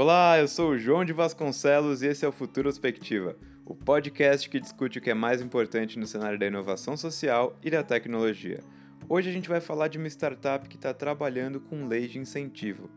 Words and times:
Olá, 0.00 0.38
eu 0.38 0.46
sou 0.46 0.70
o 0.70 0.78
João 0.78 1.04
de 1.04 1.12
Vasconcelos 1.12 2.02
e 2.02 2.06
esse 2.06 2.24
é 2.24 2.28
o 2.28 2.30
Futuro 2.30 2.68
Perspectiva, 2.68 3.36
o 3.64 3.74
podcast 3.74 4.48
que 4.48 4.60
discute 4.60 5.00
o 5.00 5.02
que 5.02 5.10
é 5.10 5.14
mais 5.14 5.42
importante 5.42 5.98
no 5.98 6.06
cenário 6.06 6.38
da 6.38 6.46
inovação 6.46 6.96
social 6.96 7.58
e 7.64 7.68
da 7.68 7.82
tecnologia. 7.82 8.60
Hoje 9.08 9.28
a 9.28 9.32
gente 9.32 9.48
vai 9.48 9.60
falar 9.60 9.88
de 9.88 9.98
uma 9.98 10.06
startup 10.06 10.68
que 10.68 10.76
está 10.76 10.94
trabalhando 10.94 11.58
com 11.58 11.88
lei 11.88 12.06
de 12.06 12.16
incentivo. 12.16 12.88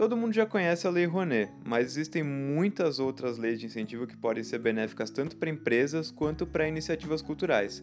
Todo 0.00 0.16
mundo 0.16 0.32
já 0.32 0.46
conhece 0.46 0.86
a 0.86 0.90
Lei 0.90 1.04
Rouanet, 1.04 1.52
mas 1.62 1.88
existem 1.88 2.22
muitas 2.22 2.98
outras 2.98 3.36
leis 3.36 3.60
de 3.60 3.66
incentivo 3.66 4.06
que 4.06 4.16
podem 4.16 4.42
ser 4.42 4.58
benéficas 4.58 5.10
tanto 5.10 5.36
para 5.36 5.50
empresas 5.50 6.10
quanto 6.10 6.46
para 6.46 6.66
iniciativas 6.66 7.20
culturais. 7.20 7.82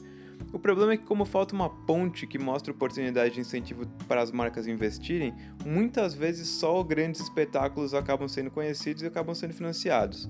O 0.52 0.58
problema 0.58 0.94
é 0.94 0.98
que, 0.98 1.05
como 1.05 1.26
falta 1.26 1.54
uma 1.54 1.70
ponte 1.70 2.26
que 2.26 2.40
mostra 2.40 2.74
oportunidade 2.74 3.36
de 3.36 3.41
incentivo 3.41 3.86
para 4.08 4.20
as 4.20 4.32
marcas 4.32 4.66
investirem, 4.66 5.32
muitas 5.64 6.16
vezes 6.16 6.48
só 6.48 6.82
grandes 6.82 7.22
espetáculos 7.22 7.94
acabam 7.94 8.27
sendo 8.27 8.49
conhecidos 8.49 9.04
e 9.04 9.05
acabam 9.05 9.36
sendo 9.36 9.54
financiados. 9.54 10.27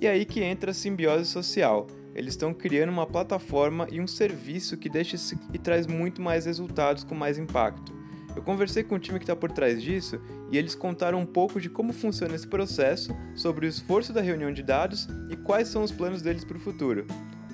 E 0.00 0.06
é 0.06 0.10
aí 0.10 0.24
que 0.24 0.44
entra 0.44 0.70
a 0.70 0.74
simbiose 0.74 1.28
social. 1.28 1.88
Eles 2.14 2.34
estão 2.34 2.54
criando 2.54 2.90
uma 2.90 3.04
plataforma 3.04 3.88
e 3.90 4.00
um 4.00 4.06
serviço 4.06 4.76
que 4.76 4.88
deixa 4.88 5.16
e 5.52 5.58
traz 5.58 5.88
muito 5.88 6.22
mais 6.22 6.46
resultados 6.46 7.02
com 7.02 7.16
mais 7.16 7.36
impacto. 7.36 7.95
Eu 8.36 8.42
conversei 8.42 8.84
com 8.84 8.94
o 8.94 8.98
time 8.98 9.18
que 9.18 9.24
está 9.24 9.34
por 9.34 9.50
trás 9.50 9.82
disso 9.82 10.20
e 10.52 10.58
eles 10.58 10.74
contaram 10.74 11.18
um 11.18 11.26
pouco 11.26 11.58
de 11.58 11.70
como 11.70 11.92
funciona 11.92 12.34
esse 12.34 12.46
processo, 12.46 13.16
sobre 13.34 13.66
o 13.66 13.68
esforço 13.68 14.12
da 14.12 14.20
reunião 14.20 14.52
de 14.52 14.62
dados 14.62 15.08
e 15.30 15.36
quais 15.36 15.68
são 15.68 15.82
os 15.82 15.90
planos 15.90 16.20
deles 16.20 16.44
para 16.44 16.58
o 16.58 16.60
futuro. 16.60 17.06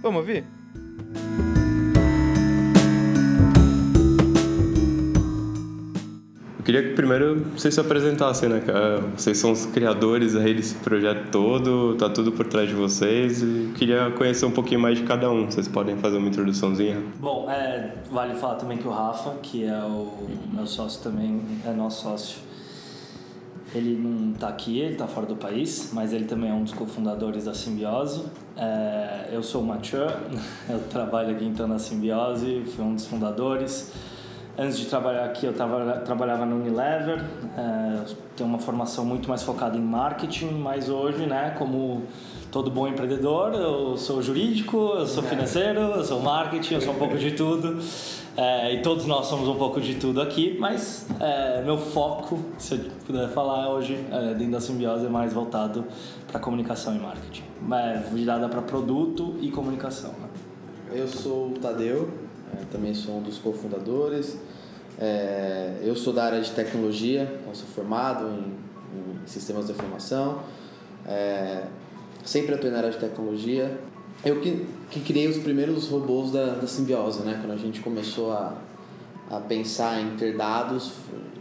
Vamos 0.02 0.18
ouvir? 0.18 0.44
Eu 6.62 6.66
queria 6.66 6.82
que 6.84 6.94
primeiro 6.94 7.44
vocês 7.56 7.74
se 7.74 7.80
apresentassem, 7.80 8.48
né? 8.48 8.62
Vocês 9.16 9.36
são 9.36 9.50
os 9.50 9.66
criadores 9.66 10.36
aí 10.36 10.54
desse 10.54 10.76
projeto 10.76 11.28
todo, 11.32 11.96
tá 11.96 12.08
tudo 12.08 12.30
por 12.30 12.46
trás 12.46 12.68
de 12.68 12.74
vocês 12.76 13.42
e 13.42 13.72
queria 13.76 14.12
conhecer 14.12 14.46
um 14.46 14.52
pouquinho 14.52 14.78
mais 14.78 14.96
de 14.96 15.02
cada 15.02 15.28
um. 15.28 15.46
Vocês 15.46 15.66
podem 15.66 15.96
fazer 15.96 16.18
uma 16.18 16.28
introduçãozinha? 16.28 17.02
Bom, 17.18 17.50
é, 17.50 17.94
vale 18.08 18.34
falar 18.34 18.54
também 18.54 18.78
que 18.78 18.86
o 18.86 18.92
Rafa, 18.92 19.32
que 19.42 19.64
é 19.64 19.76
o 19.76 20.28
meu 20.52 20.64
sócio 20.64 21.02
também, 21.02 21.42
é 21.66 21.72
nosso 21.72 22.02
sócio, 22.02 22.38
ele 23.74 23.98
não 24.00 24.30
está 24.32 24.46
aqui, 24.46 24.78
ele 24.78 24.92
está 24.92 25.08
fora 25.08 25.26
do 25.26 25.34
país, 25.34 25.90
mas 25.92 26.12
ele 26.12 26.26
também 26.26 26.48
é 26.48 26.54
um 26.54 26.62
dos 26.62 26.74
cofundadores 26.74 27.46
da 27.46 27.54
Simbiose. 27.54 28.22
É, 28.56 29.30
eu 29.32 29.42
sou 29.42 29.62
o 29.62 29.66
Mathieu, 29.66 30.06
eu 30.70 30.78
trabalho 30.88 31.30
aqui 31.34 31.44
então 31.44 31.66
na 31.66 31.80
Simbiose, 31.80 32.62
fui 32.66 32.84
um 32.84 32.94
dos 32.94 33.04
fundadores. 33.04 34.11
Antes 34.56 34.78
de 34.78 34.84
trabalhar 34.84 35.24
aqui, 35.24 35.46
eu 35.46 35.54
tava, 35.54 36.02
trabalhava 36.04 36.44
no 36.44 36.56
Unilever, 36.56 37.24
é, 37.56 38.04
tenho 38.36 38.48
uma 38.48 38.58
formação 38.58 39.02
muito 39.02 39.26
mais 39.26 39.42
focada 39.42 39.78
em 39.78 39.80
marketing, 39.80 40.50
mas 40.58 40.90
hoje, 40.90 41.24
né, 41.24 41.54
como 41.58 42.02
todo 42.50 42.70
bom 42.70 42.86
empreendedor, 42.86 43.54
eu 43.54 43.96
sou 43.96 44.20
jurídico, 44.20 44.76
eu 44.76 45.06
sou 45.06 45.22
financeiro, 45.22 45.80
eu 45.80 46.04
sou 46.04 46.20
marketing, 46.20 46.74
eu 46.74 46.80
sou 46.82 46.92
um 46.92 46.98
pouco 46.98 47.16
de 47.16 47.30
tudo. 47.32 47.78
É, 48.36 48.74
e 48.74 48.82
todos 48.82 49.06
nós 49.06 49.26
somos 49.26 49.48
um 49.48 49.54
pouco 49.54 49.80
de 49.80 49.94
tudo 49.94 50.20
aqui, 50.20 50.56
mas 50.58 51.06
é, 51.18 51.62
meu 51.62 51.78
foco, 51.78 52.38
se 52.58 52.74
eu 52.74 52.80
puder 53.06 53.28
falar 53.30 53.70
hoje, 53.70 53.98
é, 54.10 54.34
dentro 54.34 54.52
da 54.52 54.60
simbiose, 54.60 55.06
é 55.06 55.08
mais 55.08 55.32
voltado 55.32 55.84
para 56.30 56.38
comunicação 56.38 56.94
e 56.94 56.98
marketing. 56.98 57.42
É, 57.72 58.02
virada 58.12 58.50
para 58.50 58.60
produto 58.60 59.34
e 59.40 59.50
comunicação. 59.50 60.10
Né? 60.10 60.28
Eu 60.92 61.08
sou 61.08 61.48
o 61.48 61.52
Tadeu, 61.52 62.10
também 62.70 62.94
sou 62.94 63.18
um 63.18 63.22
dos 63.22 63.38
cofundadores. 63.38 64.38
É, 64.98 65.78
eu 65.82 65.96
sou 65.96 66.12
da 66.12 66.24
área 66.24 66.40
de 66.40 66.50
tecnologia, 66.50 67.38
então 67.40 67.54
sou 67.54 67.66
formado 67.66 68.26
em, 68.26 68.54
em 68.98 69.26
sistemas 69.26 69.66
de 69.66 69.72
informação. 69.72 70.40
É, 71.06 71.64
sempre 72.24 72.54
atuei 72.54 72.70
na 72.70 72.78
área 72.78 72.90
de 72.90 72.98
tecnologia. 72.98 73.78
Eu 74.24 74.40
que, 74.40 74.66
que 74.90 75.00
criei 75.00 75.26
os 75.28 75.38
primeiros 75.38 75.88
robôs 75.88 76.30
da, 76.30 76.54
da 76.54 76.66
simbiose, 76.66 77.22
né? 77.22 77.38
Quando 77.40 77.52
a 77.52 77.56
gente 77.56 77.80
começou 77.80 78.32
a, 78.32 78.54
a 79.30 79.40
pensar 79.40 80.00
em 80.00 80.16
ter 80.16 80.36
dados, 80.36 80.92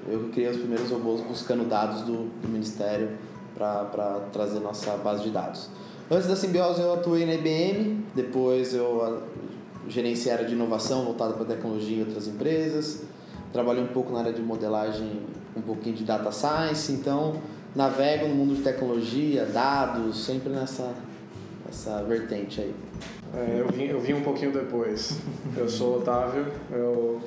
eu 0.07 0.29
criei 0.33 0.49
os 0.49 0.57
primeiros 0.57 0.89
robôs 0.89 1.21
buscando 1.21 1.67
dados 1.67 2.01
do, 2.01 2.29
do 2.41 2.47
Ministério 2.47 3.11
para 3.53 4.21
trazer 4.31 4.59
nossa 4.59 4.97
base 4.97 5.23
de 5.23 5.29
dados. 5.29 5.69
Antes 6.09 6.27
da 6.27 6.35
simbiose 6.35 6.81
eu 6.81 6.93
atuei 6.93 7.25
na 7.25 7.35
IBM, 7.35 8.03
depois 8.15 8.73
eu 8.73 9.21
gerenciei 9.87 10.31
a 10.31 10.35
área 10.37 10.47
de 10.47 10.53
inovação 10.53 11.05
voltada 11.05 11.33
para 11.33 11.45
tecnologia 11.45 11.97
em 11.97 12.01
outras 12.01 12.27
empresas, 12.27 13.03
trabalhei 13.51 13.83
um 13.83 13.87
pouco 13.87 14.11
na 14.13 14.19
área 14.19 14.33
de 14.33 14.41
modelagem, 14.41 15.21
um 15.55 15.61
pouquinho 15.61 15.95
de 15.95 16.03
data 16.03 16.31
science, 16.31 16.91
então 16.91 17.35
navego 17.75 18.27
no 18.27 18.35
mundo 18.35 18.55
de 18.55 18.61
tecnologia, 18.61 19.45
dados, 19.45 20.25
sempre 20.25 20.49
nessa, 20.49 20.93
nessa 21.65 22.03
vertente 22.03 22.61
aí. 22.61 22.75
É, 23.33 23.61
eu, 23.61 23.67
vim, 23.69 23.83
eu 23.85 23.99
vim 23.99 24.13
um 24.13 24.21
pouquinho 24.21 24.51
depois. 24.51 25.17
Eu 25.55 25.67
sou 25.67 25.95
o 25.95 25.97
Otávio, 25.97 26.47
eu 26.71 27.19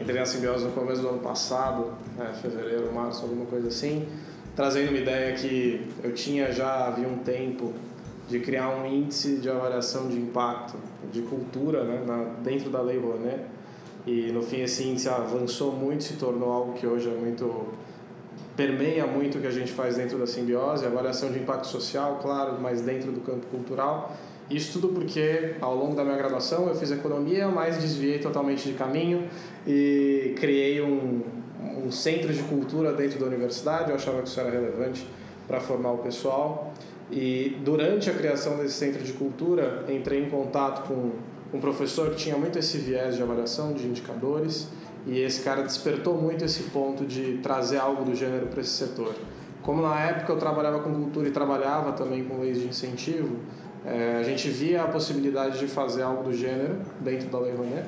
entrei 0.00 0.18
na 0.18 0.26
Simbiose 0.26 0.64
no 0.64 0.72
começo 0.72 1.02
do 1.02 1.08
ano 1.08 1.18
passado, 1.18 1.92
né, 2.16 2.32
fevereiro, 2.40 2.92
março, 2.92 3.22
alguma 3.22 3.44
coisa 3.46 3.68
assim, 3.68 4.06
trazendo 4.54 4.90
uma 4.90 4.98
ideia 4.98 5.34
que 5.34 5.86
eu 6.02 6.14
tinha 6.14 6.52
já 6.52 6.86
havia 6.86 7.08
um 7.08 7.18
tempo 7.18 7.72
de 8.32 8.40
criar 8.40 8.70
um 8.70 8.86
índice 8.86 9.36
de 9.36 9.50
avaliação 9.50 10.08
de 10.08 10.16
impacto 10.16 10.78
de 11.12 11.20
cultura 11.20 11.84
né, 11.84 12.02
na, 12.06 12.24
dentro 12.42 12.70
da 12.70 12.80
Lei 12.80 12.98
Rouanet. 12.98 13.42
E 14.06 14.32
no 14.32 14.42
fim 14.42 14.62
esse 14.62 14.82
índice 14.84 15.08
avançou 15.08 15.70
muito, 15.70 16.02
se 16.02 16.14
tornou 16.14 16.50
algo 16.50 16.72
que 16.72 16.86
hoje 16.86 17.08
é 17.08 17.14
muito 17.14 17.68
permeia 18.56 19.06
muito 19.06 19.38
o 19.38 19.40
que 19.40 19.46
a 19.46 19.50
gente 19.50 19.72
faz 19.72 19.96
dentro 19.96 20.18
da 20.18 20.26
simbiose, 20.26 20.84
avaliação 20.84 21.30
de 21.30 21.38
impacto 21.38 21.66
social, 21.66 22.18
claro, 22.20 22.58
mas 22.60 22.80
dentro 22.80 23.12
do 23.12 23.20
campo 23.20 23.46
cultural. 23.46 24.14
Isso 24.50 24.78
tudo 24.78 24.94
porque 24.94 25.54
ao 25.60 25.74
longo 25.74 25.94
da 25.94 26.02
minha 26.02 26.16
graduação 26.16 26.68
eu 26.68 26.74
fiz 26.74 26.90
economia, 26.90 27.48
mas 27.48 27.78
desviei 27.78 28.18
totalmente 28.18 28.68
de 28.68 28.74
caminho 28.74 29.28
e 29.66 30.34
criei 30.38 30.80
um, 30.82 31.22
um 31.84 31.90
centro 31.90 32.32
de 32.32 32.42
cultura 32.42 32.92
dentro 32.92 33.18
da 33.18 33.26
universidade. 33.26 33.90
Eu 33.90 33.96
achava 33.96 34.20
que 34.22 34.28
isso 34.28 34.40
era 34.40 34.50
relevante 34.50 35.06
para 35.46 35.60
formar 35.60 35.92
o 35.92 35.98
pessoal. 35.98 36.72
E 37.12 37.58
durante 37.62 38.08
a 38.08 38.14
criação 38.14 38.56
desse 38.56 38.74
centro 38.74 39.02
de 39.02 39.12
cultura, 39.12 39.84
entrei 39.86 40.24
em 40.24 40.30
contato 40.30 40.88
com 40.88 41.12
um 41.52 41.60
professor 41.60 42.08
que 42.10 42.16
tinha 42.16 42.38
muito 42.38 42.58
esse 42.58 42.78
viés 42.78 43.16
de 43.16 43.22
avaliação 43.22 43.74
de 43.74 43.86
indicadores 43.86 44.68
e 45.06 45.20
esse 45.20 45.42
cara 45.42 45.62
despertou 45.62 46.16
muito 46.16 46.42
esse 46.42 46.62
ponto 46.64 47.04
de 47.04 47.38
trazer 47.42 47.76
algo 47.76 48.02
do 48.02 48.14
gênero 48.14 48.46
para 48.46 48.62
esse 48.62 48.70
setor. 48.70 49.14
Como 49.60 49.82
na 49.82 50.00
época 50.00 50.32
eu 50.32 50.38
trabalhava 50.38 50.80
com 50.80 50.90
cultura 50.90 51.28
e 51.28 51.30
trabalhava 51.30 51.92
também 51.92 52.24
com 52.24 52.40
leis 52.40 52.58
de 52.58 52.66
incentivo, 52.66 53.36
é, 53.84 54.16
a 54.18 54.22
gente 54.22 54.48
via 54.48 54.82
a 54.82 54.88
possibilidade 54.88 55.58
de 55.58 55.66
fazer 55.66 56.02
algo 56.02 56.22
do 56.22 56.32
gênero 56.32 56.78
dentro 57.00 57.28
da 57.28 57.38
Lei 57.38 57.52
Rouanet, 57.52 57.86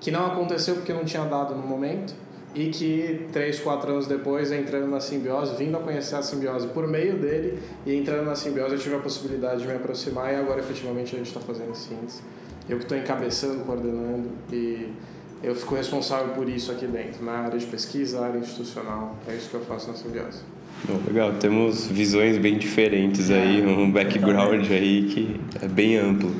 que 0.00 0.10
não 0.10 0.26
aconteceu 0.26 0.74
porque 0.74 0.92
não 0.92 1.04
tinha 1.04 1.24
dado 1.24 1.54
no 1.54 1.66
momento, 1.66 2.14
e 2.56 2.70
que 2.70 3.26
três, 3.32 3.60
quatro 3.60 3.92
anos 3.92 4.06
depois, 4.06 4.50
entrando 4.50 4.88
na 4.88 4.98
simbiose, 4.98 5.54
vindo 5.56 5.76
a 5.76 5.80
conhecer 5.80 6.16
a 6.16 6.22
simbiose 6.22 6.66
por 6.68 6.88
meio 6.88 7.18
dele 7.18 7.58
e 7.84 7.94
entrando 7.94 8.24
na 8.24 8.34
simbiose, 8.34 8.72
eu 8.72 8.78
tive 8.78 8.94
a 8.94 8.98
possibilidade 8.98 9.60
de 9.60 9.68
me 9.68 9.74
aproximar 9.74 10.32
e 10.32 10.36
agora 10.36 10.60
efetivamente 10.60 11.14
a 11.14 11.18
gente 11.18 11.28
está 11.28 11.40
fazendo 11.40 11.68
índice. 11.68 12.22
Eu 12.66 12.78
que 12.78 12.84
estou 12.84 12.96
encabeçando, 12.96 13.62
coordenando 13.64 14.30
e 14.50 14.88
eu 15.42 15.54
fico 15.54 15.74
responsável 15.74 16.28
por 16.28 16.48
isso 16.48 16.72
aqui 16.72 16.86
dentro, 16.86 17.22
na 17.22 17.32
área 17.32 17.58
de 17.58 17.66
pesquisa, 17.66 18.24
área 18.24 18.38
institucional. 18.38 19.16
É 19.28 19.34
isso 19.34 19.50
que 19.50 19.54
eu 19.54 19.60
faço 19.60 19.88
na 19.88 19.94
Simbiose. 19.94 20.40
Bom, 20.88 21.00
legal, 21.06 21.34
temos 21.34 21.86
visões 21.86 22.38
bem 22.38 22.56
diferentes 22.56 23.30
aí, 23.30 23.64
um 23.64 23.90
background 23.90 24.70
aí 24.70 25.04
que 25.04 25.40
é 25.62 25.68
bem 25.68 25.96
amplo. 25.96 26.34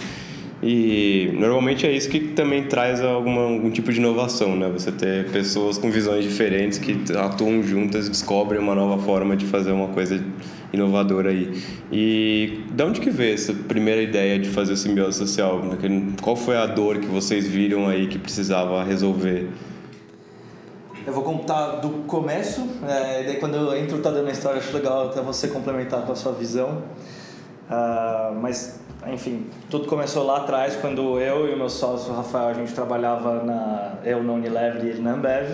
E 0.62 1.30
normalmente 1.34 1.86
é 1.86 1.92
isso 1.92 2.08
que 2.08 2.18
também 2.18 2.64
traz 2.64 3.02
alguma, 3.02 3.42
algum 3.42 3.70
tipo 3.70 3.92
de 3.92 3.98
inovação, 3.98 4.56
né? 4.56 4.68
Você 4.70 4.90
ter 4.90 5.30
pessoas 5.30 5.76
com 5.76 5.90
visões 5.90 6.24
diferentes 6.24 6.78
que 6.78 6.96
atuam 7.16 7.62
juntas, 7.62 8.08
descobrem 8.08 8.58
uma 8.58 8.74
nova 8.74 9.02
forma 9.02 9.36
de 9.36 9.44
fazer 9.44 9.72
uma 9.72 9.88
coisa 9.88 10.22
inovadora 10.72 11.30
aí. 11.30 11.62
E 11.92 12.64
de 12.70 12.82
onde 12.82 13.00
que 13.00 13.10
veio 13.10 13.34
essa 13.34 13.52
primeira 13.52 14.00
ideia 14.00 14.38
de 14.38 14.48
fazer 14.48 14.76
simbiose 14.76 15.18
social? 15.18 15.60
Qual 16.22 16.36
foi 16.36 16.56
a 16.56 16.66
dor 16.66 16.98
que 16.98 17.06
vocês 17.06 17.46
viram 17.46 17.86
aí 17.86 18.06
que 18.06 18.18
precisava 18.18 18.82
resolver? 18.82 19.48
Eu 21.06 21.12
vou 21.12 21.22
contar 21.22 21.76
do 21.76 22.04
começo, 22.04 22.66
é, 22.82 23.22
daí 23.22 23.36
quando 23.36 23.54
eu 23.54 23.76
entro 23.76 23.98
tá 23.98 24.10
dando 24.10 24.26
a 24.28 24.32
história, 24.32 24.58
acho 24.58 24.74
legal 24.74 25.10
até 25.10 25.20
você 25.20 25.46
complementar 25.46 26.02
com 26.02 26.10
a 26.10 26.16
sua 26.16 26.32
visão. 26.32 26.82
Uh, 27.70 28.34
mas, 28.40 28.80
enfim, 29.12 29.46
tudo 29.70 29.86
começou 29.86 30.24
lá 30.24 30.38
atrás, 30.38 30.76
quando 30.76 31.20
eu 31.20 31.48
e 31.48 31.54
o 31.54 31.56
meu 31.56 31.68
sócio, 31.68 32.12
Rafael, 32.12 32.48
a 32.48 32.54
gente 32.54 32.72
trabalhava 32.72 33.42
na, 33.42 33.94
eu 34.04 34.22
na 34.22 34.32
Unilever 34.32 34.84
e 34.84 34.88
ele 34.88 35.00
na 35.00 35.12
Ambev. 35.12 35.48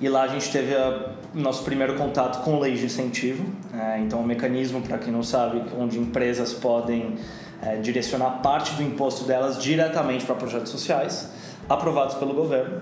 E 0.00 0.08
lá 0.08 0.22
a 0.22 0.28
gente 0.28 0.50
teve 0.50 0.74
o 0.74 1.38
nosso 1.38 1.62
primeiro 1.62 1.94
contato 1.94 2.42
com 2.42 2.58
leis 2.58 2.80
de 2.80 2.86
incentivo. 2.86 3.44
É, 3.74 3.98
então, 3.98 4.20
um 4.20 4.24
mecanismo, 4.24 4.80
para 4.80 4.96
quem 4.98 5.12
não 5.12 5.22
sabe, 5.22 5.62
onde 5.78 5.98
empresas 5.98 6.54
podem 6.54 7.16
é, 7.62 7.76
direcionar 7.76 8.40
parte 8.42 8.74
do 8.74 8.82
imposto 8.82 9.24
delas 9.24 9.62
diretamente 9.62 10.24
para 10.24 10.34
projetos 10.34 10.70
sociais, 10.70 11.30
aprovados 11.68 12.14
pelo 12.14 12.32
governo. 12.32 12.80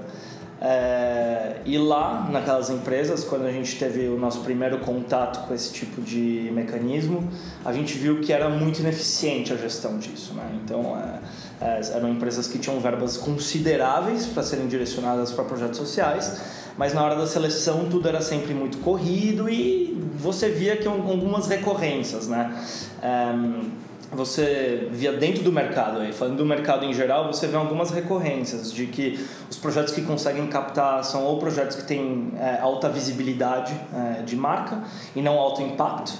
É, 0.60 1.56
e 1.64 1.78
lá, 1.78 2.28
naquelas 2.30 2.68
empresas, 2.68 3.22
quando 3.22 3.46
a 3.46 3.52
gente 3.52 3.78
teve 3.78 4.08
o 4.08 4.18
nosso 4.18 4.40
primeiro 4.40 4.78
contato 4.78 5.46
com 5.46 5.54
esse 5.54 5.72
tipo 5.72 6.02
de 6.02 6.50
mecanismo, 6.52 7.30
a 7.64 7.72
gente 7.72 7.96
viu 7.96 8.20
que 8.20 8.32
era 8.32 8.48
muito 8.48 8.80
ineficiente 8.80 9.52
a 9.52 9.56
gestão 9.56 9.98
disso. 9.98 10.34
Né? 10.34 10.58
Então, 10.64 10.96
é, 11.60 11.64
é, 11.64 11.80
eram 11.94 12.08
empresas 12.08 12.48
que 12.48 12.58
tinham 12.58 12.80
verbas 12.80 13.16
consideráveis 13.16 14.26
para 14.26 14.42
serem 14.42 14.66
direcionadas 14.66 15.30
para 15.30 15.44
projetos 15.44 15.78
sociais, 15.78 16.40
mas 16.76 16.92
na 16.92 17.04
hora 17.04 17.14
da 17.14 17.26
seleção 17.26 17.88
tudo 17.88 18.08
era 18.08 18.20
sempre 18.20 18.52
muito 18.52 18.78
corrido 18.78 19.48
e 19.48 19.96
você 20.16 20.48
via 20.48 20.76
que 20.76 20.88
algumas 20.88 21.46
recorrências. 21.46 22.26
Né? 22.26 22.52
Você 24.10 24.88
via 24.90 25.12
dentro 25.12 25.42
do 25.42 25.52
mercado, 25.52 26.00
aí, 26.00 26.12
falando 26.14 26.38
do 26.38 26.46
mercado 26.46 26.84
em 26.86 26.94
geral, 26.94 27.26
você 27.26 27.46
vê 27.46 27.56
algumas 27.56 27.90
recorrências 27.90 28.72
de 28.72 28.86
que 28.86 29.22
os 29.50 29.58
projetos 29.58 29.92
que 29.92 30.00
conseguem 30.00 30.46
captar 30.46 31.04
são 31.04 31.24
ou 31.24 31.38
projetos 31.38 31.76
que 31.76 31.84
têm 31.84 32.32
é, 32.38 32.58
alta 32.58 32.88
visibilidade 32.88 33.78
é, 33.94 34.22
de 34.22 34.34
marca 34.34 34.82
e 35.14 35.20
não 35.20 35.38
alto 35.38 35.60
impacto. 35.60 36.14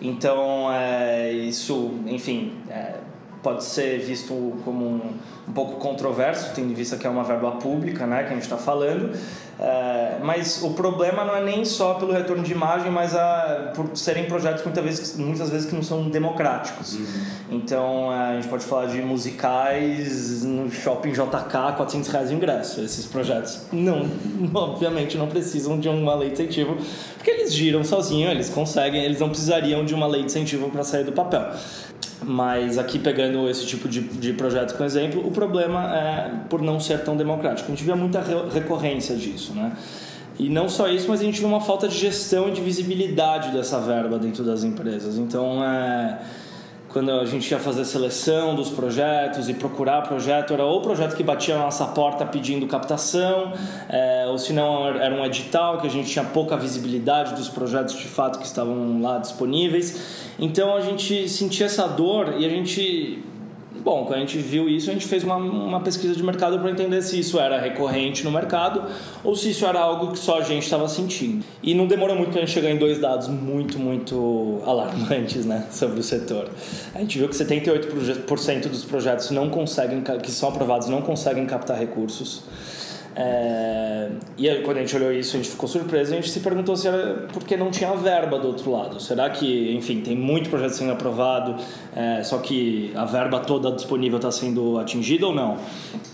Então, 0.00 0.72
é, 0.72 1.32
isso, 1.32 1.94
enfim, 2.06 2.54
é, 2.68 2.94
pode 3.42 3.64
ser 3.64 4.00
visto 4.00 4.54
como 4.64 4.84
um, 4.84 5.12
um 5.48 5.52
pouco 5.52 5.76
controverso, 5.76 6.52
tendo 6.54 6.70
em 6.70 6.74
vista 6.74 6.96
que 6.96 7.06
é 7.06 7.10
uma 7.10 7.24
verba 7.24 7.52
pública 7.52 8.06
né, 8.06 8.24
que 8.24 8.30
a 8.30 8.34
gente 8.34 8.42
está 8.42 8.56
falando. 8.56 9.16
É, 9.60 10.18
mas 10.22 10.62
o 10.62 10.70
problema 10.70 11.24
não 11.24 11.34
é 11.34 11.42
nem 11.42 11.64
só 11.64 11.94
pelo 11.94 12.12
retorno 12.12 12.44
de 12.44 12.52
imagem, 12.52 12.92
mas 12.92 13.14
a, 13.16 13.72
por 13.74 13.96
serem 13.96 14.26
projetos 14.26 14.62
muitas 14.64 14.84
vezes, 14.84 15.16
muitas 15.16 15.50
vezes 15.50 15.68
que 15.68 15.74
não 15.74 15.82
são 15.82 16.08
democráticos. 16.08 16.94
Uhum. 16.94 17.06
Então 17.50 18.12
é, 18.12 18.30
a 18.30 18.34
gente 18.34 18.48
pode 18.48 18.64
falar 18.64 18.86
de 18.86 19.02
musicais 19.02 20.44
no 20.44 20.70
shopping 20.70 21.10
JK, 21.10 21.76
400 21.76 22.08
reais 22.08 22.28
de 22.28 22.36
ingresso. 22.36 22.80
Esses 22.80 23.06
projetos 23.06 23.62
não, 23.72 24.08
obviamente, 24.54 25.18
não 25.18 25.26
precisam 25.26 25.78
de 25.78 25.88
uma 25.88 26.14
lei 26.14 26.28
de 26.28 26.34
incentivo, 26.34 26.76
porque 27.16 27.30
eles 27.30 27.52
giram 27.52 27.82
sozinhos, 27.82 28.30
eles 28.30 28.48
conseguem, 28.48 29.02
eles 29.02 29.18
não 29.18 29.28
precisariam 29.28 29.84
de 29.84 29.92
uma 29.92 30.06
lei 30.06 30.20
de 30.20 30.26
incentivo 30.26 30.70
para 30.70 30.84
sair 30.84 31.02
do 31.02 31.12
papel. 31.12 31.52
Mas 32.22 32.78
aqui 32.78 32.98
pegando 32.98 33.48
esse 33.48 33.64
tipo 33.64 33.88
de, 33.88 34.00
de 34.00 34.32
projeto 34.32 34.72
como 34.72 34.84
exemplo, 34.84 35.26
o 35.26 35.30
problema 35.30 35.96
é 35.96 36.30
por 36.48 36.60
não 36.60 36.80
ser 36.80 37.04
tão 37.04 37.16
democrático. 37.16 37.70
A 37.70 37.74
gente 37.74 37.84
vê 37.84 37.94
muita 37.94 38.20
recorrência 38.52 39.14
disso, 39.14 39.52
né? 39.54 39.72
E 40.38 40.48
não 40.48 40.68
só 40.68 40.88
isso, 40.88 41.08
mas 41.08 41.20
a 41.20 41.24
gente 41.24 41.40
vê 41.40 41.46
uma 41.46 41.60
falta 41.60 41.88
de 41.88 41.96
gestão 41.96 42.48
e 42.48 42.52
de 42.52 42.60
visibilidade 42.60 43.50
dessa 43.50 43.80
verba 43.80 44.18
dentro 44.18 44.44
das 44.44 44.62
empresas. 44.62 45.16
Então, 45.16 45.64
é 45.64 46.18
quando 46.88 47.10
a 47.10 47.24
gente 47.24 47.50
ia 47.50 47.58
fazer 47.58 47.84
seleção 47.84 48.54
dos 48.54 48.70
projetos 48.70 49.48
e 49.48 49.54
procurar 49.54 50.02
projeto, 50.02 50.54
era 50.54 50.64
ou 50.64 50.80
projeto 50.80 51.14
que 51.14 51.22
batia 51.22 51.56
na 51.56 51.64
nossa 51.64 51.86
porta 51.86 52.24
pedindo 52.24 52.66
captação, 52.66 53.52
é, 53.88 54.26
ou 54.28 54.38
se 54.38 54.52
não 54.52 54.88
era 54.88 55.14
um 55.14 55.24
edital 55.24 55.80
que 55.80 55.86
a 55.86 55.90
gente 55.90 56.10
tinha 56.10 56.24
pouca 56.24 56.56
visibilidade 56.56 57.34
dos 57.34 57.48
projetos 57.48 57.94
de 57.94 58.08
fato 58.08 58.38
que 58.38 58.46
estavam 58.46 59.02
lá 59.02 59.18
disponíveis. 59.18 60.28
Então 60.38 60.74
a 60.74 60.80
gente 60.80 61.28
sentia 61.28 61.66
essa 61.66 61.86
dor 61.86 62.34
e 62.38 62.46
a 62.46 62.48
gente 62.48 63.22
Bom, 63.88 64.04
quando 64.04 64.16
a 64.16 64.20
gente 64.20 64.36
viu 64.36 64.68
isso, 64.68 64.90
a 64.90 64.92
gente 64.92 65.06
fez 65.06 65.24
uma, 65.24 65.36
uma 65.36 65.80
pesquisa 65.80 66.14
de 66.14 66.22
mercado 66.22 66.58
para 66.58 66.70
entender 66.70 67.00
se 67.00 67.18
isso 67.18 67.40
era 67.40 67.58
recorrente 67.58 68.22
no 68.22 68.30
mercado 68.30 68.84
ou 69.24 69.34
se 69.34 69.48
isso 69.48 69.64
era 69.64 69.80
algo 69.80 70.12
que 70.12 70.18
só 70.18 70.40
a 70.40 70.42
gente 70.42 70.64
estava 70.64 70.86
sentindo. 70.86 71.42
E 71.62 71.72
não 71.72 71.86
demorou 71.86 72.14
muito 72.14 72.32
para 72.32 72.42
a 72.42 72.44
gente 72.44 72.52
chegar 72.52 72.70
em 72.70 72.76
dois 72.76 72.98
dados 72.98 73.28
muito, 73.28 73.78
muito 73.78 74.60
alarmantes 74.66 75.46
né, 75.46 75.64
sobre 75.70 76.00
o 76.00 76.02
setor. 76.02 76.50
A 76.94 76.98
gente 76.98 77.18
viu 77.18 77.30
que 77.30 77.34
78% 77.34 78.68
dos 78.68 78.84
projetos 78.84 79.30
não 79.30 79.48
conseguem, 79.48 80.02
que 80.02 80.30
são 80.30 80.50
aprovados 80.50 80.90
não 80.90 81.00
conseguem 81.00 81.46
captar 81.46 81.78
recursos. 81.78 82.42
É, 83.20 84.10
e 84.36 84.48
quando 84.62 84.76
a 84.76 84.80
gente 84.80 84.94
olhou 84.94 85.12
isso, 85.12 85.34
a 85.34 85.40
gente 85.40 85.50
ficou 85.50 85.68
surpreso 85.68 86.12
a 86.12 86.14
gente 86.14 86.30
se 86.30 86.38
perguntou 86.38 86.76
se 86.76 86.86
era 86.86 87.26
porque 87.32 87.56
não 87.56 87.68
tinha 87.68 87.92
verba 87.96 88.38
do 88.38 88.46
outro 88.46 88.70
lado. 88.70 89.00
Será 89.00 89.28
que, 89.28 89.74
enfim, 89.74 90.00
tem 90.02 90.16
muito 90.16 90.48
projeto 90.48 90.70
sendo 90.70 90.92
aprovado, 90.92 91.56
é, 91.96 92.22
só 92.22 92.38
que 92.38 92.92
a 92.94 93.04
verba 93.04 93.40
toda 93.40 93.72
disponível 93.72 94.18
está 94.18 94.30
sendo 94.30 94.78
atingida 94.78 95.26
ou 95.26 95.34
não? 95.34 95.56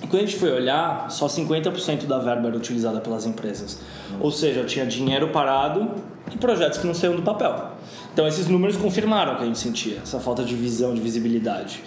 E 0.03 0.07
quando 0.07 0.23
a 0.23 0.25
gente 0.25 0.37
foi 0.37 0.51
olhar, 0.51 1.11
só 1.11 1.27
50% 1.27 2.07
da 2.07 2.19
verba 2.19 2.49
era 2.49 2.57
utilizada 2.57 3.03
pelas 3.03 3.27
empresas. 3.27 3.79
Ou 4.19 4.31
seja, 4.31 4.65
tinha 4.65 4.87
dinheiro 4.87 5.29
parado 5.29 5.91
e 6.33 6.39
projetos 6.39 6.79
que 6.79 6.87
não 6.87 6.95
saíam 6.95 7.17
do 7.17 7.23
papel. 7.23 7.73
Então, 8.15 8.27
esses 8.27 8.49
números 8.49 8.79
confirmaram 8.79 9.35
o 9.35 9.37
que 9.37 9.43
a 9.43 9.47
gente 9.47 9.59
sentia, 9.59 9.99
essa 10.03 10.19
falta 10.21 10.43
de 10.43 10.55
visão, 10.55 10.95
de 10.95 11.03
visibilidade. 11.03 11.83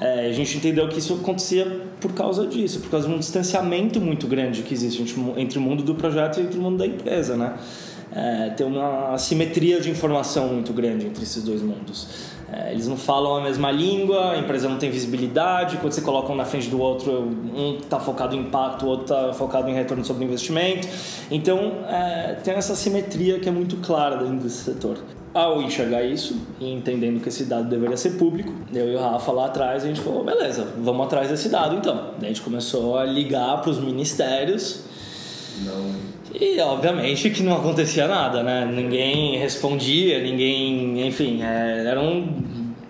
É, 0.00 0.26
a 0.26 0.32
gente 0.32 0.56
entendeu 0.56 0.88
que 0.88 0.98
isso 0.98 1.14
acontecia 1.14 1.82
por 2.00 2.12
causa 2.12 2.46
disso, 2.46 2.80
por 2.80 2.90
causa 2.90 3.08
de 3.08 3.14
um 3.14 3.18
distanciamento 3.18 4.00
muito 4.00 4.26
grande 4.26 4.62
que 4.62 4.74
existe 4.74 5.02
entre 5.36 5.58
o 5.58 5.60
mundo 5.60 5.82
do 5.82 5.94
projeto 5.94 6.38
e 6.38 6.42
entre 6.42 6.58
o 6.58 6.62
mundo 6.62 6.78
da 6.78 6.86
empresa, 6.86 7.36
né? 7.36 7.54
É, 8.14 8.50
tem 8.50 8.64
uma 8.64 9.12
assimetria 9.14 9.80
de 9.80 9.90
informação 9.90 10.46
muito 10.46 10.72
grande 10.72 11.06
entre 11.06 11.24
esses 11.24 11.42
dois 11.42 11.60
mundos. 11.62 12.06
É, 12.52 12.70
eles 12.70 12.86
não 12.86 12.96
falam 12.96 13.36
a 13.36 13.40
mesma 13.40 13.72
língua, 13.72 14.32
a 14.32 14.38
empresa 14.38 14.68
não 14.68 14.78
tem 14.78 14.88
visibilidade, 14.88 15.78
quando 15.78 15.92
você 15.92 16.00
coloca 16.00 16.32
um 16.32 16.36
na 16.36 16.44
frente 16.44 16.68
do 16.68 16.80
outro, 16.80 17.10
um 17.12 17.78
está 17.82 17.98
focado 17.98 18.36
em 18.36 18.40
impacto, 18.40 18.86
o 18.86 18.88
outro 18.88 19.04
está 19.04 19.32
focado 19.32 19.68
em 19.68 19.74
retorno 19.74 20.04
sobre 20.04 20.24
investimento. 20.24 20.86
Então, 21.30 21.84
é, 21.88 22.36
tem 22.44 22.54
essa 22.54 22.74
assimetria 22.74 23.40
que 23.40 23.48
é 23.48 23.52
muito 23.52 23.78
clara 23.78 24.16
dentro 24.16 24.36
desse 24.36 24.62
setor. 24.62 24.98
Ao 25.34 25.60
enxergar 25.60 26.04
isso 26.04 26.40
e 26.60 26.70
entendendo 26.70 27.20
que 27.20 27.28
esse 27.28 27.46
dado 27.46 27.68
deveria 27.68 27.96
ser 27.96 28.10
público, 28.10 28.52
eu 28.72 28.92
e 28.92 28.94
o 28.94 29.00
Rafa 29.00 29.32
lá 29.32 29.46
atrás, 29.46 29.82
a 29.82 29.88
gente 29.88 30.00
falou, 30.00 30.22
beleza, 30.22 30.68
vamos 30.78 31.06
atrás 31.06 31.28
desse 31.28 31.48
dado 31.48 31.74
então. 31.74 32.10
Daí 32.20 32.26
a 32.26 32.32
gente 32.32 32.40
começou 32.40 32.96
a 32.96 33.04
ligar 33.04 33.60
para 33.60 33.68
os 33.68 33.80
ministérios. 33.80 34.84
Não. 35.64 36.14
E 36.40 36.60
obviamente 36.60 37.30
que 37.30 37.42
não 37.42 37.56
acontecia 37.56 38.06
nada, 38.06 38.44
né? 38.44 38.64
Ninguém 38.64 39.36
respondia, 39.36 40.22
ninguém. 40.22 41.04
Enfim, 41.04 41.42
é, 41.42 41.84
eram 41.84 42.28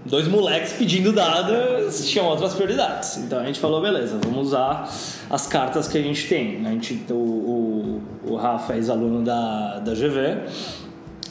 dois 0.04 0.28
moleques 0.28 0.74
pedindo 0.74 1.14
dados, 1.14 2.06
tinham 2.06 2.26
outras 2.26 2.52
prioridades. 2.52 3.16
Então 3.16 3.38
a 3.38 3.46
gente 3.46 3.58
falou, 3.58 3.80
beleza, 3.80 4.18
vamos 4.22 4.48
usar 4.48 4.86
as 5.30 5.46
cartas 5.46 5.88
que 5.88 5.96
a 5.96 6.02
gente 6.02 6.28
tem. 6.28 6.66
A 6.66 6.70
gente, 6.70 7.06
o, 7.10 7.14
o, 7.14 8.02
o 8.32 8.36
Rafa 8.36 8.74
é 8.74 8.76
ex-aluno 8.76 9.22
da, 9.24 9.78
da 9.78 9.94
GV 9.94 10.83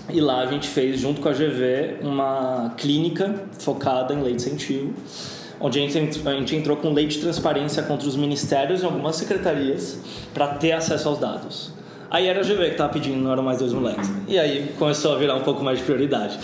e 0.09 0.19
lá 0.19 0.41
a 0.41 0.45
gente 0.45 0.67
fez, 0.67 1.00
junto 1.00 1.21
com 1.21 1.29
a 1.29 1.31
GV, 1.31 2.00
uma 2.01 2.73
clínica 2.77 3.44
focada 3.59 4.13
em 4.13 4.21
lei 4.21 4.33
de 4.33 4.41
incentivo, 4.41 4.94
onde 5.59 5.79
a 5.79 5.88
gente, 5.88 6.55
entrou 6.55 6.75
com 6.75 6.91
lei 6.91 7.07
de 7.07 7.19
transparência 7.19 7.81
contra 7.83 8.07
os 8.07 8.16
ministérios 8.16 8.81
e 8.81 8.85
algumas 8.85 9.16
secretarias 9.16 9.99
para 10.33 10.47
ter 10.56 10.73
acesso 10.73 11.07
aos 11.07 11.19
dados. 11.19 11.71
Aí 12.11 12.28
era 12.28 12.42
a 12.42 12.44
GV 12.44 12.66
que 12.66 12.71
estava 12.71 12.92
pedindo, 12.94 13.18
não 13.18 13.31
eram 13.31 13.44
mais 13.44 13.59
dois 13.59 13.73
moleques. 13.73 14.11
E 14.28 14.37
aí 14.37 14.71
começou 14.78 15.13
a 15.13 15.18
virar 15.18 15.35
um 15.35 15.42
pouco 15.42 15.63
mais 15.63 15.80
de 15.80 15.85
prioridade. 15.85 16.37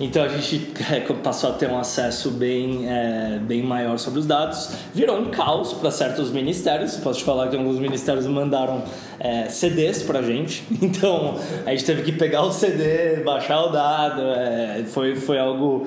Então 0.00 0.22
a 0.22 0.28
gente 0.28 0.72
é, 0.90 1.00
passou 1.00 1.50
a 1.50 1.52
ter 1.52 1.68
um 1.68 1.78
acesso 1.78 2.30
bem, 2.30 2.88
é, 2.88 3.38
bem 3.40 3.62
maior 3.62 3.98
sobre 3.98 4.20
os 4.20 4.26
dados. 4.26 4.70
Virou 4.94 5.18
um 5.18 5.30
caos 5.30 5.72
para 5.72 5.90
certos 5.90 6.30
ministérios. 6.30 6.96
Posso 6.96 7.20
te 7.20 7.24
falar 7.24 7.48
que 7.48 7.56
alguns 7.56 7.78
ministérios 7.78 8.26
mandaram 8.26 8.82
é, 9.18 9.48
CDs 9.48 10.02
para 10.02 10.22
gente. 10.22 10.64
Então 10.82 11.36
a 11.64 11.70
gente 11.70 11.84
teve 11.84 12.02
que 12.02 12.12
pegar 12.12 12.42
o 12.42 12.52
CD, 12.52 13.22
baixar 13.24 13.62
o 13.64 13.68
dado. 13.68 14.20
É, 14.20 14.84
foi, 14.86 15.16
foi 15.16 15.38
algo 15.38 15.86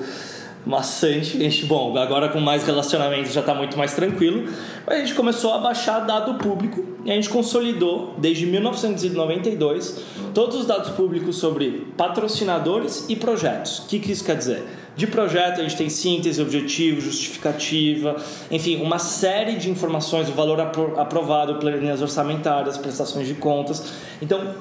maçante. 0.65 1.37
A 1.37 1.39
gente, 1.39 1.65
bom, 1.65 1.97
agora 1.97 2.29
com 2.29 2.39
mais 2.39 2.63
relacionamento 2.65 3.29
já 3.31 3.41
está 3.41 3.53
muito 3.53 3.77
mais 3.77 3.93
tranquilo. 3.93 4.49
Mas 4.85 4.97
a 4.97 4.99
gente 4.99 5.13
começou 5.13 5.53
a 5.53 5.59
baixar 5.59 5.99
dado 5.99 6.35
público 6.35 6.83
e 7.05 7.11
a 7.11 7.15
gente 7.15 7.29
consolidou 7.29 8.15
desde 8.17 8.45
1992 8.45 10.01
todos 10.33 10.57
os 10.57 10.65
dados 10.65 10.89
públicos 10.89 11.37
sobre 11.37 11.87
patrocinadores 11.95 13.05
e 13.07 13.15
projetos. 13.15 13.79
O 13.79 13.87
que, 13.87 13.99
que 13.99 14.11
isso 14.11 14.23
quer 14.23 14.35
dizer? 14.35 14.63
De 14.95 15.05
projeto 15.05 15.59
a 15.59 15.63
gente 15.63 15.75
tem 15.75 15.89
síntese, 15.89 16.41
objetivo, 16.41 17.01
justificativa, 17.01 18.15
enfim, 18.49 18.81
uma 18.81 18.97
série 18.97 19.57
de 19.57 19.69
informações, 19.69 20.29
o 20.29 20.31
valor 20.31 20.59
aprovado, 20.61 21.55
planilhas 21.55 22.01
orçamentárias, 22.01 22.77
prestações 22.77 23.27
de 23.27 23.33
contas. 23.33 23.93
Então, 24.21 24.55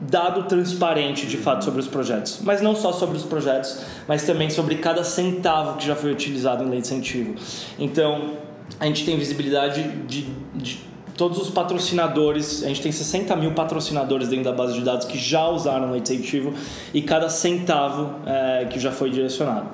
dado 0.00 0.44
transparente 0.44 1.26
de 1.26 1.36
fato 1.36 1.64
sobre 1.64 1.80
os 1.80 1.86
projetos, 1.86 2.40
mas 2.42 2.60
não 2.60 2.74
só 2.74 2.92
sobre 2.92 3.16
os 3.16 3.24
projetos, 3.24 3.80
mas 4.08 4.24
também 4.24 4.50
sobre 4.50 4.76
cada 4.76 5.04
centavo 5.04 5.78
que 5.78 5.86
já 5.86 5.94
foi 5.94 6.12
utilizado 6.12 6.64
em 6.64 6.68
lei 6.68 6.80
de 6.80 6.86
incentivo. 6.86 7.34
Então, 7.78 8.32
a 8.80 8.86
gente 8.86 9.04
tem 9.04 9.16
visibilidade 9.16 9.82
de, 10.06 10.22
de 10.54 10.80
todos 11.16 11.38
os 11.38 11.50
patrocinadores, 11.50 12.62
a 12.64 12.68
gente 12.68 12.82
tem 12.82 12.92
60 12.92 13.34
mil 13.36 13.52
patrocinadores 13.52 14.28
dentro 14.28 14.44
da 14.44 14.52
base 14.52 14.74
de 14.74 14.80
dados 14.80 15.06
que 15.06 15.16
já 15.16 15.48
usaram 15.48 15.92
de 15.92 15.98
incentivo 15.98 16.52
e 16.92 17.00
cada 17.00 17.28
centavo 17.28 18.16
é, 18.26 18.66
que 18.66 18.80
já 18.80 18.90
foi 18.90 19.10
direcionado. 19.10 19.68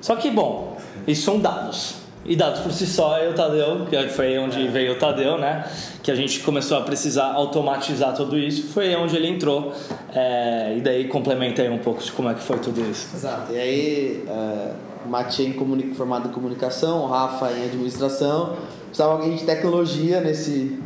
Só 0.00 0.16
que, 0.16 0.30
bom, 0.30 0.76
isso 1.06 1.22
são 1.22 1.38
dados. 1.38 2.03
E 2.26 2.34
dados 2.34 2.60
por 2.60 2.72
si 2.72 2.86
só 2.86 3.18
é 3.18 3.28
o 3.28 3.34
Tadeu, 3.34 3.86
que 3.86 4.08
foi 4.08 4.38
onde 4.38 4.66
é. 4.66 4.70
veio 4.70 4.92
o 4.92 4.96
Tadeu, 4.96 5.36
né? 5.36 5.68
Que 6.02 6.10
a 6.10 6.14
gente 6.14 6.40
começou 6.40 6.78
a 6.78 6.80
precisar 6.80 7.32
automatizar 7.32 8.14
tudo 8.14 8.38
isso, 8.38 8.68
foi 8.68 8.94
onde 8.96 9.14
ele 9.14 9.28
entrou. 9.28 9.72
É, 10.14 10.74
e 10.76 10.80
daí 10.80 11.06
complementa 11.06 11.60
aí 11.60 11.68
um 11.68 11.78
pouco 11.78 12.02
de 12.02 12.10
como 12.12 12.30
é 12.30 12.34
que 12.34 12.42
foi 12.42 12.58
tudo 12.58 12.80
isso. 12.80 13.14
Exato. 13.14 13.52
E 13.52 13.58
aí, 13.58 14.24
é, 14.26 14.72
Matias 15.06 15.48
em 15.48 15.94
formado 15.94 16.28
em 16.28 16.32
comunicação, 16.32 17.06
Rafa 17.06 17.52
em 17.52 17.64
administração. 17.64 18.56
Precisava 18.86 19.12
alguém 19.12 19.36
de 19.36 19.44
tecnologia 19.44 20.20
nesse, 20.20 20.78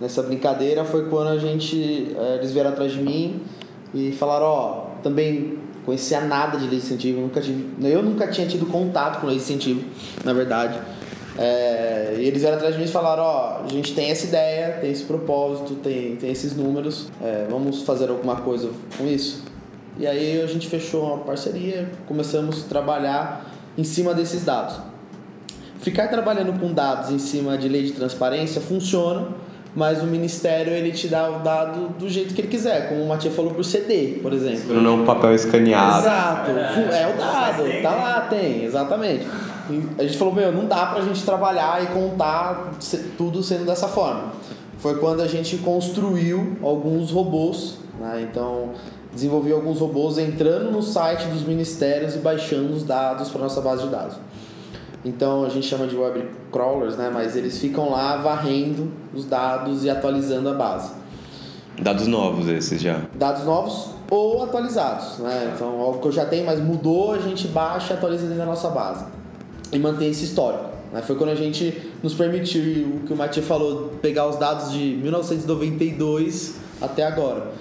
nessa 0.00 0.22
brincadeira 0.22 0.84
foi 0.84 1.08
quando 1.08 1.28
a 1.28 1.38
gente, 1.38 2.14
é, 2.16 2.36
eles 2.36 2.52
vieram 2.52 2.70
atrás 2.70 2.92
de 2.92 3.02
mim 3.02 3.42
e 3.92 4.12
falaram, 4.12 4.46
ó, 4.46 4.86
também 5.02 5.58
conhecia 5.84 6.20
nada 6.20 6.58
de 6.58 6.64
lei 6.64 6.78
de 6.78 6.84
incentivo, 6.84 7.20
nunca 7.20 7.40
tive, 7.40 7.66
eu 7.82 8.02
nunca 8.02 8.28
tinha 8.28 8.46
tido 8.46 8.66
contato 8.66 9.20
com 9.20 9.26
lei 9.26 9.36
de 9.36 9.42
incentivo, 9.42 9.84
na 10.24 10.32
verdade. 10.32 10.78
É, 11.38 12.16
e 12.18 12.24
eles 12.24 12.40
vieram 12.42 12.56
atrás 12.56 12.74
de 12.74 12.80
mim 12.80 12.86
e 12.86 12.90
falaram, 12.90 13.22
ó, 13.22 13.62
a 13.64 13.68
gente 13.68 13.94
tem 13.94 14.10
essa 14.10 14.26
ideia, 14.26 14.78
tem 14.80 14.90
esse 14.90 15.04
propósito, 15.04 15.74
tem, 15.76 16.16
tem 16.16 16.30
esses 16.30 16.54
números, 16.54 17.08
é, 17.22 17.46
vamos 17.48 17.82
fazer 17.82 18.10
alguma 18.10 18.36
coisa 18.36 18.70
com 18.98 19.06
isso? 19.06 19.42
E 19.98 20.06
aí 20.06 20.40
a 20.40 20.46
gente 20.46 20.68
fechou 20.68 21.04
uma 21.04 21.18
parceria, 21.18 21.90
começamos 22.06 22.64
a 22.64 22.68
trabalhar 22.68 23.54
em 23.76 23.84
cima 23.84 24.14
desses 24.14 24.44
dados. 24.44 24.76
Ficar 25.80 26.08
trabalhando 26.08 26.58
com 26.60 26.72
dados 26.72 27.10
em 27.10 27.18
cima 27.18 27.56
de 27.56 27.68
lei 27.68 27.84
de 27.84 27.92
transparência 27.92 28.60
funciona, 28.60 29.28
mas 29.74 30.02
o 30.02 30.06
ministério 30.06 30.72
ele 30.72 30.90
te 30.90 31.08
dá 31.08 31.30
o 31.30 31.40
dado 31.40 31.90
do 31.98 32.08
jeito 32.08 32.34
que 32.34 32.40
ele 32.40 32.48
quiser, 32.48 32.88
como 32.88 33.02
o 33.02 33.08
Matias 33.08 33.34
falou 33.34 33.52
por 33.52 33.64
CD, 33.64 34.18
por 34.22 34.32
exemplo. 34.32 34.74
Não 34.74 34.90
é 34.90 34.94
um 35.02 35.04
papel 35.04 35.34
escaneado. 35.34 36.00
Exato, 36.00 36.50
é 36.50 37.14
o 37.14 37.18
dado, 37.18 37.82
tá 37.82 37.90
lá, 37.90 38.20
tem, 38.28 38.64
exatamente. 38.64 39.26
E 39.70 39.88
a 39.98 40.02
gente 40.02 40.18
falou, 40.18 40.34
meu, 40.34 40.50
não 40.52 40.66
dá 40.66 40.86
pra 40.86 41.02
gente 41.02 41.22
trabalhar 41.22 41.82
e 41.82 41.86
contar 41.88 42.72
tudo 43.16 43.42
sendo 43.42 43.64
dessa 43.64 43.86
forma. 43.86 44.32
Foi 44.78 44.98
quando 44.98 45.20
a 45.20 45.28
gente 45.28 45.58
construiu 45.58 46.56
alguns 46.62 47.10
robôs, 47.10 47.78
né? 48.00 48.26
Então, 48.28 48.70
desenvolvi 49.12 49.52
alguns 49.52 49.78
robôs 49.78 50.18
entrando 50.18 50.70
no 50.72 50.82
site 50.82 51.26
dos 51.26 51.42
ministérios 51.42 52.14
e 52.14 52.18
baixando 52.18 52.72
os 52.72 52.82
dados 52.82 53.28
para 53.28 53.42
nossa 53.42 53.60
base 53.60 53.84
de 53.84 53.88
dados. 53.90 54.16
Então 55.04 55.44
a 55.44 55.48
gente 55.48 55.66
chama 55.66 55.86
de 55.86 55.96
web 55.96 56.24
crawlers, 56.52 56.96
né? 56.96 57.10
Mas 57.12 57.36
eles 57.36 57.58
ficam 57.58 57.90
lá 57.90 58.16
varrendo 58.16 58.90
os 59.14 59.24
dados 59.24 59.84
e 59.84 59.90
atualizando 59.90 60.48
a 60.48 60.54
base. 60.54 60.92
Dados 61.80 62.06
novos 62.06 62.48
esses 62.48 62.80
já. 62.80 63.02
Dados 63.14 63.44
novos 63.44 63.90
ou 64.10 64.42
atualizados, 64.42 65.18
né? 65.18 65.52
Então 65.54 65.80
algo 65.80 66.00
que 66.00 66.08
eu 66.08 66.12
já 66.12 66.26
tenho, 66.26 66.44
mas 66.44 66.60
mudou, 66.60 67.12
a 67.12 67.18
gente 67.18 67.48
baixa 67.48 67.94
e 67.94 67.96
atualiza 67.96 68.24
dentro 68.24 68.38
da 68.38 68.46
nossa 68.46 68.68
base 68.68 69.04
e 69.72 69.78
mantém 69.78 70.10
esse 70.10 70.24
histórico. 70.24 70.64
Né? 70.92 71.00
Foi 71.02 71.16
quando 71.16 71.30
a 71.30 71.34
gente 71.34 71.90
nos 72.02 72.14
permitiu 72.14 72.96
o 72.96 73.00
que 73.06 73.12
o 73.12 73.16
Matias 73.16 73.46
falou, 73.46 73.92
pegar 74.02 74.28
os 74.28 74.36
dados 74.36 74.72
de 74.72 74.98
1992 75.02 76.56
até 76.80 77.04
agora. 77.04 77.52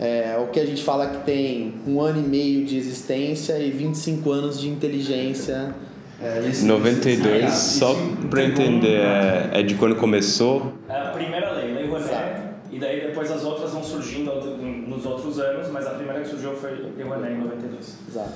É, 0.00 0.36
o 0.42 0.50
que 0.50 0.58
a 0.58 0.66
gente 0.66 0.82
fala 0.82 1.06
que 1.06 1.24
tem 1.24 1.74
um 1.86 2.00
ano 2.00 2.18
e 2.18 2.22
meio 2.22 2.66
de 2.66 2.76
existência 2.76 3.58
e 3.58 3.70
25 3.70 4.30
anos 4.30 4.58
de 4.58 4.68
inteligência. 4.68 5.74
É, 6.22 6.40
92, 6.64 7.52
só 7.52 7.96
para 8.30 8.44
entender, 8.44 9.00
é, 9.00 9.50
é, 9.54 9.62
de 9.62 9.74
quando 9.74 9.96
começou? 9.96 10.72
É 10.88 10.96
a 10.96 11.10
primeira 11.10 11.50
lei, 11.52 11.74
Lei 11.74 11.88
Rouanet, 11.88 12.42
e 12.70 12.78
daí 12.78 13.00
depois 13.00 13.28
as 13.30 13.44
outras 13.44 13.72
vão 13.72 13.82
surgindo 13.82 14.32
nos 14.86 15.04
outros 15.04 15.40
anos, 15.40 15.68
mas 15.72 15.84
a 15.84 15.90
primeira 15.90 16.20
que 16.20 16.28
surgiu 16.28 16.54
foi 16.54 16.70
Lei 16.96 17.04
Rouanet 17.04 17.32
em 17.32 17.38
92. 17.38 17.98
Exato. 18.08 18.32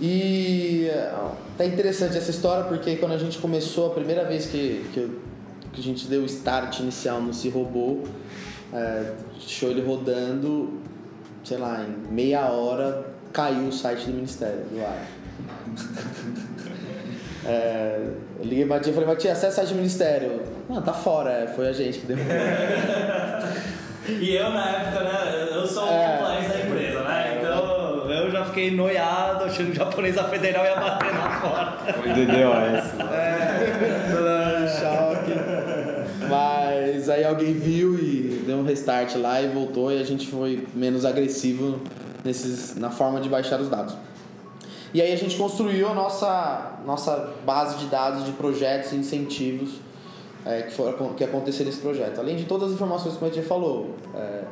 E 0.00 0.88
tá 1.56 1.64
interessante 1.64 2.18
essa 2.18 2.30
história 2.30 2.64
porque 2.64 2.96
quando 2.96 3.12
a 3.12 3.18
gente 3.18 3.38
começou, 3.38 3.86
a 3.86 3.94
primeira 3.94 4.24
vez 4.24 4.46
que, 4.46 4.84
que, 4.92 5.08
que 5.72 5.80
a 5.80 5.84
gente 5.84 6.08
deu 6.08 6.22
o 6.22 6.26
start 6.26 6.80
inicial 6.80 7.20
no 7.20 7.32
Se 7.32 7.48
Robô, 7.48 8.00
é, 8.72 9.12
deixou 9.38 9.70
ele 9.70 9.80
rodando, 9.80 10.80
sei 11.44 11.58
lá, 11.58 11.84
em 11.84 12.12
meia 12.12 12.50
hora 12.50 13.12
caiu 13.32 13.68
o 13.68 13.72
site 13.72 14.06
do 14.06 14.12
Ministério 14.12 14.64
do 14.64 14.80
ar. 14.84 15.06
É, 17.44 17.98
eu 18.38 18.44
liguei 18.44 18.64
pra 18.66 18.78
tia 18.80 18.90
e 18.90 18.94
falei, 18.94 19.08
Matia, 19.08 19.32
acessa 19.32 19.48
o 19.48 19.54
site 19.56 19.68
do 19.70 19.76
Ministério. 19.76 20.42
Não, 20.68 20.80
tá 20.80 20.92
fora, 20.92 21.30
é, 21.30 21.46
foi 21.48 21.68
a 21.68 21.72
gente 21.72 21.98
que 21.98 22.06
deu. 22.06 22.16
e 24.08 24.36
eu 24.36 24.50
na 24.50 24.70
época, 24.70 25.04
né, 25.04 25.48
eu 25.52 25.66
sou 25.66 25.84
o 25.84 25.88
é, 25.88 26.18
compliance 26.18 26.48
da 26.48 26.60
empresa, 26.60 27.02
né? 27.02 27.38
Então 27.38 28.10
eu 28.10 28.30
já 28.30 28.44
fiquei 28.44 28.70
noiado, 28.70 29.44
achando 29.44 29.66
que 29.66 29.72
o 29.72 29.74
japonês 29.74 30.14
da 30.14 30.24
federal 30.24 30.64
ia 30.64 30.76
bater 30.76 31.12
na 31.12 31.40
porta. 31.40 31.92
Foi 31.92 32.12
DDoS. 32.12 33.00
É, 33.10 33.62
choque. 34.78 35.32
Mas 36.28 37.08
aí 37.08 37.24
alguém 37.24 37.52
viu 37.52 37.98
e 37.98 38.44
deu 38.46 38.58
um 38.58 38.64
restart 38.64 39.16
lá 39.16 39.42
e 39.42 39.48
voltou 39.48 39.92
e 39.92 40.00
a 40.00 40.04
gente 40.04 40.28
foi 40.28 40.66
menos 40.74 41.04
agressivo 41.04 41.80
nesses, 42.24 42.76
na 42.76 42.90
forma 42.90 43.20
de 43.20 43.28
baixar 43.28 43.60
os 43.60 43.68
dados. 43.68 43.96
E 44.94 45.00
aí 45.00 45.12
a 45.12 45.16
gente 45.16 45.36
construiu 45.36 45.88
a 45.88 45.94
nossa, 45.94 46.72
nossa 46.84 47.32
base 47.46 47.78
de 47.78 47.86
dados 47.86 48.24
de 48.24 48.32
projetos 48.32 48.92
e 48.92 48.96
incentivos 48.96 49.80
é, 50.44 50.62
que, 50.62 50.74
foram, 50.74 51.14
que 51.14 51.24
aconteceram 51.24 51.70
nesse 51.70 51.80
projeto. 51.80 52.18
Além 52.18 52.36
de 52.36 52.44
todas 52.44 52.68
as 52.68 52.74
informações 52.74 53.16
que 53.16 53.24
a 53.24 53.28
gente 53.28 53.46
falou, 53.46 53.94
é, 54.14 54.44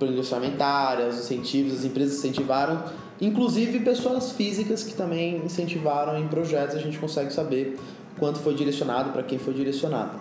indústria 0.00 0.18
orçamentária, 0.18 1.06
os 1.06 1.18
incentivos, 1.18 1.78
as 1.78 1.84
empresas 1.84 2.18
incentivaram, 2.18 2.82
inclusive 3.20 3.80
pessoas 3.80 4.32
físicas 4.32 4.82
que 4.82 4.94
também 4.94 5.36
incentivaram 5.44 6.18
em 6.18 6.26
projetos, 6.28 6.76
a 6.76 6.78
gente 6.78 6.98
consegue 6.98 7.32
saber 7.32 7.78
quanto 8.18 8.38
foi 8.38 8.54
direcionado, 8.54 9.10
para 9.10 9.22
quem 9.22 9.38
foi 9.38 9.54
direcionado. 9.54 10.18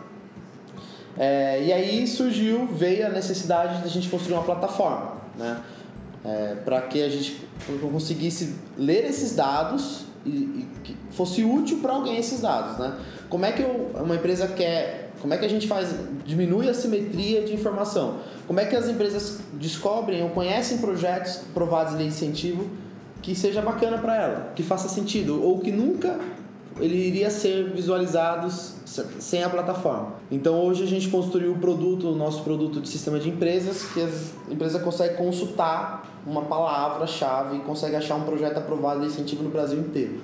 É, 1.18 1.64
e 1.64 1.72
aí 1.72 2.08
surgiu, 2.08 2.66
veio 2.68 3.06
a 3.06 3.10
necessidade 3.10 3.82
de 3.82 3.86
a 3.86 3.90
gente 3.90 4.10
construir 4.10 4.34
uma 4.34 4.44
plataforma, 4.44 5.18
né? 5.38 5.62
É, 6.26 6.56
para 6.64 6.82
que 6.84 7.04
a 7.04 7.10
gente 7.10 7.46
conseguisse 7.82 8.56
ler 8.78 9.04
esses 9.06 9.36
dados 9.36 10.06
e, 10.26 10.30
e 10.30 10.68
que 10.84 10.96
fosse 11.12 11.44
útil 11.44 11.80
para 11.82 11.94
alguém 11.94 12.18
esses 12.18 12.40
dados, 12.40 12.78
né? 12.78 12.98
Como 13.30 13.46
é 13.46 13.52
que 13.52 13.62
eu, 13.62 13.92
uma 13.96 14.16
empresa 14.16 14.48
quer, 14.48 15.12
como 15.22 15.34
é 15.34 15.38
que 15.38 15.46
a 15.46 15.50
gente 15.50 15.68
faz, 15.68 15.94
diminui 16.26 16.70
a 16.70 16.74
simetria 16.74 17.42
de 17.42 17.54
informação? 17.54 18.20
Como 18.48 18.60
é 18.60 18.66
que 18.66 18.76
as 18.76 18.88
empresas 18.88 19.40
descobrem 19.54 20.24
ou 20.24 20.30
conhecem 20.30 20.78
projetos 20.78 21.42
aprovados 21.50 21.98
de 21.98 22.04
incentivo 22.04 22.70
que 23.22 23.36
seja 23.36 23.62
bacana 23.62 23.98
para 23.98 24.16
ela, 24.16 24.52
que 24.56 24.64
faça 24.64 24.88
sentido 24.88 25.44
ou 25.44 25.60
que 25.60 25.72
nunca 25.72 26.20
ele 26.80 26.96
iria 26.96 27.30
ser 27.30 27.72
visualizado 27.72 28.50
sem 28.50 29.44
a 29.44 29.50
plataforma. 29.50 30.14
Então 30.32 30.64
hoje 30.66 30.84
a 30.84 30.88
gente 30.88 31.10
construiu 31.10 31.54
o 31.54 31.58
produto, 31.58 32.10
o 32.10 32.16
nosso 32.16 32.44
produto 32.44 32.82
de 32.82 32.90
sistema 32.90 33.20
de 33.20 33.30
empresas, 33.30 33.84
que 33.94 34.02
as 34.02 34.34
empresas 34.50 34.82
conseguem 34.82 35.18
consultar 35.18 36.22
uma 36.26 36.44
palavra-chave 36.44 37.58
e 37.58 37.60
conseguem 37.60 37.98
achar 37.98 38.16
um 38.16 38.24
projeto 38.24 38.58
aprovado 38.58 39.02
de 39.02 39.08
incentivo 39.08 39.44
no 39.44 39.50
Brasil 39.50 39.80
inteiro. 39.80 40.22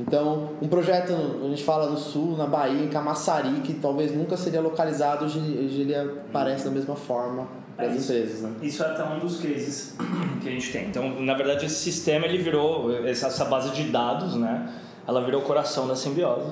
Então, 0.00 0.50
um 0.60 0.68
projeto, 0.68 1.12
a 1.12 1.48
gente 1.48 1.62
fala 1.62 1.88
no 1.90 1.96
sul, 1.96 2.36
na 2.36 2.46
Bahia, 2.46 2.82
em 2.82 2.88
Camaçari, 2.88 3.60
que 3.60 3.74
talvez 3.74 4.14
nunca 4.14 4.36
seria 4.36 4.60
localizado, 4.60 5.26
hoje, 5.26 5.38
ele 5.38 5.94
aparece 5.94 6.64
da 6.64 6.70
mesma 6.70 6.96
forma 6.96 7.46
para 7.76 7.86
as 7.86 8.02
empresas. 8.02 8.42
Né? 8.42 8.52
Isso 8.62 8.82
é 8.82 8.86
até 8.86 9.04
um 9.04 9.18
dos 9.18 9.40
cases 9.40 9.94
que 10.40 10.48
a 10.48 10.52
gente 10.52 10.72
tem. 10.72 10.88
Então, 10.88 11.20
na 11.20 11.34
verdade, 11.34 11.66
esse 11.66 11.76
sistema 11.76 12.26
ele 12.26 12.38
virou, 12.38 12.90
essa 13.06 13.44
base 13.44 13.70
de 13.70 13.84
dados, 13.84 14.34
né? 14.34 14.68
Ela 15.06 15.22
virou 15.22 15.40
o 15.40 15.44
coração 15.44 15.86
da 15.86 15.96
simbiose. 15.96 16.50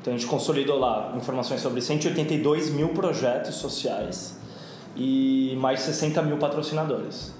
Então 0.00 0.12
a 0.12 0.16
gente 0.16 0.28
consolidou 0.28 0.78
lá 0.78 1.12
informações 1.16 1.60
sobre 1.60 1.80
182 1.80 2.70
mil 2.70 2.90
projetos 2.90 3.56
sociais 3.56 4.38
e 4.96 5.56
mais 5.58 5.80
60 5.80 6.22
mil 6.22 6.38
patrocinadores. 6.38 7.32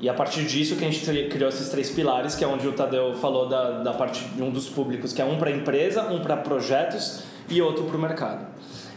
E 0.00 0.08
a 0.08 0.14
partir 0.14 0.46
disso 0.46 0.76
que 0.76 0.84
a 0.84 0.90
gente 0.90 1.04
criou 1.28 1.50
esses 1.50 1.68
três 1.68 1.90
pilares, 1.90 2.34
que 2.34 2.42
é 2.42 2.46
onde 2.46 2.66
o 2.66 2.72
Tadeu 2.72 3.14
falou 3.14 3.48
da, 3.48 3.82
da 3.82 3.92
parte 3.92 4.24
de 4.24 4.42
um 4.42 4.50
dos 4.50 4.66
públicos, 4.68 5.12
que 5.12 5.20
é 5.20 5.24
um 5.24 5.36
para 5.36 5.50
empresa, 5.50 6.04
um 6.04 6.20
para 6.20 6.38
projetos 6.38 7.22
e 7.50 7.60
outro 7.60 7.84
para 7.84 7.96
o 7.96 8.00
mercado. 8.00 8.46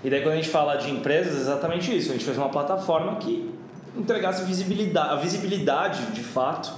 E 0.02 0.10
daí 0.10 0.22
quando 0.22 0.34
a 0.34 0.38
gente 0.38 0.50
fala 0.50 0.76
de 0.76 0.90
empresas, 0.90 1.36
é 1.36 1.42
exatamente 1.42 1.96
isso. 1.96 2.10
A 2.10 2.14
gente 2.14 2.24
fez 2.24 2.38
uma 2.38 2.50
plataforma 2.50 3.18
que 3.18 3.54
entregasse 3.98 4.44
visibilidade, 4.44 5.10
a 5.10 5.16
visibilidade 5.16 6.06
de 6.08 6.24
fato 6.24 6.72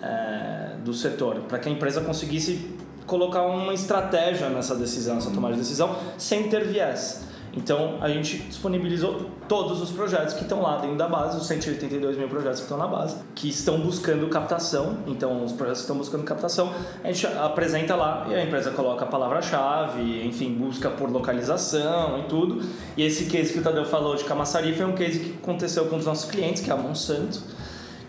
é, 0.00 0.76
do 0.84 0.94
setor, 0.94 1.40
para 1.48 1.58
que 1.58 1.68
a 1.68 1.72
empresa 1.72 2.00
conseguisse 2.00 2.70
colocar 3.06 3.42
uma 3.42 3.72
estratégia 3.72 4.48
nessa 4.48 4.74
decisão, 4.74 5.18
essa 5.18 5.30
tomada 5.30 5.54
de 5.54 5.60
decisão, 5.60 5.96
sem 6.18 6.48
ter 6.48 6.64
viés. 6.64 7.24
Então 7.56 7.96
a 8.02 8.08
gente 8.10 8.36
disponibilizou 8.36 9.30
todos 9.48 9.80
os 9.80 9.90
projetos 9.90 10.34
que 10.34 10.42
estão 10.42 10.60
lá 10.60 10.76
dentro 10.76 10.96
da 10.96 11.08
base, 11.08 11.38
os 11.38 11.46
182 11.46 12.18
mil 12.18 12.28
projetos 12.28 12.58
que 12.58 12.64
estão 12.64 12.76
na 12.76 12.86
base, 12.86 13.16
que 13.34 13.48
estão 13.48 13.80
buscando 13.80 14.28
captação. 14.28 14.98
Então 15.06 15.42
os 15.42 15.52
projetos 15.52 15.80
que 15.80 15.84
estão 15.84 15.96
buscando 15.96 16.22
captação, 16.22 16.70
a 17.02 17.10
gente 17.10 17.26
apresenta 17.26 17.96
lá 17.96 18.26
e 18.28 18.34
a 18.34 18.44
empresa 18.44 18.70
coloca 18.72 19.06
a 19.06 19.08
palavra-chave, 19.08 20.26
enfim, 20.26 20.52
busca 20.52 20.90
por 20.90 21.10
localização 21.10 22.18
e 22.18 22.22
tudo. 22.24 22.62
E 22.94 23.02
esse 23.02 23.24
case 23.24 23.54
que 23.54 23.58
o 23.58 23.62
Tadeu 23.62 23.86
falou 23.86 24.14
de 24.16 24.24
Camaçari 24.24 24.74
foi 24.74 24.84
um 24.84 24.92
case 24.92 25.18
que 25.18 25.38
aconteceu 25.42 25.86
com 25.86 25.96
os 25.96 26.04
nossos 26.04 26.30
clientes, 26.30 26.62
que 26.62 26.70
é 26.70 26.74
a 26.74 26.76
Monsanto 26.76 27.55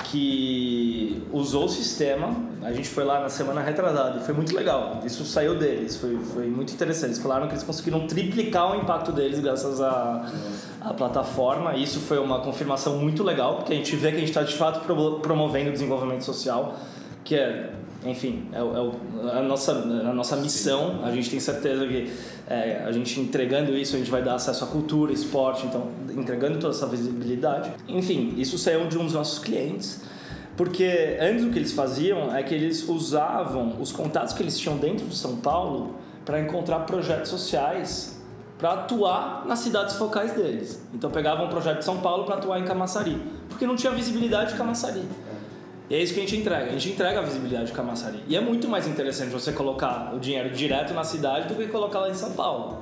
que 0.06 1.24
usou 1.32 1.66
o 1.66 1.70
sistema. 1.70 2.36
A 2.62 2.72
gente 2.74 2.90
foi 2.90 3.04
lá 3.04 3.20
na 3.20 3.30
semana 3.30 3.62
retrasada 3.62 4.20
e 4.20 4.24
foi 4.24 4.34
muito 4.34 4.56
legal. 4.56 5.02
Isso 5.06 5.24
saiu 5.26 5.56
deles, 5.56 5.98
foi, 5.98 6.18
foi 6.34 6.48
muito 6.48 6.74
interessante. 6.74 7.12
Eles 7.12 7.20
falaram 7.20 7.48
que 7.48 7.54
eles 7.54 7.64
conseguiram 7.64 8.08
triplicar 8.08 8.72
o 8.72 8.76
impacto 8.76 9.12
deles 9.12 9.40
graças 9.40 9.82
à, 9.82 10.32
à 10.82 10.94
plataforma. 10.94 11.76
Isso 11.76 12.00
foi 12.00 12.20
uma 12.20 12.40
confirmação 12.40 12.98
muito 12.98 13.24
legal, 13.24 13.58
porque 13.58 13.74
a 13.74 13.76
gente 13.76 13.96
vê 13.96 14.12
que 14.12 14.18
a 14.18 14.20
gente 14.20 14.30
está 14.30 14.44
de 14.44 14.56
fato 14.56 14.82
promovendo 15.22 15.70
o 15.70 15.74
desenvolvimento 15.74 16.24
social 16.24 16.76
que 17.28 17.36
é 17.36 17.74
enfim, 18.10 18.50
é, 18.52 18.58
é 18.58 19.38
a, 19.38 19.42
nossa, 19.42 19.72
a 19.72 20.14
nossa 20.14 20.36
missão. 20.36 21.02
A 21.04 21.12
gente 21.12 21.30
tem 21.30 21.40
certeza 21.40 21.88
que 21.88 22.12
é, 22.48 22.84
a 22.86 22.92
gente 22.92 23.20
entregando 23.20 23.76
isso, 23.76 23.96
a 23.96 24.00
gente 24.00 24.12
vai 24.12 24.24
dar 24.24 24.36
acesso 24.36 24.64
à 24.64 24.68
cultura, 24.68 25.12
esporte, 25.12 25.66
então 25.66 25.90
entregando 26.16 26.60
toda 26.60 26.74
essa 26.74 26.88
visibilidade. 26.88 27.72
Enfim, 27.88 28.34
isso 28.38 28.58
saiu 28.58 28.88
de 28.88 28.98
um 28.98 29.04
dos 29.04 29.14
nossos 29.14 29.40
clientes. 29.40 30.02
Porque 30.56 31.18
antes 31.22 31.46
o 31.46 31.52
que 31.52 31.60
eles 31.60 31.72
faziam 31.72 32.36
é 32.36 32.42
que 32.42 32.56
eles 32.56 32.88
usavam 32.90 33.80
os 33.80 33.92
contatos 33.92 34.34
que 34.34 34.42
eles 34.42 34.58
tinham 34.58 34.78
dentro 34.78 35.06
de 35.06 35.16
São 35.16 35.36
Paulo 35.36 35.96
para 36.26 36.42
encontrar 36.42 36.80
projetos 36.80 37.30
sociais 37.30 38.18
para 38.58 38.74
atuar 38.74 39.46
nas 39.46 39.60
cidades 39.60 39.96
focais 39.96 40.34
deles. 40.34 40.82
Então 40.94 41.12
pegavam 41.12 41.46
um 41.46 41.50
projeto 41.50 41.80
de 41.80 41.86
São 41.86 42.00
Paulo 42.00 42.24
para 42.24 42.36
atuar 42.36 42.60
em 42.60 42.66
Camaçari, 42.66 43.22
porque 43.48 43.68
não 43.68 43.76
tinha 43.76 43.94
visibilidade 43.94 44.52
de 44.52 44.58
Camaçari. 44.58 45.04
E 45.90 45.96
é 45.96 46.02
isso 46.02 46.14
que 46.14 46.20
a 46.20 46.24
gente 46.24 46.36
entrega. 46.36 46.66
A 46.66 46.72
gente 46.72 46.90
entrega 46.90 47.20
a 47.20 47.22
visibilidade 47.22 47.68
de 47.68 47.72
Camaçari. 47.72 48.20
E 48.28 48.36
é 48.36 48.42
muito 48.42 48.68
mais 48.68 48.88
interessante 48.88 49.32
você 49.32 49.52
colocar 49.52 50.14
o 50.14 50.20
dinheiro 50.20 50.50
direto 50.50 50.94
na 50.94 51.04
cidade 51.04 51.48
do 51.48 51.56
que 51.56 51.68
colocar 51.68 52.00
lá 52.00 52.10
em 52.10 52.14
São 52.14 52.34
Paulo. 52.34 52.82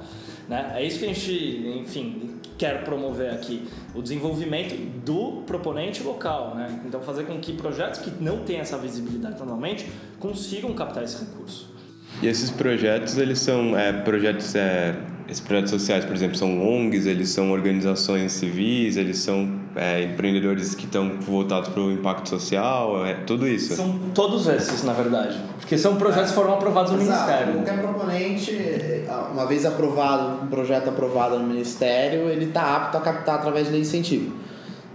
Né? 0.50 0.74
É 0.76 0.84
isso 0.84 1.00
que 1.00 1.06
a 1.06 1.08
gente, 1.08 1.80
enfim, 1.80 2.40
quer 2.58 2.84
promover 2.84 3.32
aqui. 3.32 3.68
O 3.94 4.02
desenvolvimento 4.02 4.76
do 5.06 5.44
proponente 5.46 6.02
local. 6.02 6.56
Né? 6.56 6.82
Então, 6.86 7.02
fazer 7.02 7.26
com 7.26 7.40
que 7.40 7.54
projetos 7.54 8.00
que 8.00 8.12
não 8.24 8.40
têm 8.40 8.60
essa 8.60 8.78
visibilidade 8.78 9.38
normalmente 9.38 9.88
consigam 10.20 10.74
captar 10.74 11.04
esse 11.04 11.24
recurso. 11.24 11.74
E 12.22 12.28
esses 12.28 12.50
projetos, 12.50 13.18
eles 13.18 13.40
são 13.40 13.78
é, 13.78 13.92
projetos 13.92 14.56
é 14.56 14.96
esses 15.28 15.42
projetos 15.42 15.72
sociais, 15.72 16.06
por 16.06 16.16
exemplo, 16.16 16.38
são 16.38 16.62
ONGs, 16.62 17.08
eles 17.08 17.30
são 17.30 17.52
organizações 17.52 18.32
civis, 18.32 18.96
eles 18.96 19.18
são 19.18 19.60
é, 19.75 20.03
empreendedores 20.03 20.74
que 20.74 20.86
estão 20.86 21.20
voltados 21.20 21.70
para 21.70 21.82
o 21.82 21.91
impacto 21.91 22.29
social, 22.29 23.05
é 23.05 23.13
tudo 23.13 23.46
isso. 23.46 23.75
São 23.75 24.00
todos 24.13 24.48
esses, 24.48 24.84
na 24.84 24.94
verdade. 24.94 25.38
Porque 25.60 25.77
são 25.77 25.98
projetos 25.98 26.29
que 26.29 26.36
foram 26.36 26.53
aprovados 26.53 26.94
no 26.94 27.01
Exato. 27.01 27.29
Ministério. 27.29 27.53
Qualquer 27.55 27.82
proponente, 27.82 29.05
uma 29.34 29.46
vez 29.46 29.65
aprovado, 29.65 30.46
um 30.46 30.48
projeto 30.48 30.89
aprovado 30.89 31.38
no 31.38 31.46
Ministério, 31.46 32.29
ele 32.29 32.46
está 32.46 32.75
apto 32.75 32.98
a 32.98 33.01
captar 33.01 33.36
através 33.36 33.65
de 33.65 33.74
lei 33.74 33.82
de 33.82 33.88
incentivo. 33.88 34.34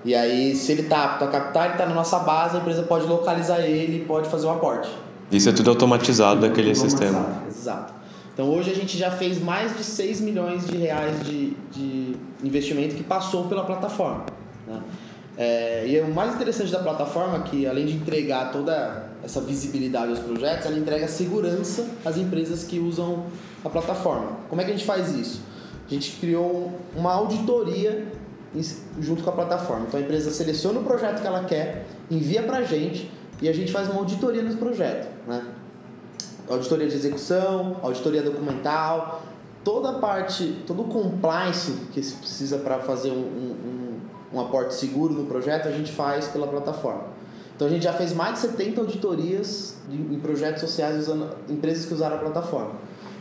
E 0.02 0.14
aí, 0.14 0.56
se 0.56 0.72
ele 0.72 0.82
está 0.82 1.04
apto 1.04 1.24
a 1.24 1.28
captar, 1.28 1.64
ele 1.64 1.74
está 1.74 1.84
na 1.84 1.94
nossa 1.94 2.18
base, 2.20 2.56
a 2.56 2.60
empresa 2.60 2.82
pode 2.82 3.06
localizar 3.06 3.60
ele 3.60 3.98
e 3.98 4.00
pode 4.00 4.30
fazer 4.30 4.46
o 4.46 4.48
um 4.48 4.52
aporte. 4.52 4.88
Isso 5.30 5.48
é 5.48 5.52
tudo 5.52 5.70
automatizado 5.70 6.40
daquele 6.40 6.74
sistema. 6.74 7.42
Exato. 7.46 7.92
Então 8.32 8.48
hoje 8.48 8.70
a 8.70 8.74
gente 8.74 8.96
já 8.96 9.10
fez 9.10 9.38
mais 9.42 9.76
de 9.76 9.84
6 9.84 10.22
milhões 10.22 10.66
de 10.66 10.76
reais 10.76 11.22
de, 11.22 11.52
de 11.70 12.16
investimento 12.42 12.94
que 12.94 13.02
passou 13.02 13.44
pela 13.44 13.64
plataforma. 13.64 14.24
Né? 14.70 14.82
É, 15.36 15.86
e 15.86 16.00
o 16.00 16.14
mais 16.14 16.34
interessante 16.34 16.70
da 16.70 16.80
plataforma 16.80 17.38
é 17.38 17.40
que 17.42 17.66
além 17.66 17.86
de 17.86 17.94
entregar 17.94 18.52
toda 18.52 19.08
essa 19.22 19.40
visibilidade 19.40 20.10
aos 20.10 20.18
projetos, 20.18 20.66
ela 20.66 20.78
entrega 20.78 21.08
segurança 21.08 21.86
às 22.04 22.16
empresas 22.16 22.64
que 22.64 22.78
usam 22.78 23.26
a 23.64 23.68
plataforma. 23.68 24.32
Como 24.48 24.60
é 24.60 24.64
que 24.64 24.70
a 24.70 24.74
gente 24.74 24.86
faz 24.86 25.14
isso? 25.14 25.42
A 25.86 25.92
gente 25.92 26.12
criou 26.20 26.72
uma 26.94 27.12
auditoria 27.12 28.06
junto 29.00 29.22
com 29.22 29.30
a 29.30 29.32
plataforma. 29.32 29.86
Então 29.88 29.98
a 29.98 30.02
empresa 30.02 30.30
seleciona 30.30 30.80
o 30.80 30.84
projeto 30.84 31.20
que 31.20 31.26
ela 31.26 31.44
quer, 31.44 31.86
envia 32.10 32.42
para 32.42 32.58
a 32.58 32.62
gente 32.62 33.10
e 33.40 33.48
a 33.48 33.52
gente 33.52 33.72
faz 33.72 33.88
uma 33.88 33.98
auditoria 34.00 34.42
nesse 34.42 34.56
projeto. 34.56 35.08
Né? 35.26 35.42
auditoria 36.54 36.88
de 36.88 36.94
execução, 36.94 37.76
auditoria 37.82 38.22
documental, 38.22 39.22
toda 39.62 39.90
a 39.90 39.92
parte, 39.94 40.62
todo 40.66 40.82
o 40.82 40.84
compliance 40.86 41.72
que 41.92 42.02
se 42.02 42.14
precisa 42.16 42.58
para 42.58 42.80
fazer 42.80 43.10
um, 43.10 43.14
um, 43.14 43.89
um, 44.32 44.40
aporte 44.40 44.74
seguro 44.74 45.14
no 45.14 45.26
projeto, 45.26 45.68
a 45.68 45.72
gente 45.72 45.92
faz 45.92 46.28
pela 46.28 46.46
plataforma. 46.46 47.04
Então 47.54 47.66
a 47.66 47.70
gente 47.70 47.84
já 47.84 47.92
fez 47.92 48.12
mais 48.12 48.34
de 48.34 48.40
70 48.40 48.80
auditorias 48.80 49.76
de, 49.88 49.96
em 49.96 50.18
projetos 50.18 50.60
sociais 50.60 50.96
usando 50.96 51.28
empresas 51.48 51.84
que 51.84 51.92
usaram 51.92 52.16
a 52.16 52.18
plataforma. 52.18 52.72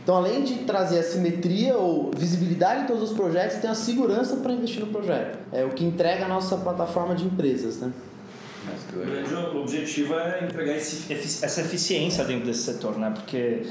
Então, 0.02 0.16
além 0.16 0.42
de 0.42 0.64
trazer 0.64 0.98
a 0.98 1.02
simetria 1.02 1.76
ou 1.76 2.10
visibilidade 2.16 2.84
em 2.84 2.86
todos 2.86 3.10
os 3.10 3.16
projetos, 3.16 3.58
tem 3.58 3.70
a 3.70 3.74
segurança 3.74 4.36
para 4.36 4.50
investir 4.52 4.80
no 4.80 4.86
projeto. 4.86 5.38
É 5.52 5.64
o 5.64 5.70
que 5.70 5.84
entrega 5.84 6.24
a 6.24 6.28
nossa 6.28 6.56
plataforma 6.56 7.14
de 7.14 7.26
empresas, 7.26 7.78
né? 7.78 7.92
O 8.92 9.06
grande 9.06 9.34
objetivo 9.56 10.14
é 10.14 10.44
entregar 10.44 10.74
esse, 10.74 11.12
essa 11.12 11.60
eficiência 11.60 12.24
dentro 12.24 12.46
desse 12.46 12.62
setor, 12.62 12.98
né? 12.98 13.12
Porque 13.14 13.66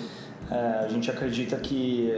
é, 0.51 0.85
a 0.85 0.87
gente 0.87 1.09
acredita 1.09 1.55
que 1.57 2.11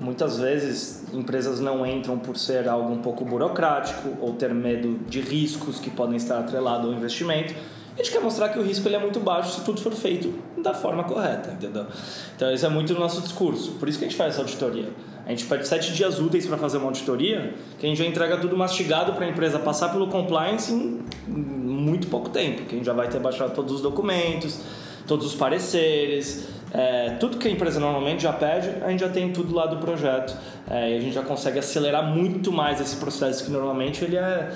muitas 0.00 0.38
vezes 0.38 1.04
empresas 1.12 1.60
não 1.60 1.86
entram 1.86 2.18
por 2.18 2.36
ser 2.36 2.68
algo 2.68 2.92
um 2.92 2.98
pouco 2.98 3.24
burocrático 3.24 4.16
ou 4.20 4.32
ter 4.34 4.52
medo 4.52 5.00
de 5.08 5.20
riscos 5.20 5.78
que 5.78 5.90
podem 5.90 6.16
estar 6.16 6.38
atrelados 6.38 6.86
ao 6.86 6.92
investimento. 6.92 7.54
A 7.94 7.98
gente 7.98 8.10
quer 8.10 8.20
mostrar 8.20 8.48
que 8.48 8.58
o 8.58 8.62
risco 8.62 8.88
ele 8.88 8.96
é 8.96 8.98
muito 8.98 9.20
baixo 9.20 9.52
se 9.52 9.64
tudo 9.64 9.80
for 9.80 9.92
feito 9.92 10.34
da 10.60 10.74
forma 10.74 11.04
correta, 11.04 11.52
entendeu? 11.52 11.86
Então 12.34 12.50
esse 12.52 12.66
é 12.66 12.68
muito 12.68 12.92
o 12.92 12.98
nosso 12.98 13.20
discurso. 13.20 13.72
Por 13.72 13.88
isso 13.88 13.98
que 13.98 14.04
a 14.04 14.08
gente 14.08 14.16
faz 14.16 14.34
essa 14.34 14.42
auditoria. 14.42 14.88
A 15.24 15.30
gente 15.30 15.46
pede 15.46 15.66
sete 15.66 15.92
dias 15.92 16.18
úteis 16.18 16.44
para 16.44 16.58
fazer 16.58 16.78
uma 16.78 16.86
auditoria, 16.86 17.54
que 17.78 17.86
a 17.86 17.88
gente 17.88 17.98
já 17.98 18.04
entrega 18.04 18.36
tudo 18.36 18.56
mastigado 18.56 19.12
para 19.12 19.24
a 19.24 19.28
empresa 19.28 19.58
passar 19.58 19.90
pelo 19.90 20.08
compliance 20.08 20.72
em 20.72 21.04
muito 21.28 22.08
pouco 22.08 22.28
tempo, 22.30 22.64
que 22.64 22.74
a 22.74 22.78
gente 22.78 22.84
já 22.84 22.92
vai 22.92 23.08
ter 23.08 23.20
baixado 23.20 23.54
todos 23.54 23.74
os 23.74 23.80
documentos, 23.80 24.60
todos 25.06 25.26
os 25.26 25.34
pareceres, 25.34 26.48
é, 26.74 27.10
tudo 27.20 27.38
que 27.38 27.46
a 27.46 27.50
empresa 27.50 27.78
normalmente 27.78 28.24
já 28.24 28.32
pede, 28.32 28.68
a 28.82 28.90
gente 28.90 29.00
já 29.00 29.08
tem 29.08 29.32
tudo 29.32 29.54
lá 29.54 29.66
do 29.66 29.76
projeto 29.76 30.36
é, 30.68 30.90
e 30.90 30.96
a 30.96 31.00
gente 31.00 31.14
já 31.14 31.22
consegue 31.22 31.58
acelerar 31.58 32.04
muito 32.04 32.50
mais 32.50 32.80
esse 32.80 32.96
processo 32.96 33.44
que 33.44 33.50
normalmente 33.50 34.04
ele 34.04 34.16
é 34.16 34.50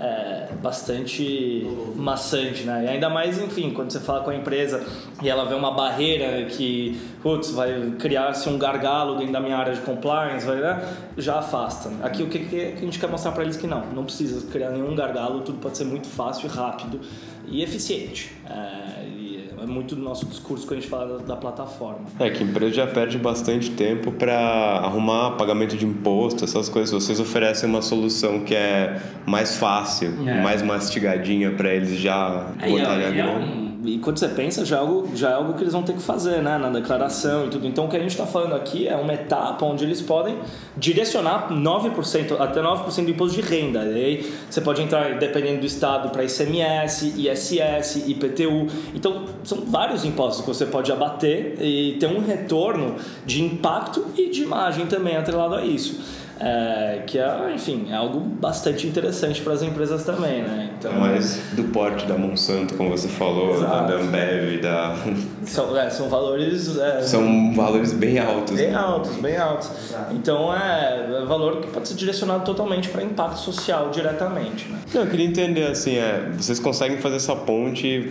é, 0.00 0.48
bastante 0.60 1.66
maçante, 1.94 2.64
né? 2.64 2.84
E 2.84 2.88
ainda 2.88 3.08
mais, 3.08 3.40
enfim, 3.40 3.70
quando 3.70 3.92
você 3.92 4.00
fala 4.00 4.20
com 4.20 4.30
a 4.30 4.34
empresa 4.34 4.84
e 5.22 5.28
ela 5.28 5.44
vê 5.44 5.54
uma 5.54 5.72
barreira 5.72 6.44
que, 6.46 7.00
putz, 7.22 7.50
vai 7.50 7.92
criar-se 7.98 8.48
um 8.48 8.58
gargalo 8.58 9.16
dentro 9.16 9.32
da 9.32 9.40
minha 9.40 9.56
área 9.56 9.74
de 9.74 9.80
compliance, 9.82 10.44
vai, 10.44 10.56
né? 10.56 10.82
já 11.16 11.38
afasta. 11.38 11.90
Aqui 12.02 12.22
o 12.22 12.28
que, 12.28 12.40
que 12.40 12.60
a 12.76 12.80
gente 12.80 12.98
quer 12.98 13.08
mostrar 13.08 13.32
para 13.32 13.44
eles 13.44 13.56
que 13.56 13.66
não, 13.66 13.86
não 13.86 14.04
precisa 14.04 14.44
criar 14.50 14.70
nenhum 14.70 14.94
gargalo, 14.94 15.40
tudo 15.42 15.58
pode 15.58 15.76
ser 15.76 15.84
muito 15.84 16.08
fácil, 16.08 16.48
rápido 16.48 17.00
e 17.46 17.62
eficiente. 17.62 18.32
É, 18.48 19.23
é 19.64 19.66
muito 19.66 19.96
do 19.96 20.02
nosso 20.02 20.26
discurso 20.26 20.66
quando 20.66 20.78
a 20.78 20.80
gente 20.80 20.90
fala 20.90 21.18
da, 21.18 21.24
da 21.24 21.36
plataforma. 21.36 22.00
É 22.20 22.30
que 22.30 22.42
a 22.42 22.46
empresa 22.46 22.74
já 22.74 22.86
perde 22.86 23.18
bastante 23.18 23.70
tempo 23.70 24.12
para 24.12 24.36
arrumar 24.36 25.32
pagamento 25.32 25.76
de 25.76 25.86
imposto, 25.86 26.44
essas 26.44 26.68
coisas. 26.68 26.90
Vocês 26.92 27.18
oferecem 27.18 27.68
uma 27.68 27.82
solução 27.82 28.40
que 28.40 28.54
é 28.54 29.00
mais 29.26 29.56
fácil, 29.56 30.12
é. 30.28 30.42
mais 30.42 30.62
mastigadinha 30.62 31.50
para 31.50 31.74
eles 31.74 31.98
já 31.98 32.50
é, 32.60 32.68
botarem 32.68 33.06
a 33.06 33.08
é 33.08 33.12
grana 33.12 33.63
e 33.84 33.98
quando 33.98 34.18
você 34.18 34.28
pensa, 34.28 34.64
já 34.64 34.76
é, 34.76 34.78
algo, 34.80 35.14
já 35.14 35.30
é 35.30 35.32
algo 35.34 35.52
que 35.54 35.62
eles 35.62 35.72
vão 35.72 35.82
ter 35.82 35.92
que 35.92 36.02
fazer, 36.02 36.42
né? 36.42 36.56
Na 36.56 36.70
declaração 36.70 37.46
e 37.46 37.50
tudo. 37.50 37.66
Então, 37.66 37.84
o 37.84 37.88
que 37.88 37.96
a 37.96 38.00
gente 38.00 38.12
está 38.12 38.26
falando 38.26 38.54
aqui 38.54 38.88
é 38.88 38.96
uma 38.96 39.12
etapa 39.12 39.64
onde 39.66 39.84
eles 39.84 40.00
podem 40.00 40.36
direcionar 40.76 41.50
9%, 41.50 42.40
até 42.40 42.62
9% 42.62 43.04
do 43.04 43.10
imposto 43.10 43.40
de 43.40 43.46
renda. 43.46 43.84
E 43.84 44.04
aí 44.04 44.32
você 44.48 44.60
pode 44.60 44.80
entrar, 44.80 45.18
dependendo 45.18 45.60
do 45.60 45.66
estado, 45.66 46.10
para 46.10 46.24
ICMS, 46.24 47.14
ISS, 47.16 48.08
IPTU. 48.08 48.66
Então, 48.94 49.24
são 49.44 49.58
vários 49.66 50.04
impostos 50.04 50.40
que 50.40 50.48
você 50.48 50.66
pode 50.66 50.90
abater 50.90 51.56
e 51.60 51.96
ter 52.00 52.06
um 52.06 52.24
retorno 52.24 52.96
de 53.26 53.42
impacto 53.42 54.06
e 54.16 54.30
de 54.30 54.42
imagem 54.42 54.86
também 54.86 55.16
atrelado 55.16 55.56
a 55.56 55.64
isso. 55.64 56.23
É, 56.40 57.02
que 57.06 57.18
é, 57.18 57.52
enfim, 57.54 57.86
é 57.90 57.94
algo 57.94 58.18
bastante 58.18 58.86
interessante 58.86 59.40
para 59.40 59.52
as 59.52 59.62
empresas 59.62 60.04
também, 60.04 60.42
né? 60.42 60.70
Então, 60.78 60.92
mais 60.92 61.36
do 61.52 61.64
porte 61.64 62.06
da 62.06 62.18
Monsanto, 62.18 62.74
como 62.74 62.90
você 62.90 63.08
falou, 63.08 63.54
exato. 63.54 63.88
da 63.88 63.94
Ambev, 64.00 64.60
da... 64.60 64.96
São, 65.44 65.76
é, 65.78 65.88
são 65.90 66.08
valores... 66.08 66.76
É, 66.76 67.02
são 67.02 67.54
valores 67.54 67.92
bem 67.92 68.18
altos. 68.18 68.56
Bem 68.56 68.70
né? 68.70 68.76
altos, 68.76 69.16
bem 69.16 69.36
altos. 69.36 69.70
Então, 70.10 70.52
é, 70.54 71.20
é 71.22 71.24
valor 71.24 71.60
que 71.60 71.68
pode 71.68 71.88
ser 71.88 71.94
direcionado 71.94 72.44
totalmente 72.44 72.88
para 72.88 73.02
impacto 73.02 73.38
social 73.38 73.90
diretamente, 73.90 74.68
né? 74.68 74.78
Não, 74.92 75.02
eu 75.02 75.10
queria 75.10 75.26
entender, 75.26 75.66
assim, 75.66 75.96
é, 75.96 76.30
vocês 76.36 76.58
conseguem 76.58 76.98
fazer 76.98 77.16
essa 77.16 77.36
ponte... 77.36 78.08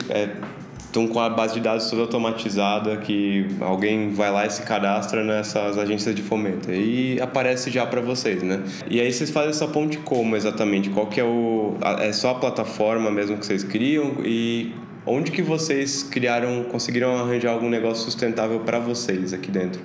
Estão 0.93 1.07
com 1.07 1.19
a 1.19 1.27
base 1.27 1.55
de 1.55 1.59
dados 1.59 1.89
toda 1.89 2.03
automatizada 2.03 2.97
que 2.97 3.47
alguém 3.59 4.11
vai 4.11 4.31
lá 4.31 4.45
e 4.45 4.49
se 4.51 4.61
cadastra 4.61 5.23
nessas 5.23 5.75
agências 5.75 6.13
de 6.13 6.21
fomento 6.21 6.71
e 6.71 7.19
aparece 7.19 7.71
já 7.71 7.83
para 7.83 7.99
vocês, 7.99 8.43
né? 8.43 8.61
E 8.87 9.01
aí 9.01 9.11
vocês 9.11 9.31
fazem 9.31 9.49
essa 9.49 9.67
ponte 9.67 9.97
como 9.97 10.35
exatamente? 10.35 10.91
Qual 10.91 11.07
que 11.07 11.19
é 11.19 11.23
o 11.23 11.77
é 11.99 12.13
só 12.13 12.29
a 12.29 12.35
plataforma 12.35 13.09
mesmo 13.09 13.37
que 13.37 13.43
vocês 13.43 13.63
criam 13.63 14.17
e 14.23 14.71
onde 15.03 15.31
que 15.31 15.41
vocês 15.41 16.03
criaram, 16.03 16.63
conseguiram 16.65 17.17
arranjar 17.17 17.53
algum 17.53 17.71
negócio 17.71 18.03
sustentável 18.03 18.59
para 18.59 18.77
vocês 18.77 19.33
aqui 19.33 19.49
dentro? 19.49 19.81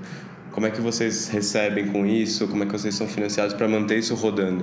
Como 0.52 0.66
é 0.66 0.70
que 0.70 0.82
vocês 0.82 1.28
recebem 1.28 1.86
com 1.86 2.04
isso? 2.04 2.46
Como 2.48 2.64
é 2.64 2.66
que 2.66 2.72
vocês 2.72 2.94
são 2.94 3.08
financiados 3.08 3.54
para 3.54 3.66
manter 3.66 3.98
isso 3.98 4.14
rodando? 4.14 4.62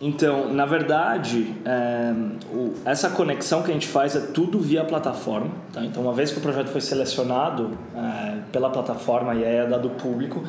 Então, 0.00 0.50
na 0.52 0.64
verdade, 0.64 1.54
é, 1.62 2.14
o, 2.50 2.72
essa 2.86 3.10
conexão 3.10 3.62
que 3.62 3.70
a 3.70 3.74
gente 3.74 3.86
faz 3.86 4.16
é 4.16 4.20
tudo 4.20 4.58
via 4.58 4.82
plataforma. 4.82 5.50
Tá? 5.74 5.84
Então, 5.84 6.02
uma 6.02 6.14
vez 6.14 6.30
que 6.30 6.38
o 6.38 6.40
projeto 6.40 6.68
foi 6.68 6.80
selecionado 6.80 7.76
é, 7.94 8.38
pela 8.50 8.70
plataforma 8.70 9.34
e 9.34 9.44
é 9.44 9.66
dado 9.66 9.90
público, 9.90 10.42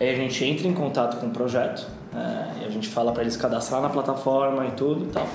aí 0.00 0.08
a 0.08 0.16
gente 0.16 0.42
entra 0.42 0.66
em 0.66 0.72
contato 0.72 1.20
com 1.20 1.26
o 1.26 1.30
projeto 1.30 1.86
é, 2.14 2.62
e 2.62 2.64
a 2.64 2.70
gente 2.70 2.88
fala 2.88 3.12
para 3.12 3.22
eles 3.22 3.36
cadastrar 3.36 3.82
na 3.82 3.90
plataforma 3.90 4.64
e 4.66 4.70
tudo 4.70 5.04
e 5.04 5.08
tal. 5.08 5.28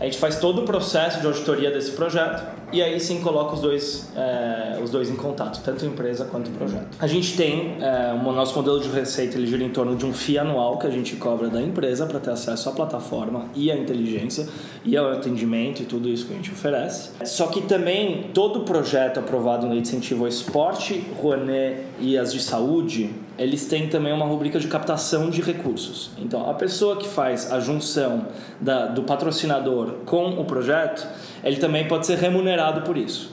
A 0.00 0.04
gente 0.04 0.16
faz 0.16 0.38
todo 0.38 0.62
o 0.62 0.64
processo 0.64 1.20
de 1.20 1.26
auditoria 1.26 1.70
desse 1.70 1.90
projeto 1.90 2.42
e 2.72 2.82
aí 2.82 2.98
sim 2.98 3.20
coloca 3.20 3.52
os 3.54 3.60
dois, 3.60 4.08
é, 4.16 4.80
os 4.82 4.90
dois 4.90 5.10
em 5.10 5.14
contato, 5.16 5.60
tanto 5.62 5.84
a 5.84 5.88
empresa 5.88 6.24
quanto 6.24 6.48
o 6.48 6.52
projeto. 6.52 6.96
A 6.98 7.06
gente 7.06 7.36
tem 7.36 7.76
é, 7.82 8.14
o 8.14 8.32
nosso 8.32 8.56
modelo 8.56 8.80
de 8.80 8.88
receita, 8.88 9.36
ele 9.36 9.46
gira 9.46 9.62
em 9.62 9.68
torno 9.68 9.94
de 9.96 10.06
um 10.06 10.14
FII 10.14 10.38
anual 10.38 10.78
que 10.78 10.86
a 10.86 10.90
gente 10.90 11.16
cobra 11.16 11.48
da 11.48 11.60
empresa 11.60 12.06
para 12.06 12.18
ter 12.18 12.30
acesso 12.30 12.70
à 12.70 12.72
plataforma 12.72 13.44
e 13.54 13.70
à 13.70 13.76
inteligência 13.76 14.48
e 14.86 14.96
ao 14.96 15.12
atendimento 15.12 15.82
e 15.82 15.84
tudo 15.84 16.08
isso 16.08 16.26
que 16.26 16.32
a 16.32 16.36
gente 16.36 16.50
oferece. 16.50 17.10
Só 17.26 17.48
que 17.48 17.60
também 17.60 18.30
todo 18.32 18.60
projeto 18.60 19.20
aprovado 19.20 19.66
no 19.66 19.74
incentivo 19.74 20.24
ao 20.24 20.28
esporte, 20.28 21.04
Rouanet 21.20 21.82
e 21.98 22.16
as 22.16 22.32
de 22.32 22.40
saúde, 22.40 23.10
eles 23.40 23.64
têm 23.64 23.88
também 23.88 24.12
uma 24.12 24.26
rubrica 24.26 24.60
de 24.60 24.68
captação 24.68 25.30
de 25.30 25.40
recursos. 25.40 26.10
Então, 26.18 26.50
a 26.50 26.52
pessoa 26.52 26.96
que 26.96 27.08
faz 27.08 27.50
a 27.50 27.58
junção 27.58 28.26
da, 28.60 28.84
do 28.84 29.02
patrocinador 29.02 29.94
com 30.04 30.38
o 30.38 30.44
projeto, 30.44 31.08
ele 31.42 31.56
também 31.56 31.88
pode 31.88 32.06
ser 32.06 32.18
remunerado 32.18 32.82
por 32.82 32.98
isso. 32.98 33.32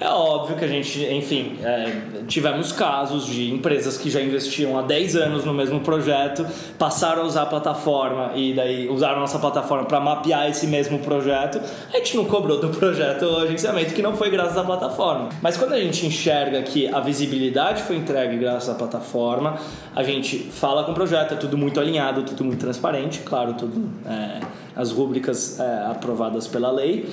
É 0.00 0.08
óbvio 0.08 0.56
que 0.56 0.64
a 0.64 0.68
gente, 0.68 1.04
enfim, 1.12 1.58
é, 1.62 2.22
tivemos 2.28 2.70
casos 2.70 3.26
de 3.26 3.52
empresas 3.52 3.96
que 3.98 4.08
já 4.08 4.20
investiam 4.20 4.78
há 4.78 4.82
10 4.82 5.16
anos 5.16 5.44
no 5.44 5.52
mesmo 5.52 5.80
projeto, 5.80 6.46
passaram 6.78 7.22
a 7.22 7.24
usar 7.24 7.42
a 7.42 7.46
plataforma 7.46 8.32
e 8.36 8.54
daí 8.54 8.88
usaram 8.88 9.16
a 9.16 9.20
nossa 9.20 9.40
plataforma 9.40 9.86
para 9.86 9.98
mapear 9.98 10.48
esse 10.48 10.68
mesmo 10.68 11.00
projeto. 11.00 11.60
A 11.92 11.96
gente 11.96 12.16
não 12.16 12.24
cobrou 12.26 12.60
do 12.60 12.68
projeto 12.68 13.22
o 13.22 13.38
agenciamento 13.38 13.92
que 13.92 14.00
não 14.00 14.16
foi 14.16 14.30
graças 14.30 14.56
à 14.56 14.62
plataforma. 14.62 15.30
Mas 15.42 15.56
quando 15.56 15.72
a 15.72 15.80
gente 15.80 16.06
enxerga 16.06 16.62
que 16.62 16.86
a 16.86 17.00
visibilidade 17.00 17.82
foi 17.82 17.96
entregue 17.96 18.38
graças 18.38 18.68
à 18.68 18.74
plataforma, 18.74 19.58
a 19.96 20.04
gente 20.04 20.38
fala 20.38 20.84
com 20.84 20.92
o 20.92 20.94
projeto, 20.94 21.34
é 21.34 21.36
tudo 21.36 21.58
muito 21.58 21.80
alinhado, 21.80 22.22
tudo 22.22 22.44
muito 22.44 22.60
transparente, 22.60 23.20
claro, 23.20 23.54
tudo 23.54 23.90
é, 24.06 24.40
as 24.76 24.92
rúbricas 24.92 25.58
é, 25.58 25.86
aprovadas 25.90 26.46
pela 26.46 26.70
lei. 26.70 27.08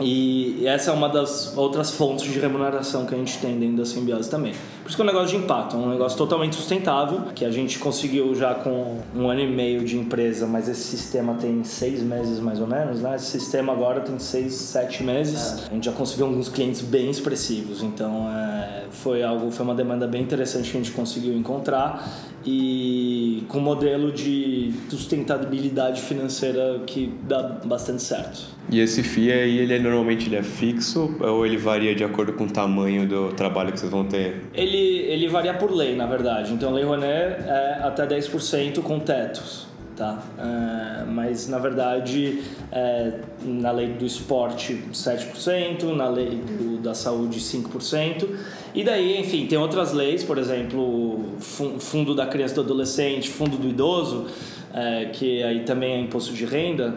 E 0.00 0.66
essa 0.66 0.90
é 0.90 0.94
uma 0.94 1.08
das 1.08 1.56
outras 1.56 1.90
fontes 1.90 2.30
de 2.30 2.38
remuneração 2.38 3.06
que 3.06 3.14
a 3.14 3.18
gente 3.18 3.38
tem 3.38 3.58
dentro 3.58 3.78
da 3.78 3.84
simbiose 3.86 4.28
também. 4.28 4.54
Por 4.86 4.90
isso 4.90 4.96
que 4.98 5.02
é 5.02 5.04
um 5.04 5.08
negócio 5.08 5.36
de 5.36 5.42
impacto, 5.42 5.74
é 5.74 5.78
um 5.80 5.90
negócio 5.90 6.16
totalmente 6.16 6.54
sustentável, 6.54 7.22
que 7.34 7.44
a 7.44 7.50
gente 7.50 7.76
conseguiu 7.76 8.32
já 8.36 8.54
com 8.54 9.00
um 9.16 9.28
ano 9.28 9.40
e 9.40 9.46
meio 9.48 9.84
de 9.84 9.98
empresa, 9.98 10.46
mas 10.46 10.68
esse 10.68 10.82
sistema 10.82 11.34
tem 11.34 11.64
seis 11.64 12.00
meses 12.04 12.38
mais 12.38 12.60
ou 12.60 12.68
menos, 12.68 13.00
né? 13.00 13.16
Esse 13.16 13.26
sistema 13.26 13.72
agora 13.72 13.98
tem 14.02 14.16
seis, 14.20 14.54
sete 14.54 15.02
meses. 15.02 15.64
É. 15.64 15.70
A 15.72 15.74
gente 15.74 15.86
já 15.86 15.92
conseguiu 15.92 16.26
alguns 16.26 16.48
clientes 16.48 16.82
bem 16.82 17.10
expressivos, 17.10 17.82
então 17.82 18.30
é, 18.30 18.84
foi 18.92 19.24
algo, 19.24 19.50
foi 19.50 19.64
uma 19.64 19.74
demanda 19.74 20.06
bem 20.06 20.22
interessante 20.22 20.70
que 20.70 20.76
a 20.76 20.80
gente 20.80 20.92
conseguiu 20.92 21.36
encontrar 21.36 22.08
e 22.46 23.42
com 23.48 23.58
um 23.58 23.62
modelo 23.62 24.12
de 24.12 24.72
sustentabilidade 24.88 26.00
financeira 26.00 26.80
que 26.86 27.12
dá 27.24 27.42
bastante 27.64 28.02
certo. 28.02 28.54
E 28.70 28.80
esse 28.80 29.02
FII 29.02 29.32
aí, 29.32 29.58
ele 29.58 29.74
é, 29.74 29.78
normalmente 29.78 30.28
ele 30.28 30.36
é 30.36 30.42
fixo 30.42 31.16
ou 31.20 31.46
ele 31.46 31.56
varia 31.56 31.94
de 31.94 32.02
acordo 32.02 32.32
com 32.32 32.44
o 32.44 32.50
tamanho 32.50 33.06
do 33.06 33.32
trabalho 33.32 33.72
que 33.72 33.78
vocês 33.78 33.90
vão 33.90 34.04
ter? 34.04 34.42
Ele, 34.54 34.75
ele 34.76 35.28
varia 35.28 35.54
por 35.54 35.70
lei, 35.72 35.94
na 35.96 36.06
verdade. 36.06 36.52
Então, 36.52 36.72
Lei 36.72 36.84
Rouanet 36.84 37.42
é 37.46 37.80
até 37.82 38.06
10% 38.06 38.82
com 38.82 38.98
tetos. 38.98 39.66
Tá? 39.96 40.22
É, 40.38 41.04
mas, 41.06 41.48
na 41.48 41.58
verdade, 41.58 42.42
é, 42.70 43.14
na 43.42 43.70
lei 43.70 43.88
do 43.88 44.04
esporte, 44.04 44.84
7%, 44.92 45.84
na 45.94 46.06
lei 46.06 46.36
do, 46.36 46.76
da 46.78 46.94
saúde, 46.94 47.40
5%. 47.40 48.28
E 48.74 48.84
daí, 48.84 49.18
enfim, 49.18 49.46
tem 49.46 49.56
outras 49.56 49.94
leis, 49.94 50.22
por 50.22 50.36
exemplo, 50.36 51.24
fundo 51.38 52.14
da 52.14 52.26
criança 52.26 52.52
e 52.52 52.56
do 52.56 52.60
adolescente, 52.60 53.30
fundo 53.30 53.56
do 53.56 53.68
idoso, 53.68 54.26
é, 54.74 55.06
que 55.06 55.42
aí 55.42 55.60
também 55.60 55.94
é 55.94 56.00
imposto 56.00 56.34
de 56.34 56.44
renda, 56.44 56.94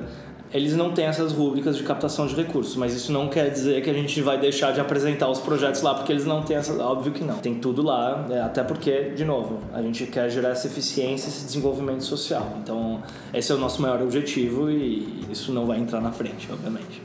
eles 0.53 0.75
não 0.75 0.91
têm 0.91 1.05
essas 1.05 1.31
rubricas 1.31 1.77
de 1.77 1.83
captação 1.83 2.25
de 2.25 2.35
recursos, 2.35 2.75
mas 2.75 2.93
isso 2.93 3.11
não 3.11 3.27
quer 3.27 3.49
dizer 3.51 3.83
que 3.83 3.89
a 3.89 3.93
gente 3.93 4.19
vai 4.21 4.39
deixar 4.39 4.71
de 4.71 4.81
apresentar 4.81 5.29
os 5.29 5.39
projetos 5.39 5.81
lá, 5.81 5.93
porque 5.93 6.11
eles 6.11 6.25
não 6.25 6.41
têm 6.41 6.57
essa. 6.57 6.73
Óbvio 6.83 7.11
que 7.11 7.23
não. 7.23 7.35
Tem 7.35 7.55
tudo 7.55 7.83
lá, 7.83 8.25
é, 8.29 8.41
até 8.41 8.63
porque, 8.63 9.11
de 9.15 9.23
novo, 9.23 9.59
a 9.73 9.81
gente 9.81 10.07
quer 10.07 10.29
gerar 10.29 10.49
essa 10.49 10.67
eficiência, 10.67 11.27
esse 11.27 11.45
desenvolvimento 11.45 12.03
social. 12.03 12.57
Então, 12.63 13.01
esse 13.33 13.51
é 13.51 13.55
o 13.55 13.57
nosso 13.57 13.81
maior 13.81 14.01
objetivo 14.01 14.71
e 14.71 15.25
isso 15.29 15.51
não 15.51 15.65
vai 15.65 15.79
entrar 15.79 16.01
na 16.01 16.11
frente, 16.11 16.47
obviamente. 16.51 17.01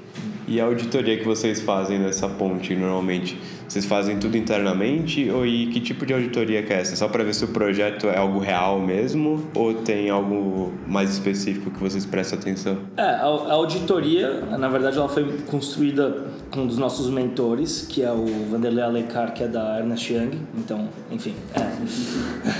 E 0.46 0.61
a 0.61 0.64
auditoria 0.64 1.16
que 1.18 1.24
vocês 1.24 1.61
fazem 1.61 2.02
dessa 2.02 2.28
ponte 2.28 2.74
normalmente? 2.74 3.38
Vocês 3.68 3.85
fazem 3.85 4.18
tudo 4.18 4.37
internamente 4.37 5.31
ou 5.31 5.46
e 5.46 5.66
que 5.66 5.81
tipo 5.81 6.05
de 6.07 6.12
auditoria 6.12 6.62
que 6.62 6.72
é 6.72 6.81
essa? 6.81 6.96
Só 6.96 7.09
para 7.09 7.24
ver 7.24 7.35
se 7.35 7.44
o 7.44 7.48
projeto 7.48 8.09
é 8.09 8.18
algo 8.18 8.38
real 8.38 8.81
mesmo 8.81 9.44
ou 9.55 9.74
tem 9.74 10.11
algo 10.11 10.72
mais 10.87 11.11
específico 11.11 11.70
que 11.70 11.81
vocês 11.81 12.05
prestam 12.05 12.38
atenção? 12.38 12.79
É, 12.96 13.03
a, 13.03 13.24
a 13.24 13.53
auditoria, 13.53 14.40
na 14.59 14.68
verdade, 14.68 14.98
ela 14.98 15.09
foi 15.09 15.38
construída 15.46 16.27
com 16.50 16.61
um 16.61 16.66
dos 16.66 16.79
nossos 16.79 17.11
mentores, 17.11 17.87
que 17.88 18.03
é 18.03 18.12
o 18.12 18.27
Vanderlei 18.50 18.85
Alecar, 18.85 19.33
que 19.33 19.42
é 19.42 19.48
da 19.48 19.79
Ernest 19.79 20.12
Young. 20.12 20.38
Então, 20.57 20.88
enfim, 21.11 21.35
é. 21.55 22.50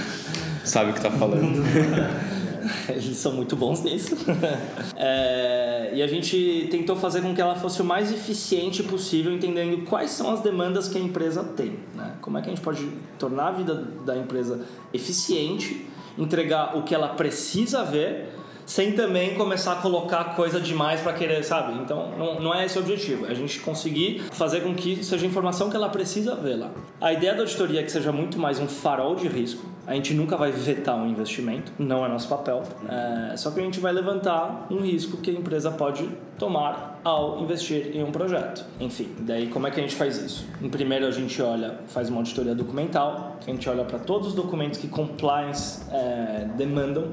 Sabe 0.65 0.91
o 0.91 0.93
que 0.93 0.99
está 0.99 1.11
falando. 1.11 1.63
Eles 2.89 3.17
são 3.17 3.33
muito 3.33 3.57
bons 3.57 3.83
nisso. 3.83 4.17
é, 4.97 5.91
e 5.95 6.03
a 6.03 6.07
gente 6.07 6.69
tentou 6.71 6.97
fazer 6.97 7.23
com 7.23 7.35
que 7.35 7.41
ela 7.41 7.55
fosse 7.55 7.81
o 7.83 7.85
mais 7.85 8.13
eficiente 8.13 8.83
possível, 8.83 9.33
entendendo 9.33 9.85
quais 9.85 10.11
são 10.11 10.33
as 10.33 10.41
demandas 10.41 10.89
que 10.89 10.99
a 10.99 11.01
empresa 11.01 11.43
tem. 11.43 11.79
Né? 11.95 12.15
Como 12.21 12.39
é 12.39 12.43
que 12.43 12.49
a 12.49 12.51
gente 12.51 12.63
pode 12.63 12.89
tornar 13.19 13.49
a 13.49 13.53
vida 13.53 13.75
da 14.05 14.17
empresa 14.17 14.65
eficiente, 14.93 15.87
entregar 16.19 16.77
o 16.77 16.83
que 16.83 16.95
ela 16.95 17.09
precisa 17.09 17.85
ver 17.85 18.35
sem 18.67 18.93
também 18.93 19.35
começar 19.35 19.73
a 19.73 19.77
colocar 19.77 20.25
coisa 20.37 20.59
demais 20.59 21.01
para 21.01 21.13
querer, 21.13 21.45
sabe? 21.45 21.79
Então, 21.83 22.13
não, 22.17 22.41
não 22.41 22.55
é 22.55 22.65
esse 22.65 22.79
o 22.79 22.81
objetivo. 22.81 23.27
É 23.27 23.31
a 23.31 23.35
gente 23.35 23.61
conseguir 23.61 24.23
fazer 24.33 24.63
com 24.63 24.75
que 24.75 25.05
seja 25.05 25.27
informação 25.27 25.69
que 25.69 25.77
ela 25.77 25.91
precisa 25.91 26.35
ver 26.35 26.57
lá. 26.57 26.71
A 26.99 27.13
ideia 27.13 27.35
da 27.35 27.41
auditoria 27.41 27.81
é 27.81 27.83
que 27.83 27.93
seja 27.93 28.11
muito 28.11 28.39
mais 28.39 28.59
um 28.59 28.67
farol 28.67 29.15
de 29.17 29.29
risco. 29.29 29.74
A 29.87 29.95
gente 29.95 30.15
nunca 30.15 30.37
vai 30.37 30.51
vetar 30.51 30.97
um 30.97 31.07
investimento, 31.07 31.73
não 31.79 32.05
é 32.05 32.09
nosso 32.09 32.29
papel. 32.29 32.63
É, 32.89 33.37
só 33.37 33.51
que 33.51 33.61
a 33.61 33.63
gente 33.63 33.81
vai 33.81 33.93
levantar 33.93 34.67
um 34.71 34.81
risco 34.81 35.19
que 35.19 35.31
a 35.31 35.35
empresa 35.35 35.71
pode 35.71 36.09
tomar 36.39 37.01
ao 37.05 37.41
investir 37.41 37.95
em 37.95 38.03
um 38.03 38.11
projeto. 38.11 38.65
Enfim, 38.81 39.15
daí 39.21 39.49
como 39.49 39.67
é 39.67 39.71
que 39.71 39.79
a 39.79 39.83
gente 39.83 39.95
faz 39.95 40.17
isso? 40.17 40.47
Em 40.61 40.69
primeiro 40.69 41.07
a 41.07 41.11
gente 41.11 41.41
olha, 41.43 41.79
faz 41.89 42.09
uma 42.09 42.19
auditoria 42.19 42.55
documental, 42.55 43.37
a 43.47 43.51
gente 43.51 43.69
olha 43.69 43.85
para 43.85 43.99
todos 43.99 44.29
os 44.29 44.35
documentos 44.35 44.81
que 44.81 44.89
compliance 44.89 45.83
é, 45.93 46.49
demandam 46.57 47.13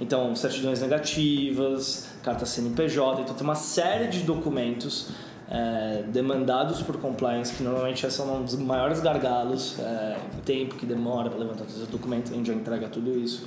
então, 0.00 0.34
certidões 0.34 0.80
negativas, 0.80 2.08
carta 2.22 2.46
CNPJ, 2.46 3.20
então 3.20 3.34
tem 3.34 3.44
uma 3.44 3.54
série 3.54 4.08
de 4.08 4.20
documentos 4.20 5.10
é, 5.50 6.04
demandados 6.06 6.80
por 6.80 6.96
compliance, 6.98 7.52
que 7.52 7.62
normalmente 7.62 8.08
são 8.10 8.36
um 8.36 8.44
dos 8.44 8.54
maiores 8.54 9.00
gargalos, 9.00 9.78
é, 9.80 10.16
tempo 10.44 10.76
que 10.76 10.86
demora 10.86 11.28
para 11.28 11.40
levantar 11.40 11.64
todos 11.64 11.82
os 11.82 11.88
documentos, 11.88 12.30
a 12.30 12.36
gente 12.36 12.46
já 12.46 12.54
entrega 12.54 12.88
tudo 12.88 13.18
isso. 13.18 13.44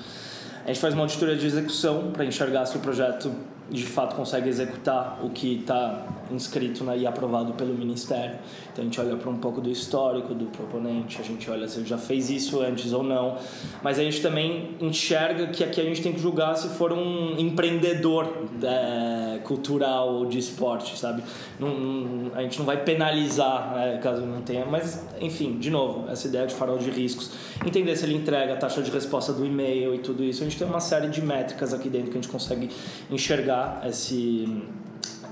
A 0.66 0.68
gente 0.68 0.80
faz 0.80 0.94
uma 0.94 1.04
auditoria 1.04 1.36
de 1.36 1.46
execução 1.46 2.12
para 2.12 2.26
enxergar 2.26 2.66
se 2.66 2.78
o 2.78 2.80
projeto 2.80 3.32
de 3.70 3.86
fato 3.86 4.16
consegue 4.16 4.50
executar 4.50 5.20
o 5.24 5.30
que 5.30 5.60
está 5.60 6.06
inscrito 6.32 6.84
né, 6.84 6.98
e 6.98 7.08
aprovado 7.08 7.54
pelo 7.54 7.74
Ministério. 7.74 8.38
Então 8.72 8.84
a 8.84 8.86
gente 8.86 9.00
olha 9.00 9.16
para 9.16 9.30
um 9.30 9.38
pouco 9.38 9.62
do 9.62 9.70
histórico 9.70 10.34
do 10.34 10.46
proponente, 10.46 11.20
a 11.20 11.24
gente 11.24 11.50
olha 11.50 11.68
se 11.68 11.80
ele 11.80 11.88
já 11.88 11.98
fez 11.98 12.30
isso 12.30 12.62
antes 12.62 12.94
ou 12.94 13.04
não, 13.04 13.38
mas 13.82 14.00
a 14.00 14.04
gente 14.04 14.22
também 14.22 14.76
enxerga 14.80 15.48
que 15.48 15.64
aqui 15.64 15.82
a 15.82 15.84
gente 15.84 16.02
tem 16.02 16.14
que 16.14 16.20
julgar 16.20 16.56
se 16.56 16.70
for 16.70 16.92
um 16.92 17.38
empreendedor 17.38 18.48
é, 18.62 19.40
cultural 19.40 20.14
ou 20.14 20.26
de 20.26 20.40
esporte, 20.40 20.98
sabe? 20.98 21.24
Não, 21.60 21.70
não, 21.70 22.36
a 22.36 22.42
gente 22.42 22.58
não 22.60 22.66
vai 22.66 22.84
penalizar 22.84 23.74
né, 23.76 24.00
caso 24.02 24.22
não 24.22 24.42
tenha, 24.42 24.66
mas 24.66 25.06
enfim, 25.20 25.58
de 25.58 25.70
novo, 25.70 26.10
essa 26.10 26.28
ideia 26.28 26.48
de 26.48 26.54
farol 26.54 26.78
de 26.78 26.90
riscos, 26.90 27.32
entender 27.66 27.96
se 27.96 28.06
ele 28.06 28.16
entrega 28.16 28.54
a 28.54 28.58
taxa 28.58 28.82
de 28.82 28.92
resposta 28.92 29.32
do 29.34 29.46
e-mail 29.46 29.94
e 29.96 30.00
tudo 30.00 30.24
isso, 30.24 30.42
a 30.42 30.46
gente 30.46 30.58
tem 30.58 30.68
uma 30.68 30.80
série 30.80 31.08
de 31.08 31.22
métricas 31.22 31.74
aqui 31.74 31.90
dentro 31.90 32.12
que 32.12 32.18
a 32.18 32.22
gente 32.22 32.32
consegue 32.32 32.70
enxergar 33.10 33.82
esse 33.86 34.64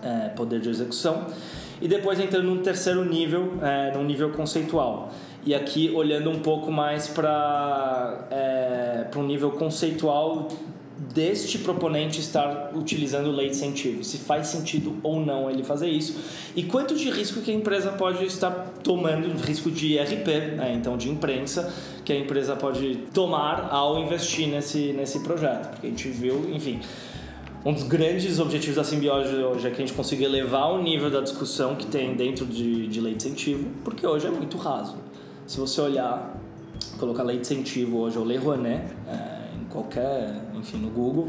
é, 0.04 0.30
poder 0.30 0.60
de 0.60 0.70
execução. 0.70 1.28
E 1.82 1.88
depois 1.88 2.20
entrando 2.20 2.46
no 2.46 2.62
terceiro 2.62 3.04
nível, 3.04 3.54
é, 3.62 3.92
no 3.96 4.04
nível 4.04 4.30
conceitual. 4.32 5.12
E 5.44 5.56
aqui 5.56 5.92
olhando 5.96 6.30
um 6.30 6.40
pouco 6.40 6.72
mais 6.72 7.08
para 7.08 8.28
é, 8.30 9.08
um 9.16 9.24
nível 9.24 9.52
conceitual 9.52 10.48
deste 11.14 11.58
proponente 11.58 12.20
estar 12.20 12.72
utilizando 12.76 13.32
lei 13.32 13.48
de 13.50 13.56
incentivo, 13.56 14.04
se 14.04 14.18
faz 14.20 14.48
sentido 14.48 14.98
ou 15.02 15.20
não 15.20 15.50
ele 15.50 15.64
fazer 15.64 15.90
isso 15.90 16.20
e 16.56 16.64
quanto 16.64 16.96
de 16.96 17.10
risco 17.10 17.42
que 17.42 17.50
a 17.50 17.54
empresa 17.54 17.92
pode 17.92 18.24
estar 18.24 18.52
tomando, 18.84 19.28
risco 19.44 19.72
de 19.72 19.94
IRP, 19.94 20.28
né, 20.56 20.74
então 20.76 20.98
de 20.98 21.10
imprensa, 21.10 21.74
que 22.06 22.14
a 22.14 22.16
empresa 22.18 22.56
pode 22.56 22.96
tomar 23.14 23.68
ao 23.72 24.00
investir 24.00 24.48
nesse, 24.48 24.94
nesse 24.94 25.22
projeto, 25.22 25.72
porque 25.72 25.88
a 25.88 25.90
gente 25.90 26.08
viu, 26.10 26.50
enfim, 26.54 26.80
um 27.64 27.74
dos 27.74 27.84
grandes 27.84 28.40
objetivos 28.40 28.76
da 28.76 28.84
simbiose 28.84 29.36
hoje 29.36 29.68
é 29.68 29.70
que 29.70 29.82
a 29.82 29.86
gente 29.86 29.94
consiga 29.94 30.26
elevar 30.26 30.72
o 30.72 30.82
nível 30.82 31.12
da 31.12 31.22
discussão 31.22 31.76
que 31.76 31.86
tem 31.86 32.16
dentro 32.16 32.46
de, 32.46 32.88
de 32.88 33.00
lei 33.00 33.14
de 33.14 33.28
incentivo, 33.28 33.70
porque 33.84 34.06
hoje 34.06 34.26
é 34.26 34.32
muito 34.32 34.58
raso. 34.58 34.98
Se 35.46 35.60
você 35.60 35.80
olhar, 35.80 36.36
colocar 36.98 37.22
lei 37.22 37.38
de 37.38 37.42
incentivo 37.42 38.00
hoje 38.00 38.18
ou 38.18 38.24
lei 38.24 38.38
Rouanet, 38.38 38.86
é, 39.08 39.56
em 39.56 39.66
qualquer, 39.66 40.42
enfim, 40.56 40.78
no 40.78 40.90
Google, 40.90 41.28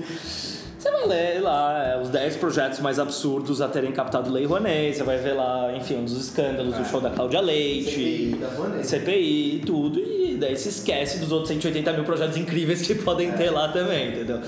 Você 0.82 0.90
vai 0.90 1.06
ler 1.06 1.40
lá 1.40 1.80
é, 1.80 2.02
os 2.02 2.08
10 2.08 2.38
projetos 2.38 2.80
mais 2.80 2.98
absurdos 2.98 3.62
a 3.62 3.68
terem 3.68 3.92
captado 3.92 4.32
Lei 4.32 4.44
Rouanet, 4.44 4.96
você 4.96 5.04
vai 5.04 5.16
ver 5.16 5.34
lá, 5.34 5.72
enfim, 5.76 5.98
um 5.98 6.04
dos 6.04 6.20
escândalos 6.20 6.74
do 6.74 6.84
show 6.84 7.00
da 7.00 7.08
Cláudia 7.08 7.40
Leite, 7.40 7.92
CPI 7.92 8.36
da 8.40 8.48
Rouanet. 8.48 8.86
CPI 8.88 9.54
e 9.54 9.58
tudo, 9.64 10.00
e 10.00 10.36
daí 10.40 10.56
se 10.56 10.70
esquece 10.70 11.20
dos 11.20 11.30
outros 11.30 11.50
180 11.50 11.92
mil 11.92 12.02
projetos 12.02 12.36
incríveis 12.36 12.84
que 12.84 12.96
podem 13.06 13.30
ter 13.30 13.50
lá 13.50 13.68
também, 13.68 14.08
entendeu? 14.08 14.40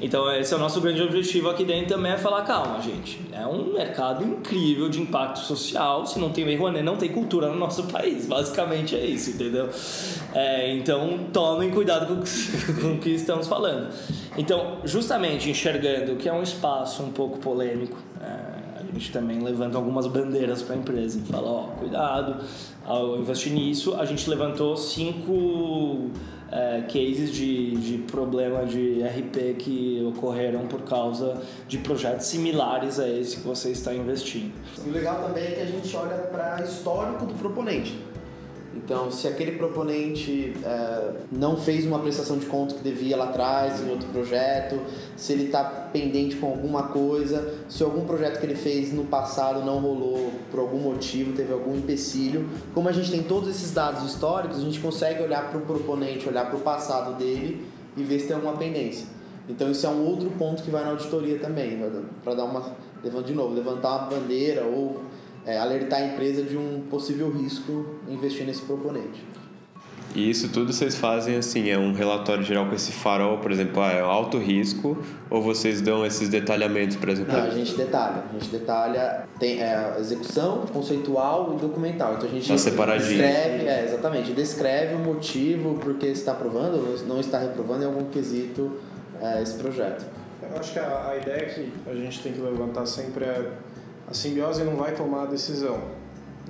Então 0.00 0.34
esse 0.34 0.54
é 0.54 0.56
o 0.56 0.60
nosso 0.60 0.80
grande 0.80 1.02
objetivo 1.02 1.50
aqui 1.50 1.62
dentro 1.62 1.88
também, 1.96 2.12
é 2.12 2.16
falar, 2.16 2.40
calma, 2.44 2.80
gente, 2.80 3.20
é 3.30 3.46
um 3.46 3.74
mercado 3.74 4.24
incrível 4.24 4.88
de 4.88 4.98
impacto 4.98 5.40
social, 5.40 6.06
se 6.06 6.18
não 6.18 6.30
tem 6.30 6.46
Lei 6.46 6.56
Rouanet, 6.56 6.82
não 6.82 6.96
tem 6.96 7.10
cultura 7.10 7.48
no 7.48 7.56
nosso 7.56 7.82
país, 7.82 8.24
basicamente 8.24 8.96
é 8.96 9.04
isso, 9.04 9.32
entendeu? 9.32 9.68
É, 10.34 10.74
então 10.74 11.26
tomem 11.30 11.70
cuidado 11.70 12.06
com 12.06 12.94
o 12.94 12.98
que 12.98 13.10
estamos 13.12 13.46
falando. 13.46 13.92
Então, 14.36 14.78
justamente 14.84 15.50
enxergando 15.50 16.16
que 16.16 16.28
é 16.28 16.32
um 16.32 16.42
espaço 16.42 17.02
um 17.02 17.10
pouco 17.10 17.38
polêmico, 17.38 17.98
é, 18.20 18.80
a 18.80 18.82
gente 18.92 19.12
também 19.12 19.40
levanta 19.40 19.76
algumas 19.76 20.06
bandeiras 20.06 20.62
para 20.62 20.74
a 20.74 20.78
empresa 20.78 21.18
e 21.18 21.22
fala, 21.22 21.50
ó, 21.50 21.62
cuidado, 21.78 22.42
ao 22.84 23.18
investir 23.18 23.52
nisso, 23.52 23.94
a 23.94 24.04
gente 24.06 24.28
levantou 24.28 24.76
cinco 24.76 26.10
é, 26.50 26.82
cases 26.82 27.32
de, 27.32 27.72
de 27.76 27.98
problema 27.98 28.64
de 28.64 29.02
RP 29.02 29.56
que 29.58 30.02
ocorreram 30.14 30.66
por 30.66 30.82
causa 30.82 31.42
de 31.68 31.78
projetos 31.78 32.26
similares 32.26 32.98
a 32.98 33.08
esse 33.08 33.36
que 33.36 33.42
você 33.42 33.70
está 33.70 33.94
investindo. 33.94 34.52
E 34.84 34.88
o 34.88 34.92
legal 34.92 35.22
também 35.22 35.44
é 35.44 35.50
que 35.50 35.60
a 35.60 35.66
gente 35.66 35.96
olha 35.96 36.16
para 36.16 36.62
histórico 36.62 37.26
do 37.26 37.34
proponente. 37.34 37.98
Então, 38.74 39.10
se 39.10 39.28
aquele 39.28 39.52
proponente 39.52 40.54
é, 40.64 41.12
não 41.30 41.56
fez 41.56 41.84
uma 41.84 41.98
prestação 41.98 42.38
de 42.38 42.46
conta 42.46 42.74
que 42.74 42.82
devia 42.82 43.16
lá 43.16 43.26
atrás, 43.26 43.80
em 43.80 43.90
outro 43.90 44.08
projeto, 44.08 44.80
se 45.16 45.32
ele 45.32 45.44
está 45.44 45.62
pendente 45.62 46.36
com 46.36 46.46
alguma 46.46 46.84
coisa, 46.84 47.54
se 47.68 47.82
algum 47.82 48.06
projeto 48.06 48.40
que 48.40 48.46
ele 48.46 48.54
fez 48.54 48.92
no 48.92 49.04
passado 49.04 49.64
não 49.64 49.78
rolou 49.78 50.32
por 50.50 50.60
algum 50.60 50.78
motivo, 50.78 51.34
teve 51.34 51.52
algum 51.52 51.76
empecilho, 51.76 52.48
como 52.74 52.88
a 52.88 52.92
gente 52.92 53.10
tem 53.10 53.22
todos 53.22 53.48
esses 53.48 53.72
dados 53.72 54.04
históricos, 54.04 54.58
a 54.58 54.62
gente 54.62 54.80
consegue 54.80 55.22
olhar 55.22 55.50
para 55.50 55.58
o 55.58 55.62
proponente, 55.62 56.28
olhar 56.28 56.46
para 56.46 56.56
o 56.56 56.60
passado 56.60 57.18
dele 57.18 57.66
e 57.96 58.02
ver 58.02 58.20
se 58.20 58.26
tem 58.26 58.36
alguma 58.36 58.56
pendência. 58.56 59.06
Então, 59.48 59.70
isso 59.70 59.84
é 59.84 59.88
um 59.88 60.06
outro 60.06 60.30
ponto 60.30 60.62
que 60.62 60.70
vai 60.70 60.84
na 60.84 60.90
auditoria 60.90 61.38
também, 61.38 61.78
para 62.22 62.34
dar 62.34 62.44
uma. 62.44 62.62
De 63.02 63.32
novo, 63.34 63.52
levantar 63.52 63.96
uma 63.96 64.06
bandeira 64.06 64.64
ou 64.64 65.02
é, 65.46 65.58
alertar 65.58 66.00
a 66.00 66.06
empresa 66.06 66.42
de 66.42 66.56
um 66.56 66.82
possível 66.90 67.30
risco 67.30 67.86
investir 68.08 68.46
nesse 68.46 68.62
proponente. 68.62 69.22
E 70.14 70.28
isso 70.28 70.50
tudo 70.50 70.72
vocês 70.72 70.94
fazem 70.94 71.36
assim, 71.36 71.70
é 71.70 71.78
um 71.78 71.92
relatório 71.92 72.42
geral 72.42 72.66
com 72.66 72.74
esse 72.74 72.92
farol, 72.92 73.38
por 73.38 73.50
exemplo, 73.50 73.80
ah, 73.80 73.92
é 73.92 74.00
alto 74.00 74.36
risco, 74.36 74.98
ou 75.30 75.40
vocês 75.40 75.80
dão 75.80 76.04
esses 76.04 76.28
detalhamentos, 76.28 76.96
por 76.96 77.08
exemplo? 77.08 77.32
Não, 77.32 77.44
a 77.44 77.50
gente 77.50 77.74
detalha. 77.74 78.24
A 78.28 78.32
gente 78.34 78.50
detalha, 78.50 79.24
tem 79.38 79.62
é, 79.62 79.96
execução, 79.98 80.66
conceitual 80.70 81.54
e 81.56 81.60
documental. 81.60 82.14
Então 82.14 82.28
a 82.28 82.32
gente 82.32 82.46
tá 82.46 82.58
separadinho. 82.58 83.08
descreve, 83.08 83.66
é, 83.66 83.84
exatamente, 83.84 84.32
descreve 84.32 84.94
o 84.96 84.98
motivo 84.98 85.78
por 85.78 85.94
que 85.94 86.06
está 86.06 86.32
aprovando 86.32 86.74
ou 86.76 87.06
não 87.06 87.18
está 87.18 87.38
reprovando 87.38 87.84
em 87.84 87.86
algum 87.86 88.04
quesito 88.10 88.78
é, 89.18 89.42
esse 89.42 89.54
projeto. 89.54 90.04
Eu 90.42 90.58
acho 90.58 90.74
que 90.74 90.78
a, 90.78 91.08
a 91.08 91.16
ideia 91.16 91.46
que 91.46 91.72
a 91.86 91.94
gente 91.94 92.20
tem 92.20 92.32
que 92.32 92.40
levantar 92.40 92.84
sempre 92.84 93.24
é 93.24 93.50
a 94.12 94.14
simbiose 94.14 94.62
não 94.62 94.76
vai 94.76 94.92
tomar 94.92 95.22
a 95.22 95.26
decisão. 95.26 95.80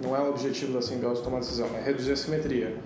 Não 0.02 0.16
é 0.16 0.20
o 0.20 0.30
objetivo 0.30 0.72
da 0.72 0.82
simbiose 0.82 1.22
tomar 1.22 1.36
a 1.36 1.40
decisão, 1.40 1.68
é 1.76 1.80
reduzir 1.80 2.10
a 2.10 2.16
simetria. 2.16 2.76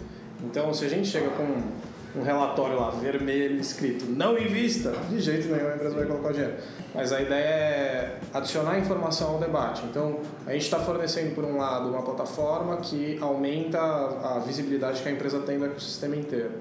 Então, 0.44 0.72
se 0.74 0.84
a 0.84 0.88
gente 0.88 1.08
chega 1.08 1.30
com 1.30 2.20
um 2.20 2.22
relatório 2.22 2.78
lá, 2.78 2.90
vermelho, 2.90 3.58
escrito 3.58 4.04
não 4.04 4.36
invista, 4.36 4.92
de 5.08 5.18
jeito 5.18 5.48
nenhum 5.48 5.70
a 5.70 5.76
empresa 5.76 5.94
vai 5.94 6.04
colocar 6.04 6.30
dinheiro. 6.32 6.56
Mas 6.94 7.10
a 7.10 7.22
ideia 7.22 7.42
é 7.42 8.18
adicionar 8.34 8.78
informação 8.78 9.30
ao 9.30 9.38
debate. 9.38 9.82
Então, 9.86 10.20
a 10.46 10.52
gente 10.52 10.64
está 10.64 10.78
fornecendo, 10.78 11.34
por 11.34 11.44
um 11.44 11.56
lado, 11.56 11.88
uma 11.88 12.02
plataforma 12.02 12.76
que 12.76 13.16
aumenta 13.18 13.80
a 13.80 14.42
visibilidade 14.46 15.02
que 15.02 15.08
a 15.08 15.12
empresa 15.12 15.38
tem 15.38 15.56
no 15.56 15.64
ecossistema 15.64 16.16
inteiro. 16.16 16.52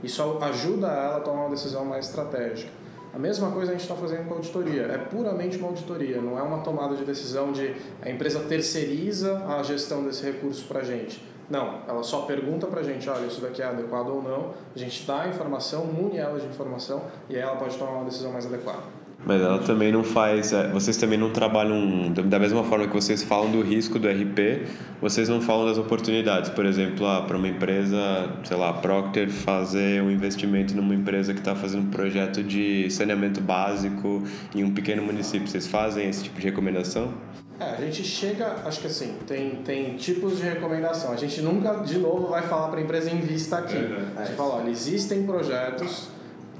Isso 0.00 0.22
ajuda 0.40 0.86
ela 0.86 1.16
a 1.16 1.20
tomar 1.20 1.46
uma 1.46 1.50
decisão 1.50 1.84
mais 1.84 2.06
estratégica. 2.06 2.70
A 3.14 3.18
mesma 3.18 3.52
coisa 3.52 3.70
a 3.70 3.74
gente 3.74 3.82
está 3.82 3.94
fazendo 3.94 4.26
com 4.26 4.34
a 4.34 4.36
auditoria. 4.38 4.82
É 4.82 4.98
puramente 4.98 5.56
uma 5.56 5.68
auditoria, 5.68 6.20
não 6.20 6.36
é 6.36 6.42
uma 6.42 6.58
tomada 6.58 6.96
de 6.96 7.04
decisão 7.04 7.52
de 7.52 7.72
a 8.02 8.10
empresa 8.10 8.40
terceiriza 8.40 9.38
a 9.46 9.62
gestão 9.62 10.02
desse 10.02 10.24
recurso 10.24 10.64
para 10.66 10.80
a 10.80 10.82
gente. 10.82 11.24
Não, 11.48 11.82
ela 11.86 12.02
só 12.02 12.22
pergunta 12.22 12.66
para 12.66 12.80
a 12.80 12.82
gente, 12.82 13.08
olha, 13.08 13.26
isso 13.26 13.40
daqui 13.40 13.62
é 13.62 13.66
adequado 13.66 14.08
ou 14.08 14.20
não, 14.20 14.54
a 14.74 14.78
gente 14.78 15.06
dá 15.06 15.22
a 15.22 15.28
informação, 15.28 15.84
mune 15.84 16.16
ela 16.16 16.40
de 16.40 16.46
informação 16.46 17.04
e 17.28 17.36
aí 17.36 17.42
ela 17.42 17.54
pode 17.54 17.76
tomar 17.78 17.92
uma 17.92 18.04
decisão 18.04 18.32
mais 18.32 18.46
adequada. 18.46 18.82
Mas 19.26 19.40
ela 19.40 19.58
também 19.58 19.90
não 19.90 20.04
faz. 20.04 20.52
é, 20.52 20.68
Vocês 20.68 20.96
também 20.96 21.18
não 21.18 21.30
trabalham. 21.30 22.12
Da 22.12 22.38
mesma 22.38 22.62
forma 22.64 22.86
que 22.86 22.92
vocês 22.92 23.22
falam 23.22 23.50
do 23.50 23.62
risco 23.62 23.98
do 23.98 24.08
RP, 24.08 24.66
vocês 25.00 25.28
não 25.28 25.40
falam 25.40 25.66
das 25.66 25.78
oportunidades. 25.78 26.50
Por 26.50 26.66
exemplo, 26.66 27.06
ah, 27.06 27.22
para 27.22 27.36
uma 27.36 27.48
empresa, 27.48 27.96
sei 28.44 28.56
lá, 28.56 28.72
Procter 28.74 29.30
fazer 29.30 30.02
um 30.02 30.10
investimento 30.10 30.74
numa 30.74 30.94
empresa 30.94 31.32
que 31.32 31.40
está 31.40 31.54
fazendo 31.54 31.86
um 31.86 31.90
projeto 31.90 32.42
de 32.42 32.90
saneamento 32.90 33.40
básico 33.40 34.22
em 34.54 34.62
um 34.62 34.72
pequeno 34.72 35.02
município. 35.02 35.48
Vocês 35.48 35.66
fazem 35.66 36.08
esse 36.08 36.24
tipo 36.24 36.38
de 36.38 36.46
recomendação? 36.46 37.12
É, 37.58 37.70
a 37.70 37.80
gente 37.80 38.02
chega, 38.02 38.56
acho 38.64 38.80
que 38.80 38.88
assim, 38.88 39.14
tem, 39.26 39.56
tem 39.64 39.94
tipos 39.94 40.38
de 40.38 40.42
recomendação. 40.42 41.12
A 41.12 41.16
gente 41.16 41.40
nunca, 41.40 41.74
de 41.84 41.98
novo, 41.98 42.26
vai 42.26 42.42
falar 42.42 42.68
para 42.68 42.80
a 42.80 42.82
empresa 42.82 43.10
invista 43.10 43.58
aqui. 43.58 43.76
A 44.16 44.24
gente 44.24 44.34
fala, 44.34 44.56
olha, 44.56 44.70
existem 44.70 45.22
projetos 45.22 46.08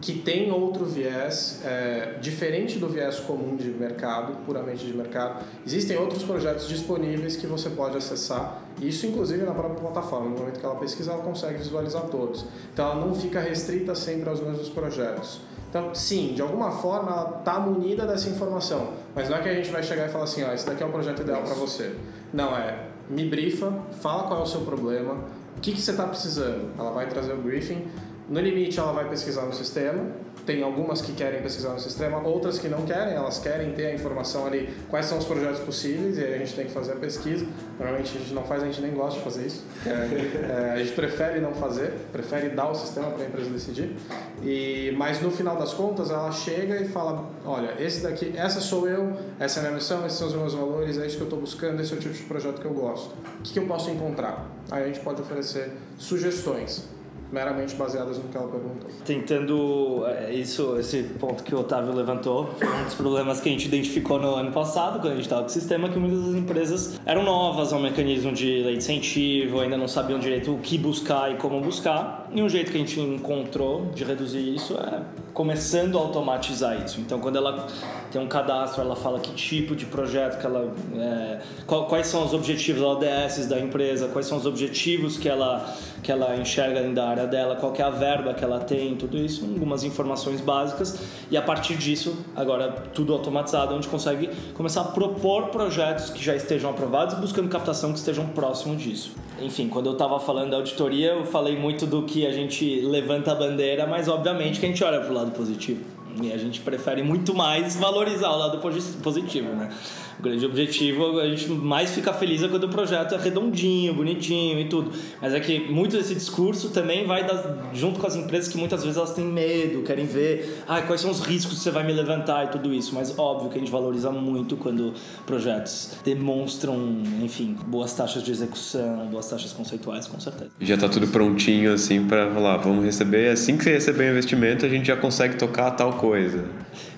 que 0.05 0.13
têm 0.13 0.53
outro 0.53 0.85
viés, 0.85 1.63
é, 1.65 2.19
diferente 2.21 2.79
do 2.79 2.87
viés 2.87 3.21
comum 3.21 3.57
de 3.57 3.71
mercado, 3.71 4.37
puramente 4.45 4.85
de 4.85 4.93
mercado. 4.93 5.43
Existem 5.67 5.97
outros 5.97 6.23
projetos 6.23 6.69
disponíveis 6.69 7.37
que 7.37 7.47
você 7.47 7.71
pode 7.71 7.97
acessar, 7.97 8.63
isso 8.83 9.07
inclusive 9.07 9.43
na 9.45 9.55
própria 9.55 9.81
plataforma. 9.81 10.29
No 10.29 10.37
momento 10.37 10.61
que 10.61 10.67
ela 10.67 10.75
pesquisa, 10.75 11.13
ela 11.13 11.23
consegue 11.23 11.57
visualizar 11.57 12.03
todos. 12.03 12.45
Então 12.71 12.85
ela 12.85 13.07
não 13.07 13.15
fica 13.15 13.41
restrita 13.41 13.95
sempre 13.95 14.29
aos 14.29 14.41
mesmos 14.41 14.69
projetos. 14.69 15.41
Então, 15.71 15.95
sim, 15.95 16.35
de 16.35 16.43
alguma 16.43 16.71
forma 16.71 17.11
ela 17.11 17.39
está 17.39 17.59
munida 17.59 18.07
dessa 18.07 18.29
informação, 18.29 18.91
mas 19.15 19.31
não 19.31 19.39
é 19.39 19.41
que 19.41 19.49
a 19.49 19.55
gente 19.55 19.71
vai 19.71 19.83
chegar 19.83 20.07
e 20.07 20.13
falar 20.13 20.25
assim, 20.25 20.45
ó, 20.45 20.53
esse 20.53 20.67
daqui 20.67 20.83
é 20.83 20.87
o 20.87 20.91
projeto 20.91 21.23
ideal 21.23 21.41
para 21.41 21.55
você. 21.55 21.97
Não, 22.31 22.55
é 22.55 22.89
me 23.09 23.25
brifa, 23.25 23.73
fala 24.03 24.25
qual 24.25 24.41
é 24.41 24.43
o 24.43 24.47
seu 24.47 24.61
problema, 24.61 25.15
o 25.57 25.61
que, 25.63 25.73
que 25.73 25.81
você 25.81 25.93
está 25.93 26.07
precisando. 26.07 26.79
Ela 26.79 26.91
vai 26.91 27.07
trazer 27.07 27.33
o 27.33 27.39
briefing, 27.39 27.87
no 28.29 28.41
limite 28.41 28.79
ela 28.79 28.93
vai 28.93 29.09
pesquisar 29.09 29.43
no 29.43 29.53
sistema, 29.53 30.03
tem 30.47 30.63
algumas 30.63 31.01
que 31.01 31.13
querem 31.13 31.41
pesquisar 31.41 31.71
no 31.71 31.81
sistema, 31.81 32.21
outras 32.27 32.59
que 32.59 32.69
não 32.69 32.83
querem, 32.83 33.15
elas 33.15 33.39
querem 33.39 33.73
ter 33.73 33.87
a 33.87 33.95
informação 33.95 34.47
ali, 34.47 34.69
quais 34.91 35.07
são 35.07 35.19
os 35.19 35.25
projetos 35.25 35.61
possíveis, 35.61 36.19
e 36.19 36.25
aí 36.25 36.35
a 36.35 36.39
gente 36.39 36.55
tem 36.55 36.67
que 36.67 36.73
fazer 36.73 36.93
a 36.93 36.97
pesquisa. 36.97 37.47
Normalmente 37.79 38.17
a 38.17 38.21
gente 38.21 38.35
não 38.35 38.45
faz, 38.45 38.63
a 38.63 38.67
gente 38.67 38.81
nem 38.81 38.93
gosta 38.93 39.19
de 39.19 39.25
fazer 39.25 39.47
isso. 39.47 39.65
É, 39.87 39.91
é, 40.71 40.73
a 40.73 40.77
gente 40.79 40.93
prefere 40.93 41.41
não 41.41 41.53
fazer, 41.53 41.93
prefere 42.13 42.51
dar 42.51 42.71
o 42.71 42.75
sistema 42.75 43.11
para 43.11 43.25
a 43.25 43.27
empresa 43.27 43.51
decidir. 43.51 43.97
E, 44.43 44.95
mas 44.97 45.21
no 45.21 45.31
final 45.31 45.57
das 45.57 45.73
contas, 45.73 46.11
ela 46.11 46.31
chega 46.31 46.77
e 46.77 46.89
fala: 46.89 47.31
olha, 47.45 47.75
esse 47.79 48.03
daqui, 48.03 48.33
essa 48.37 48.61
sou 48.61 48.89
eu, 48.89 49.17
essa 49.39 49.61
é 49.61 49.61
a 49.61 49.63
minha 49.65 49.75
missão, 49.77 50.05
esses 50.05 50.19
são 50.19 50.29
os 50.29 50.35
meus 50.35 50.55
valores, 50.55 50.99
é 50.99 51.07
isso 51.07 51.17
que 51.17 51.23
eu 51.23 51.27
estou 51.27 51.41
buscando, 51.41 51.81
esse 51.81 51.93
é 51.93 51.97
o 51.97 52.01
tipo 52.01 52.15
de 52.15 52.23
projeto 52.23 52.61
que 52.61 52.67
eu 52.67 52.75
gosto. 52.75 53.15
O 53.39 53.43
que, 53.43 53.55
que 53.55 53.59
eu 53.59 53.67
posso 53.67 53.91
encontrar? 53.91 54.47
Aí 54.71 54.85
a 54.85 54.87
gente 54.87 55.01
pode 55.01 55.21
oferecer 55.23 55.71
sugestões 55.97 56.95
meramente 57.33 57.75
baseadas 57.75 58.19
no 58.19 58.25
que 58.25 58.37
ela 58.37 58.49
perguntou. 58.49 58.91
Tentando 59.05 60.05
é, 60.07 60.33
isso, 60.33 60.77
esse 60.79 61.03
ponto 61.19 61.43
que 61.43 61.55
o 61.55 61.61
Otávio 61.61 61.95
levantou, 61.95 62.55
foi 62.59 62.69
um 62.69 62.85
dos 62.85 62.95
problemas 62.95 63.41
que 63.41 63.49
a 63.49 63.53
gente 63.53 63.67
identificou 63.67 64.19
no 64.19 64.35
ano 64.35 64.53
passado, 64.53 65.01
quando 65.01 65.13
a 65.13 65.17
gente 65.17 65.25
estava 65.25 65.43
com 65.43 65.49
o 65.49 65.51
sistema, 65.51 65.89
que 65.89 65.99
muitas 65.99 66.27
das 66.27 66.35
empresas 66.35 67.01
eram 67.05 67.23
novas 67.25 67.73
ao 67.73 67.81
mecanismo 67.81 68.33
de 68.33 68.63
lei 68.63 68.73
de 68.73 68.79
incentivo, 68.79 69.61
ainda 69.61 69.77
não 69.77 69.89
sabiam 69.89 70.19
direito 70.19 70.55
o 70.55 70.59
que 70.59 70.79
buscar 70.79 71.33
e 71.33 71.37
como 71.37 71.61
buscar. 71.61 72.29
E 72.33 72.43
um 72.43 72.49
jeito 72.49 72.71
que 72.71 72.77
a 72.77 72.81
gente 72.81 73.01
encontrou 73.01 73.87
de 73.95 74.05
reduzir 74.05 74.55
isso 74.55 74.75
é 74.75 75.03
começando 75.35 75.99
a 75.99 76.01
automatizar 76.01 76.83
isso. 76.83 77.01
Então, 77.01 77.19
quando 77.19 77.37
ela 77.37 77.67
tem 78.11 78.23
um 78.23 78.29
cadastro, 78.29 78.81
ela 78.81 78.95
fala 78.95 79.19
que 79.19 79.35
tipo 79.35 79.75
de 79.75 79.85
projeto 79.85 80.41
que 80.41 80.47
ela, 80.47 80.73
é, 80.97 81.41
qual, 81.67 81.87
quais 81.87 82.07
são 82.07 82.25
os 82.25 82.33
objetivos 82.33 82.81
ODS 82.81 83.47
da 83.49 83.59
empresa, 83.59 84.09
quais 84.09 84.27
são 84.27 84.39
os 84.39 84.47
objetivos 84.47 85.19
que 85.19 85.29
ela 85.29 85.75
que 86.05 86.13
ela 86.13 86.37
enxerga 86.37 86.81
dentro 86.81 86.97
da 86.97 87.09
área 87.09 87.27
dela, 87.27 87.57
qual 87.57 87.73
é 87.75 87.83
a 87.83 87.89
verba 87.89 88.35
que 88.35 88.45
ela 88.45 88.61
tem, 88.61 88.95
tudo 88.95 89.17
isso, 89.17 89.43
algumas 89.43 89.83
informações 89.85 90.39
básicas 90.39 91.01
e 91.31 91.37
a 91.37 91.41
partir 91.41 91.77
disso, 91.77 92.15
agora 92.37 92.71
tudo 92.93 93.15
automatizado, 93.15 93.75
gente 93.75 93.89
consegue 93.89 94.29
começar 94.53 94.83
a 94.83 94.85
propor 94.85 95.49
projetos 95.49 96.11
que 96.11 96.23
já 96.23 96.37
estejam 96.37 96.71
aprovados, 96.71 97.15
buscando 97.15 97.49
captação 97.49 97.91
que 97.91 97.99
estejam 97.99 98.27
próximo 98.27 98.77
disso. 98.77 99.13
Enfim, 99.41 99.69
quando 99.69 99.87
eu 99.87 99.93
estava 99.95 100.21
falando 100.21 100.51
da 100.51 100.59
auditoria, 100.59 101.13
eu 101.13 101.25
falei 101.25 101.57
muito 101.57 101.87
do 101.87 102.03
que 102.03 102.27
a 102.27 102.33
gente 102.33 102.81
levanta 102.83 103.33
a 103.33 103.35
bandeira, 103.35 103.87
mas 103.87 104.07
obviamente 104.07 104.61
que 104.61 104.67
a 104.67 104.69
gente 104.69 104.85
olha 104.85 105.01
para 105.01 105.11
o 105.11 105.15
lado 105.15 105.24
positivo. 105.33 105.83
E 106.23 106.33
a 106.33 106.39
gente 106.39 106.61
prefere 106.61 107.03
muito 107.03 107.35
mais 107.35 107.75
valorizar 107.77 108.31
o 108.31 108.39
lado 108.39 108.59
positivo, 109.03 109.49
né? 109.49 109.73
O 110.19 110.23
grande 110.23 110.45
objetivo, 110.47 111.19
a 111.19 111.29
gente 111.29 111.49
mais 111.49 111.95
fica 111.95 112.13
feliz 112.13 112.43
é 112.43 112.49
quando 112.49 112.65
o 112.65 112.69
projeto 112.69 113.15
é 113.15 113.19
redondinho, 113.19 113.95
bonitinho 113.95 114.61
e 114.61 114.69
tudo. 114.69 114.93
Mas 115.21 115.35
é 115.35 115.41
que 115.41 115.71
muito 115.71 115.97
desse 115.97 116.15
discurso 116.15 116.71
também 116.71 117.07
vai 117.07 117.27
das, 117.27 117.45
junto 117.73 118.01
com 118.01 118.07
as 118.07 118.17
empresas 118.17 118.49
que 118.49 118.57
muitas 118.57 118.83
vezes 118.83 118.97
elas 118.97 119.13
têm 119.13 119.25
medo, 119.25 119.83
querem 119.83 120.07
ver 120.07 120.63
ah, 120.69 120.83
quais 120.83 121.01
são 121.01 121.11
os 121.11 121.21
riscos 121.21 121.59
que 121.59 121.65
você 121.65 121.71
vai 121.71 121.85
me 121.85 121.93
levantar 121.93 122.45
e 122.45 122.49
tudo 122.49 122.73
isso. 122.73 122.95
Mas 122.95 123.17
óbvio 123.19 123.51
que 123.51 123.57
a 123.57 123.61
gente 123.61 123.71
valoriza 123.71 124.11
muito 124.11 124.57
quando 124.57 124.95
projetos 125.27 125.97
demonstram, 126.05 126.77
enfim, 127.23 127.57
boas 127.67 127.93
taxas 127.93 128.23
de 128.23 128.31
execução, 128.31 129.07
boas 129.07 129.29
taxas 129.29 129.53
conceituais, 129.53 130.07
com 130.07 130.21
certeza. 130.21 130.51
Já 130.61 130.75
está 130.75 130.89
tudo 130.89 131.09
prontinho 131.09 131.73
assim 131.73 132.05
para 132.07 132.31
falar, 132.31 132.59
vamos 132.59 132.85
receber, 132.85 133.29
assim 133.31 133.57
que 133.57 133.65
você 133.65 133.73
receber 133.73 134.09
o 134.09 134.11
investimento, 134.13 134.65
a 134.65 134.69
gente 134.69 134.87
já 134.87 134.97
consegue 134.97 135.37
tocar 135.37 135.71
tal 135.73 135.95
coisa. 135.95 136.45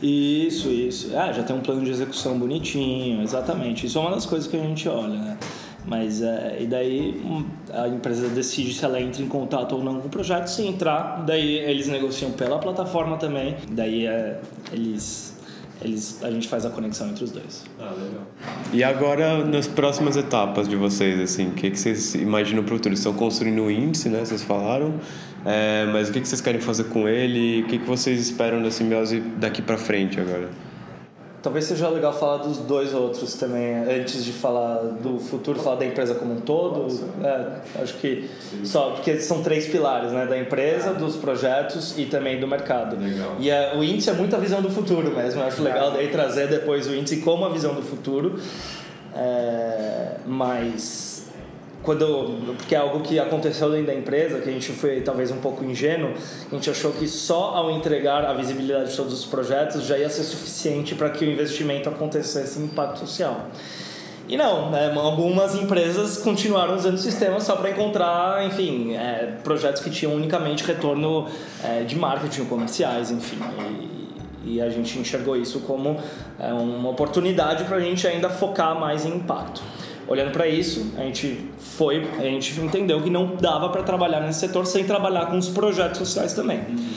Isso, 0.02 0.68
isso. 0.68 1.16
Ah, 1.16 1.32
já 1.32 1.42
tem 1.42 1.54
um 1.54 1.60
plano 1.60 1.84
de 1.84 1.90
execução 1.90 2.38
bonitinho, 2.38 3.05
exatamente. 3.22 3.86
Isso 3.86 3.98
é 3.98 4.00
uma 4.00 4.10
das 4.10 4.26
coisas 4.26 4.48
que 4.48 4.56
a 4.56 4.60
gente 4.60 4.88
olha, 4.88 5.18
né? 5.18 5.38
Mas 5.86 6.20
é, 6.20 6.58
e 6.60 6.66
daí 6.66 7.20
hum, 7.24 7.44
a 7.72 7.86
empresa 7.86 8.28
decide 8.28 8.74
se 8.74 8.84
ela 8.84 9.00
entra 9.00 9.22
em 9.22 9.28
contato 9.28 9.76
ou 9.76 9.84
não 9.84 10.00
com 10.00 10.08
o 10.08 10.10
projeto. 10.10 10.48
Se 10.48 10.66
entrar, 10.66 11.24
daí 11.24 11.58
eles 11.58 11.86
negociam 11.88 12.32
pela 12.32 12.58
plataforma 12.58 13.16
também. 13.16 13.56
Daí 13.70 14.06
é, 14.06 14.40
eles 14.72 15.36
eles, 15.82 16.22
a 16.22 16.30
gente 16.30 16.48
faz 16.48 16.64
a 16.64 16.70
conexão 16.70 17.08
entre 17.08 17.22
os 17.22 17.30
dois. 17.30 17.64
Ah, 17.78 17.90
legal. 17.90 18.26
E 18.72 18.82
agora, 18.82 19.44
nas 19.44 19.68
próximas 19.68 20.16
etapas 20.16 20.66
de 20.66 20.74
vocês, 20.74 21.20
assim, 21.20 21.48
o 21.48 21.52
que, 21.52 21.70
que 21.70 21.78
vocês 21.78 22.14
imaginam 22.14 22.64
para 22.64 22.74
o 22.74 22.76
futuro? 22.76 22.94
Estão 22.94 23.12
construindo 23.12 23.62
um 23.62 23.70
índice, 23.70 24.08
né? 24.08 24.24
Vocês 24.24 24.42
falaram. 24.42 24.94
É, 25.44 25.86
mas 25.92 26.08
o 26.08 26.12
que, 26.12 26.20
que 26.20 26.28
vocês 26.28 26.40
querem 26.40 26.60
fazer 26.60 26.84
com 26.84 27.06
ele? 27.06 27.62
O 27.62 27.66
que, 27.66 27.78
que 27.78 27.86
vocês 27.86 28.18
esperam 28.18 28.62
da 28.62 28.70
simbiose 28.70 29.20
daqui 29.20 29.60
para 29.60 29.76
frente 29.76 30.18
agora? 30.18 30.48
Talvez 31.46 31.66
seja 31.66 31.88
legal 31.88 32.12
falar 32.12 32.38
dos 32.38 32.58
dois 32.58 32.92
outros 32.92 33.34
também, 33.34 33.76
antes 33.76 34.24
de 34.24 34.32
falar 34.32 34.78
do 34.78 35.20
futuro, 35.20 35.60
falar 35.60 35.76
da 35.76 35.86
empresa 35.86 36.16
como 36.16 36.34
um 36.34 36.40
todo. 36.40 36.88
É, 37.22 37.82
acho 37.82 37.94
que 37.98 38.28
só 38.64 38.90
porque 38.90 39.20
são 39.20 39.44
três 39.44 39.68
pilares, 39.68 40.10
né? 40.10 40.26
Da 40.26 40.36
empresa, 40.36 40.92
dos 40.92 41.14
projetos 41.14 41.96
e 41.96 42.06
também 42.06 42.40
do 42.40 42.48
mercado. 42.48 43.00
Legal. 43.00 43.36
E 43.38 43.48
é, 43.48 43.76
o 43.76 43.84
índice 43.84 44.10
é 44.10 44.12
muito 44.12 44.34
a 44.34 44.40
visão 44.40 44.60
do 44.60 44.70
futuro 44.70 45.14
mesmo. 45.14 45.40
Eu 45.40 45.46
acho 45.46 45.62
legal 45.62 45.92
daí 45.92 46.08
trazer 46.08 46.48
depois 46.48 46.88
o 46.88 46.94
índice 46.96 47.18
como 47.18 47.44
a 47.44 47.48
visão 47.48 47.76
do 47.76 47.82
futuro. 47.82 48.40
É, 49.14 50.16
mas 50.26 51.15
quando 51.86 52.56
porque 52.56 52.74
é 52.74 52.78
algo 52.78 53.00
que 53.00 53.18
aconteceu 53.18 53.70
dentro 53.70 53.86
da 53.86 53.94
empresa 53.94 54.40
que 54.40 54.50
a 54.50 54.52
gente 54.52 54.72
foi 54.72 55.00
talvez 55.00 55.30
um 55.30 55.38
pouco 55.38 55.64
ingênuo 55.64 56.10
a 56.50 56.54
gente 56.54 56.68
achou 56.68 56.92
que 56.92 57.06
só 57.06 57.54
ao 57.54 57.70
entregar 57.70 58.24
a 58.24 58.34
visibilidade 58.34 58.90
de 58.90 58.96
todos 58.96 59.12
os 59.14 59.24
projetos 59.24 59.84
já 59.84 59.96
ia 59.96 60.10
ser 60.10 60.24
suficiente 60.24 60.94
para 60.94 61.08
que 61.10 61.24
o 61.24 61.30
investimento 61.30 61.88
acontecesse 61.88 62.58
em 62.58 62.64
impacto 62.64 62.98
social 62.98 63.48
e 64.28 64.36
não, 64.36 64.70
né? 64.70 64.92
algumas 64.96 65.54
empresas 65.54 66.18
continuaram 66.18 66.74
usando 66.74 66.94
o 66.94 66.98
sistema 66.98 67.38
só 67.38 67.54
para 67.54 67.70
encontrar, 67.70 68.44
enfim, 68.44 68.94
é, 68.96 69.36
projetos 69.44 69.80
que 69.80 69.88
tinham 69.88 70.12
unicamente 70.14 70.64
retorno 70.64 71.28
é, 71.62 71.84
de 71.84 71.94
marketing 71.94 72.46
comerciais, 72.46 73.12
enfim. 73.12 73.38
E, 74.44 74.56
e, 74.56 74.60
a 74.60 74.68
gente 74.68 74.98
enxergou 74.98 75.36
isso 75.36 75.60
como 75.60 75.96
é, 76.40 76.52
uma 76.52 76.88
oportunidade 76.88 77.64
para 77.64 77.76
a 77.76 77.80
gente 77.80 78.04
ainda 78.04 78.28
focar 78.28 78.78
mais 78.78 79.06
em 79.06 79.10
impacto. 79.10 79.62
Olhando 80.08 80.32
para 80.32 80.48
isso, 80.48 80.92
a 80.98 81.02
gente 81.02 81.48
foi, 81.76 82.08
a 82.18 82.22
gente 82.22 82.58
entendeu 82.60 83.02
que 83.02 83.10
não 83.10 83.36
dava 83.36 83.68
para 83.68 83.82
trabalhar 83.82 84.20
nesse 84.20 84.40
setor 84.40 84.66
sem 84.66 84.84
trabalhar 84.84 85.26
com 85.26 85.36
os 85.36 85.48
projetos 85.48 85.98
sociais 85.98 86.32
também. 86.32 86.58
Uhum. 86.58 86.88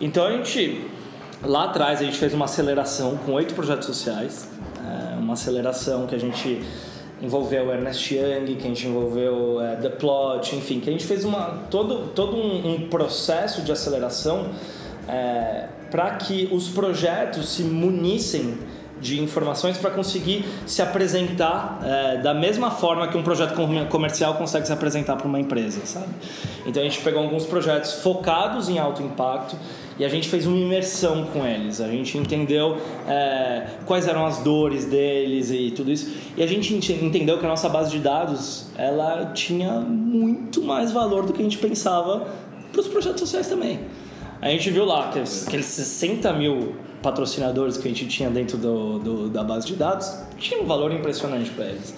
Então 0.00 0.26
a 0.26 0.32
gente 0.32 0.84
lá 1.42 1.64
atrás 1.64 2.00
a 2.00 2.04
gente 2.04 2.18
fez 2.18 2.34
uma 2.34 2.46
aceleração 2.46 3.16
com 3.16 3.32
oito 3.32 3.54
projetos 3.54 3.86
sociais, 3.86 4.48
é, 4.84 5.18
uma 5.18 5.34
aceleração 5.34 6.06
que 6.06 6.14
a 6.14 6.18
gente 6.18 6.60
envolveu 7.22 7.72
Ernest 7.72 8.14
Young, 8.14 8.56
que 8.56 8.64
a 8.64 8.68
gente 8.68 8.86
envolveu 8.86 9.60
é, 9.60 9.76
The 9.76 9.90
Plot, 9.90 10.56
enfim, 10.56 10.80
que 10.80 10.88
a 10.88 10.92
gente 10.92 11.04
fez 11.04 11.24
uma 11.24 11.64
todo 11.70 12.08
todo 12.14 12.36
um, 12.36 12.74
um 12.74 12.88
processo 12.88 13.62
de 13.62 13.70
aceleração 13.70 14.48
é, 15.08 15.68
para 15.90 16.10
que 16.16 16.48
os 16.50 16.68
projetos 16.68 17.48
se 17.50 17.62
munissem 17.62 18.58
de 19.00 19.20
informações 19.20 19.78
para 19.78 19.90
conseguir 19.90 20.44
se 20.66 20.82
apresentar 20.82 21.80
é, 21.84 22.16
da 22.18 22.34
mesma 22.34 22.70
forma 22.70 23.08
que 23.08 23.16
um 23.16 23.22
projeto 23.22 23.54
comercial 23.88 24.34
consegue 24.34 24.66
se 24.66 24.72
apresentar 24.72 25.16
para 25.16 25.26
uma 25.26 25.40
empresa, 25.40 25.80
sabe? 25.84 26.08
Então 26.66 26.82
a 26.82 26.84
gente 26.84 27.00
pegou 27.00 27.22
alguns 27.22 27.44
projetos 27.44 27.94
focados 27.94 28.68
em 28.68 28.78
alto 28.78 29.02
impacto 29.02 29.56
e 29.98 30.04
a 30.04 30.08
gente 30.08 30.28
fez 30.28 30.46
uma 30.46 30.56
imersão 30.56 31.24
com 31.24 31.44
eles. 31.44 31.80
A 31.80 31.88
gente 31.88 32.16
entendeu 32.16 32.78
é, 33.06 33.66
quais 33.84 34.06
eram 34.06 34.24
as 34.24 34.38
dores 34.38 34.84
deles 34.84 35.50
e 35.50 35.72
tudo 35.72 35.90
isso. 35.90 36.16
E 36.36 36.42
a 36.42 36.46
gente 36.46 36.74
entendeu 36.74 37.38
que 37.38 37.44
a 37.44 37.48
nossa 37.48 37.68
base 37.68 37.90
de 37.90 37.98
dados 37.98 38.66
ela 38.76 39.32
tinha 39.34 39.72
muito 39.80 40.62
mais 40.62 40.92
valor 40.92 41.26
do 41.26 41.32
que 41.32 41.40
a 41.40 41.44
gente 41.44 41.58
pensava 41.58 42.28
para 42.70 42.80
os 42.80 42.86
projetos 42.86 43.20
sociais 43.20 43.48
também. 43.48 43.80
A 44.40 44.48
gente 44.50 44.70
viu 44.70 44.84
lá 44.84 45.08
que 45.08 45.18
aqueles 45.18 45.66
60 45.66 46.32
mil 46.32 46.76
patrocinadores 47.08 47.78
que 47.78 47.88
a 47.88 47.90
gente 47.90 48.06
tinha 48.06 48.28
dentro 48.28 48.58
do, 48.58 48.98
do 48.98 49.28
da 49.30 49.42
base 49.42 49.66
de 49.66 49.74
dados 49.74 50.14
tinha 50.38 50.60
um 50.60 50.66
valor 50.66 50.92
impressionante 50.92 51.50
para 51.50 51.64
eles. 51.64 51.94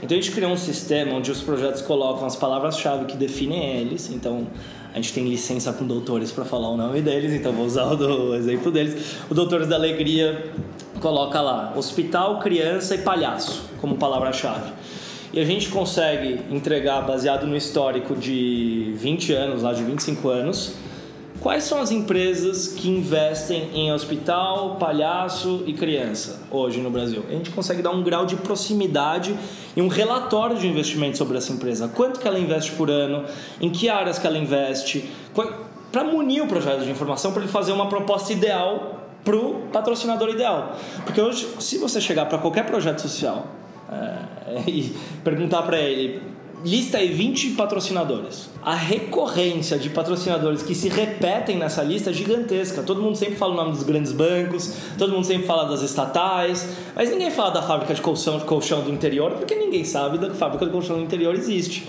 Então 0.00 0.16
a 0.16 0.20
gente 0.20 0.32
criou 0.32 0.52
um 0.52 0.56
sistema 0.56 1.14
onde 1.14 1.32
os 1.32 1.40
projetos 1.40 1.82
colocam 1.82 2.24
as 2.24 2.36
palavras-chave 2.36 3.06
que 3.06 3.16
definem 3.16 3.80
eles. 3.80 4.08
Então 4.10 4.46
a 4.92 4.96
gente 4.96 5.12
tem 5.12 5.28
licença 5.28 5.72
com 5.72 5.84
doutores 5.84 6.30
para 6.30 6.44
falar 6.44 6.68
o 6.68 6.76
nome 6.76 7.00
deles, 7.00 7.32
então 7.32 7.52
vou 7.52 7.66
usar 7.66 7.86
o, 7.92 8.34
exemplo 8.36 8.70
deles. 8.70 9.16
O 9.28 9.34
Doutores 9.34 9.66
da 9.66 9.74
Alegria 9.74 10.52
coloca 11.00 11.40
lá 11.40 11.72
hospital, 11.76 12.38
criança 12.38 12.94
e 12.94 12.98
palhaço 12.98 13.64
como 13.80 13.96
palavra-chave. 13.96 14.72
E 15.32 15.40
a 15.40 15.44
gente 15.44 15.70
consegue 15.70 16.40
entregar, 16.50 17.00
baseado 17.00 17.46
no 17.46 17.56
histórico 17.56 18.14
de 18.14 18.92
20 18.96 19.32
anos, 19.32 19.62
lá 19.62 19.72
de 19.72 19.82
25 19.82 20.28
anos, 20.28 20.74
Quais 21.42 21.64
são 21.64 21.80
as 21.80 21.90
empresas 21.90 22.68
que 22.68 22.88
investem 22.88 23.68
em 23.74 23.92
hospital, 23.92 24.76
palhaço 24.76 25.64
e 25.66 25.72
criança 25.72 26.40
hoje 26.48 26.80
no 26.80 26.88
Brasil? 26.88 27.24
A 27.28 27.32
gente 27.32 27.50
consegue 27.50 27.82
dar 27.82 27.90
um 27.90 28.00
grau 28.00 28.24
de 28.24 28.36
proximidade 28.36 29.36
e 29.74 29.82
um 29.82 29.88
relatório 29.88 30.56
de 30.56 30.68
investimento 30.68 31.18
sobre 31.18 31.36
essa 31.36 31.52
empresa. 31.52 31.88
Quanto 31.88 32.20
que 32.20 32.28
ela 32.28 32.38
investe 32.38 32.70
por 32.72 32.88
ano, 32.88 33.24
em 33.60 33.70
que 33.70 33.88
áreas 33.88 34.20
que 34.20 34.26
ela 34.26 34.38
investe, 34.38 35.10
para 35.90 36.04
munir 36.04 36.44
o 36.44 36.46
projeto 36.46 36.84
de 36.84 36.90
informação, 36.92 37.32
para 37.32 37.42
ele 37.42 37.50
fazer 37.50 37.72
uma 37.72 37.88
proposta 37.88 38.32
ideal 38.32 39.08
para 39.24 39.34
o 39.34 39.66
patrocinador 39.72 40.28
ideal. 40.28 40.76
Porque 41.04 41.20
hoje, 41.20 41.48
se 41.58 41.76
você 41.76 42.00
chegar 42.00 42.26
para 42.26 42.38
qualquer 42.38 42.66
projeto 42.66 43.00
social 43.00 43.48
é, 43.90 44.62
e 44.70 44.94
perguntar 45.24 45.62
para 45.62 45.80
ele 45.80 46.22
lista 46.64 46.98
aí 46.98 47.12
20 47.12 47.50
patrocinadores. 47.50 48.48
A 48.62 48.74
recorrência 48.74 49.78
de 49.78 49.90
patrocinadores 49.90 50.62
que 50.62 50.74
se 50.74 50.88
repetem 50.88 51.56
nessa 51.56 51.82
lista 51.82 52.10
é 52.10 52.12
gigantesca. 52.12 52.82
Todo 52.82 53.02
mundo 53.02 53.16
sempre 53.16 53.36
fala 53.36 53.52
o 53.52 53.56
nome 53.56 53.72
dos 53.72 53.82
grandes 53.82 54.12
bancos, 54.12 54.74
todo 54.96 55.12
mundo 55.12 55.24
sempre 55.24 55.46
fala 55.46 55.64
das 55.64 55.82
estatais, 55.82 56.68
mas 56.94 57.10
ninguém 57.10 57.30
fala 57.30 57.50
da 57.50 57.62
fábrica 57.62 57.94
de 57.94 58.00
colchão, 58.00 58.38
de 58.38 58.44
colchão 58.44 58.82
do 58.82 58.90
interior, 58.90 59.32
porque 59.32 59.54
ninguém 59.54 59.84
sabe 59.84 60.18
da 60.18 60.30
fábrica 60.34 60.64
de 60.64 60.70
colchão 60.70 60.96
do 60.96 61.02
interior 61.02 61.34
existe. 61.34 61.86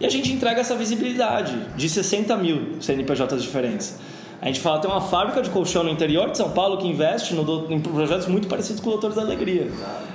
E 0.00 0.06
a 0.06 0.10
gente 0.10 0.32
entrega 0.32 0.60
essa 0.60 0.74
visibilidade 0.74 1.58
de 1.76 1.88
60 1.88 2.36
mil 2.36 2.80
CNPJs 2.80 3.42
diferentes. 3.42 3.98
A 4.40 4.46
gente 4.46 4.60
fala 4.60 4.78
tem 4.78 4.90
uma 4.90 5.00
fábrica 5.00 5.40
de 5.40 5.48
colchão 5.48 5.82
no 5.82 5.90
interior 5.90 6.30
de 6.30 6.36
São 6.36 6.50
Paulo 6.50 6.76
que 6.76 6.86
investe 6.86 7.34
no, 7.34 7.72
em 7.72 7.80
projetos 7.80 8.26
muito 8.26 8.46
parecidos 8.46 8.80
com 8.82 8.90
o 8.90 8.92
Doutores 8.92 9.16
da 9.16 9.22
Alegria. 9.22 9.70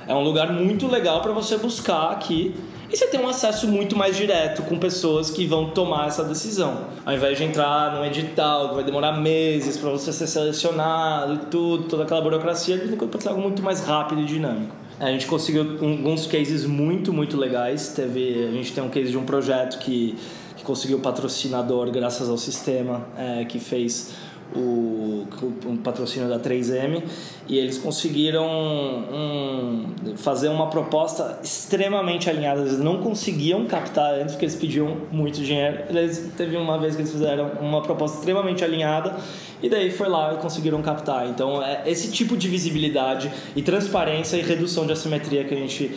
É 0.06 0.14
um 0.14 0.22
lugar 0.22 0.52
muito 0.52 0.86
legal 0.86 1.20
para 1.20 1.32
você 1.32 1.56
buscar 1.56 2.12
aqui 2.12 2.54
e 2.92 2.96
você 2.96 3.06
tem 3.06 3.18
um 3.18 3.26
acesso 3.26 3.66
muito 3.66 3.96
mais 3.96 4.14
direto 4.14 4.62
com 4.64 4.78
pessoas 4.78 5.30
que 5.30 5.46
vão 5.46 5.70
tomar 5.70 6.08
essa 6.08 6.22
decisão. 6.22 6.88
Ao 7.06 7.14
invés 7.14 7.38
de 7.38 7.44
entrar 7.44 7.94
num 7.94 8.04
edital 8.04 8.68
que 8.68 8.74
vai 8.74 8.84
demorar 8.84 9.12
meses 9.12 9.78
para 9.78 9.88
você 9.88 10.12
ser 10.12 10.26
selecionado 10.26 11.34
e 11.34 11.38
tudo, 11.46 11.84
toda 11.84 12.02
aquela 12.02 12.20
burocracia, 12.20 12.78
pode 12.98 13.22
ser 13.22 13.30
algo 13.30 13.40
muito 13.40 13.62
mais 13.62 13.80
rápido 13.80 14.20
e 14.20 14.26
dinâmico. 14.26 14.76
A 15.00 15.10
gente 15.10 15.26
conseguiu 15.26 15.62
alguns 15.62 16.26
cases 16.26 16.66
muito, 16.66 17.14
muito 17.14 17.36
legais. 17.38 17.88
Teve, 17.88 18.46
a 18.46 18.52
gente 18.52 18.72
tem 18.72 18.84
um 18.84 18.90
case 18.90 19.10
de 19.10 19.16
um 19.16 19.24
projeto 19.24 19.78
que, 19.78 20.14
que 20.54 20.62
conseguiu 20.62 21.00
patrocinador 21.00 21.90
graças 21.90 22.28
ao 22.28 22.36
sistema 22.36 23.06
é, 23.16 23.46
que 23.46 23.58
fez 23.58 24.12
o, 24.54 25.26
um 25.66 25.76
patrocínio 25.76 26.28
da 26.28 26.38
3M 26.38 27.02
e 27.48 27.58
eles 27.58 27.78
conseguiram 27.78 28.46
um, 28.46 30.16
fazer 30.16 30.48
uma 30.48 30.68
proposta 30.68 31.38
extremamente 31.42 32.28
alinhada. 32.28 32.60
Eles 32.60 32.78
não 32.78 32.98
conseguiam 32.98 33.66
captar 33.66 34.14
antes 34.14 34.32
porque 34.32 34.44
eles 34.44 34.56
pediam 34.56 34.96
muito 35.10 35.40
dinheiro. 35.40 35.84
Eles 35.88 36.32
teve 36.36 36.56
uma 36.56 36.78
vez 36.78 36.94
que 36.94 37.02
eles 37.02 37.12
fizeram 37.12 37.52
uma 37.60 37.82
proposta 37.82 38.18
extremamente 38.18 38.64
alinhada 38.64 39.16
e 39.62 39.68
daí 39.68 39.90
foi 39.90 40.08
lá 40.08 40.34
e 40.34 40.36
conseguiram 40.38 40.82
captar. 40.82 41.28
Então 41.28 41.62
é 41.62 41.82
esse 41.86 42.10
tipo 42.10 42.36
de 42.36 42.48
visibilidade 42.48 43.30
e 43.54 43.62
transparência 43.62 44.36
e 44.36 44.42
redução 44.42 44.86
de 44.86 44.92
assimetria 44.92 45.44
que 45.44 45.54
a 45.54 45.58
gente 45.58 45.94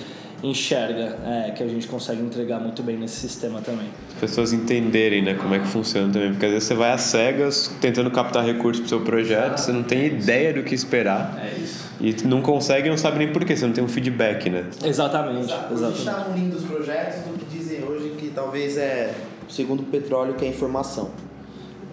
enxerga 0.49 1.17
é, 1.25 1.51
que 1.51 1.63
a 1.63 1.67
gente 1.67 1.87
consegue 1.87 2.21
entregar 2.21 2.59
muito 2.59 2.83
bem 2.83 2.97
nesse 2.97 3.15
sistema 3.15 3.61
também. 3.61 3.87
As 4.13 4.19
pessoas 4.19 4.53
entenderem 4.53 5.21
né, 5.21 5.33
como 5.33 5.53
é 5.53 5.59
que 5.59 5.67
funciona 5.67 6.11
também, 6.11 6.31
porque 6.31 6.45
às 6.45 6.51
vezes 6.51 6.67
você 6.67 6.75
vai 6.75 6.91
às 6.91 7.01
cegas 7.01 7.75
tentando 7.81 8.11
captar 8.11 8.45
recursos 8.45 8.79
para 8.79 8.85
o 8.85 8.89
seu 8.89 9.01
projeto, 9.01 9.57
você 9.57 9.71
não 9.71 9.83
tem 9.83 10.05
ideia 10.05 10.53
do 10.53 10.63
que 10.63 10.75
esperar. 10.75 11.39
É 11.43 11.57
isso. 11.59 11.85
E 11.99 12.13
não 12.25 12.41
consegue, 12.41 12.89
não 12.89 12.97
sabe 12.97 13.17
nem 13.17 13.31
por 13.31 13.43
quê, 13.45 13.55
você 13.55 13.65
não 13.65 13.73
tem 13.73 13.83
um 13.83 13.87
feedback, 13.87 14.49
né? 14.49 14.65
Exatamente. 14.83 15.51
A 15.51 15.57
gente 15.57 15.73
exatamente. 15.73 15.99
está 15.99 16.27
unindo 16.29 16.57
os 16.57 16.63
projetos 16.63 17.23
do 17.23 17.37
que 17.37 17.45
dizem 17.45 17.83
hoje 17.83 18.11
que 18.17 18.29
talvez 18.29 18.77
é 18.77 19.13
o 19.47 19.51
segundo 19.51 19.83
petróleo 19.83 20.33
que 20.35 20.45
é 20.45 20.47
a 20.47 20.51
informação. 20.51 21.11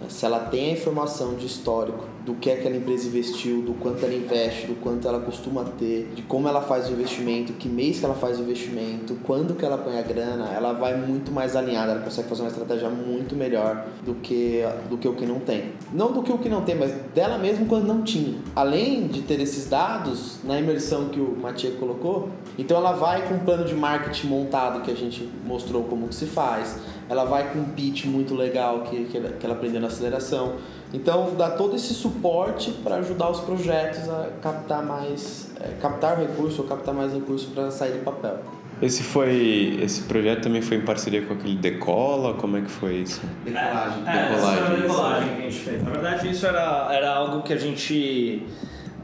Se 0.09 0.25
ela 0.25 0.39
tem 0.39 0.69
a 0.69 0.73
informação 0.73 1.35
de 1.35 1.45
histórico 1.45 2.12
do 2.25 2.33
que 2.35 2.49
aquela 2.49 2.75
empresa 2.75 3.07
investiu, 3.07 3.61
do 3.61 3.73
quanto 3.73 4.05
ela 4.05 4.13
investe, 4.13 4.67
do 4.67 4.75
quanto 4.75 5.07
ela 5.07 5.19
costuma 5.19 5.63
ter, 5.63 6.09
de 6.15 6.21
como 6.21 6.47
ela 6.47 6.61
faz 6.61 6.89
o 6.89 6.93
investimento, 6.93 7.53
que 7.53 7.67
mês 7.67 7.99
que 7.99 8.05
ela 8.05 8.15
faz 8.15 8.39
o 8.39 8.43
investimento, 8.43 9.17
quando 9.23 9.55
que 9.55 9.65
ela 9.65 9.77
põe 9.77 9.99
a 9.99 10.01
grana, 10.01 10.49
ela 10.53 10.71
vai 10.71 10.95
muito 10.95 11.31
mais 11.31 11.55
alinhada, 11.55 11.91
ela 11.91 12.01
consegue 12.01 12.29
fazer 12.29 12.43
uma 12.43 12.49
estratégia 12.49 12.89
muito 12.89 13.35
melhor 13.35 13.85
do 14.05 14.15
que, 14.15 14.61
do 14.89 14.97
que 14.97 15.07
o 15.07 15.13
que 15.13 15.25
não 15.25 15.39
tem. 15.39 15.71
Não 15.91 16.11
do 16.13 16.23
que 16.23 16.31
o 16.31 16.37
que 16.37 16.47
não 16.47 16.61
tem, 16.61 16.75
mas 16.75 16.93
dela 17.13 17.37
mesmo 17.37 17.65
quando 17.65 17.85
não 17.85 18.01
tinha. 18.03 18.35
Além 18.55 19.07
de 19.07 19.21
ter 19.21 19.39
esses 19.41 19.69
dados 19.69 20.37
na 20.43 20.57
imersão 20.57 21.09
que 21.09 21.19
o 21.19 21.35
Matia 21.35 21.71
colocou, 21.71 22.29
então 22.57 22.77
ela 22.77 22.93
vai 22.93 23.27
com 23.27 23.35
um 23.35 23.39
plano 23.39 23.65
de 23.65 23.75
marketing 23.75 24.27
montado 24.27 24.81
que 24.81 24.91
a 24.91 24.95
gente 24.95 25.29
mostrou 25.45 25.83
como 25.83 26.07
que 26.07 26.15
se 26.15 26.25
faz, 26.25 26.77
ela 27.09 27.25
vai 27.25 27.51
com 27.51 27.59
um 27.59 27.65
pitch 27.65 28.05
muito 28.05 28.33
legal 28.33 28.81
que, 28.81 29.05
que 29.05 29.17
ela 29.45 29.53
aprendeu 29.53 29.81
na 29.81 29.87
aceleração. 29.87 30.53
Então 30.93 31.33
dá 31.35 31.49
todo 31.49 31.75
esse 31.75 31.93
suporte 31.93 32.71
para 32.83 32.97
ajudar 32.97 33.31
os 33.31 33.39
projetos 33.39 34.07
a 34.07 34.29
captar 34.41 34.85
mais, 34.85 35.51
é, 35.59 35.69
captar 35.81 36.19
recurso 36.19 36.61
ou 36.61 36.67
captar 36.67 36.93
mais 36.93 37.11
recurso 37.11 37.47
para 37.47 37.71
sair 37.71 37.93
do 37.93 38.03
papel. 38.03 38.39
Esse 38.81 39.01
foi, 39.01 39.79
esse 39.81 40.01
projeto 40.03 40.43
também 40.43 40.61
foi 40.61 40.77
em 40.77 40.81
parceria 40.81 41.21
com 41.25 41.33
aquele 41.33 41.55
Decola, 41.55 42.33
como 42.33 42.57
é 42.57 42.61
que 42.61 42.69
foi 42.69 42.95
isso? 42.95 43.21
Decolagem. 43.43 44.03
É, 44.05 44.29
Decolagem, 44.29 44.63
isso. 44.73 44.81
decolagem 44.81 45.29
que 45.29 45.41
a 45.41 45.49
gente 45.49 45.59
fez. 45.63 45.83
Na 45.83 45.89
verdade, 45.89 46.31
isso 46.31 46.45
era, 46.45 46.89
era 46.93 47.15
algo 47.15 47.41
que 47.43 47.53
a 47.53 47.57
gente 47.57 48.45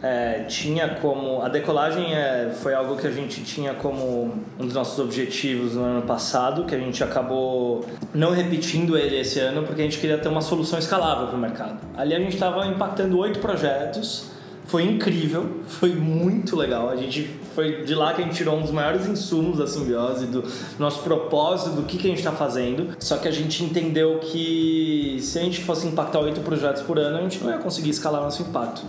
é, 0.02 0.43
tinha 0.43 0.95
como. 0.95 1.41
A 1.41 1.50
decolagem 1.50 2.14
é, 2.14 2.52
foi 2.62 2.74
algo 2.74 2.95
que 2.95 3.06
a 3.06 3.12
gente 3.12 3.43
tinha 3.43 3.74
como 3.74 4.34
um 4.58 4.66
dos 4.66 4.74
nossos 4.74 4.97
objetivos 5.00 5.76
no 5.76 5.84
ano 5.84 6.02
passado, 6.04 6.66
que 6.66 6.74
a 6.74 6.80
gente 6.80 7.04
acabou 7.04 7.86
não 8.14 8.32
repetindo 8.32 8.97
ele 8.97 9.20
esse 9.20 9.39
ano, 9.39 9.64
porque 9.64 9.82
a 9.82 9.84
gente 9.84 10.00
queria 10.00 10.18
ter 10.18 10.30
uma 10.30 10.41
solução 10.41 10.80
escalável 10.80 11.28
para 11.28 11.36
o 11.36 11.39
mercado. 11.39 11.80
Ali 11.97 12.16
a 12.16 12.20
gente 12.20 12.34
estava 12.34 12.66
impactando 12.68 13.18
oito 13.18 13.39
projetos. 13.39 14.30
Foi 14.66 14.84
incrível, 14.84 15.62
foi 15.68 15.95
muito 15.95 16.56
legal. 16.56 16.89
A 16.89 16.95
gente 16.95 17.28
foi 17.56 17.84
de 17.84 17.95
lá 17.95 18.14
que 18.14 18.22
a 18.22 18.26
gente 18.26 18.36
tirou 18.36 18.56
um 18.56 18.62
dos 18.62 18.70
maiores 18.70 19.08
insumos 19.08 19.58
da 19.58 19.66
simbiose, 19.66 20.28
do 20.28 20.43
nosso 20.78 21.02
propósito, 21.02 21.76
do 21.76 21.82
que, 21.82 21.97
que 21.97 22.06
a 22.06 22.10
gente 22.12 22.20
está 22.20 22.32
fazendo. 22.32 22.95
Só 23.00 23.18
que 23.18 23.28
a 23.28 23.32
gente 23.32 23.64
entendeu 23.64 24.20
que 24.20 25.18
se 25.22 25.39
a 25.39 25.41
gente 25.41 25.64
fosse 25.64 25.88
impactar 25.88 26.20
oito 26.20 26.41
projetos 26.41 26.84
por 26.84 27.00
ano, 27.00 27.18
a 27.18 27.22
gente 27.22 27.43
não 27.43 27.50
ia 27.50 27.58
conseguir 27.58 27.89
escalar 27.89 28.22
nosso 28.22 28.43
impacto. 28.43 28.84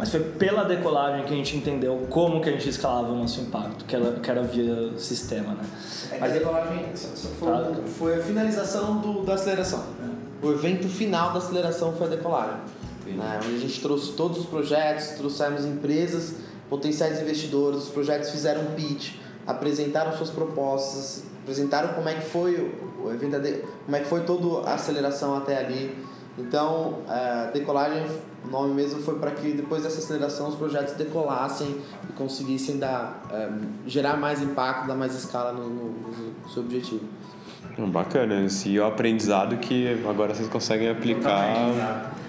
Mas 0.00 0.08
foi 0.08 0.20
pela 0.20 0.64
decolagem 0.64 1.26
que 1.26 1.34
a 1.34 1.36
gente 1.36 1.54
entendeu 1.58 2.06
como 2.08 2.40
que 2.40 2.48
a 2.48 2.52
gente 2.52 2.66
escalava 2.70 3.12
o 3.12 3.16
nosso 3.16 3.38
impacto, 3.38 3.84
que 3.84 3.94
era, 3.94 4.12
que 4.12 4.30
era 4.30 4.42
via 4.42 4.96
sistema, 4.96 5.52
né? 5.52 5.62
Mas 6.18 6.30
a 6.30 6.38
decolagem 6.38 6.86
foi, 7.38 7.48
Tá. 7.50 7.70
foi 7.98 8.14
a 8.18 8.22
finalização 8.22 8.96
do, 8.96 9.22
da 9.26 9.34
aceleração. 9.34 9.84
O 10.42 10.52
evento 10.52 10.88
final 10.88 11.34
da 11.34 11.38
aceleração 11.38 11.92
foi 11.92 12.06
a 12.06 12.10
decolagem. 12.10 12.56
Né? 13.08 13.40
Onde 13.44 13.56
a 13.56 13.58
gente 13.58 13.78
trouxe 13.82 14.12
todos 14.12 14.38
os 14.38 14.46
projetos, 14.46 15.08
trouxemos 15.18 15.66
empresas, 15.66 16.36
potenciais 16.70 17.20
investidores, 17.20 17.82
os 17.82 17.88
projetos 17.90 18.30
fizeram 18.30 18.62
um 18.62 18.74
pitch, 18.74 19.16
apresentaram 19.46 20.16
suas 20.16 20.30
propostas, 20.30 21.24
apresentaram 21.42 21.92
como 21.92 22.08
é 22.08 22.14
que 22.14 22.22
foi 22.22 22.72
o, 23.04 23.12
evento, 23.12 23.36
como 23.84 23.96
é 23.96 24.00
que 24.00 24.06
foi 24.06 24.22
toda 24.22 24.66
a 24.66 24.76
aceleração 24.76 25.36
até 25.36 25.58
ali. 25.58 25.94
Então, 26.38 27.00
a 27.08 27.50
decolagem, 27.52 28.02
o 28.44 28.48
nome 28.50 28.72
mesmo 28.74 29.02
foi 29.02 29.18
para 29.18 29.30
que 29.32 29.52
depois 29.52 29.82
dessa 29.82 29.98
aceleração 29.98 30.48
os 30.48 30.54
projetos 30.54 30.94
decolassem 30.94 31.76
e 32.08 32.12
conseguissem 32.14 32.78
dar, 32.78 33.22
eh, 33.32 33.48
gerar 33.86 34.16
mais 34.16 34.40
impacto, 34.40 34.86
dar 34.86 34.94
mais 34.94 35.14
escala 35.14 35.52
no, 35.52 35.68
no- 35.68 35.90
no 36.42 36.48
seu 36.48 36.62
objetivo. 36.62 37.00
Bacana, 37.78 38.44
esse 38.44 38.76
é 38.76 38.80
o 38.80 38.86
aprendizado 38.86 39.56
que 39.58 39.98
agora 40.08 40.34
vocês 40.34 40.48
conseguem 40.48 40.88
aplicar 40.90 41.46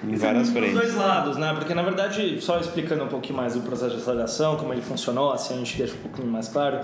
em 0.03 0.15
várias 0.15 0.43
Dos 0.49 0.51
frentes. 0.57 0.73
dois 0.73 0.95
lados, 0.95 1.37
né? 1.37 1.53
Porque 1.53 1.73
na 1.73 1.81
verdade, 1.81 2.39
só 2.41 2.59
explicando 2.59 3.03
um 3.03 3.07
pouquinho 3.07 3.37
mais 3.37 3.55
o 3.55 3.61
processo 3.61 3.95
de 3.95 4.01
aceleração, 4.01 4.55
como 4.57 4.71
ele 4.73 4.81
funcionou, 4.81 5.31
assim 5.31 5.55
a 5.55 5.57
gente 5.57 5.77
deixa 5.77 5.93
um 5.95 5.97
pouquinho 5.97 6.27
mais 6.27 6.47
claro. 6.47 6.79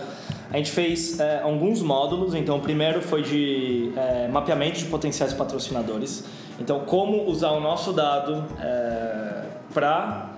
A 0.51 0.57
gente 0.57 0.72
fez 0.72 1.20
é, 1.20 1.41
alguns 1.41 1.82
módulos, 1.82 2.34
então 2.34 2.57
o 2.57 2.61
primeiro 2.61 3.01
foi 3.01 3.22
de 3.22 3.91
é, 3.95 4.28
mapeamento 4.28 4.80
de 4.80 4.86
potenciais 4.86 5.34
patrocinadores. 5.34 6.24
Então, 6.59 6.81
como 6.81 7.29
usar 7.29 7.51
o 7.51 7.59
nosso 7.59 7.93
dado 7.93 8.43
para 9.73 10.29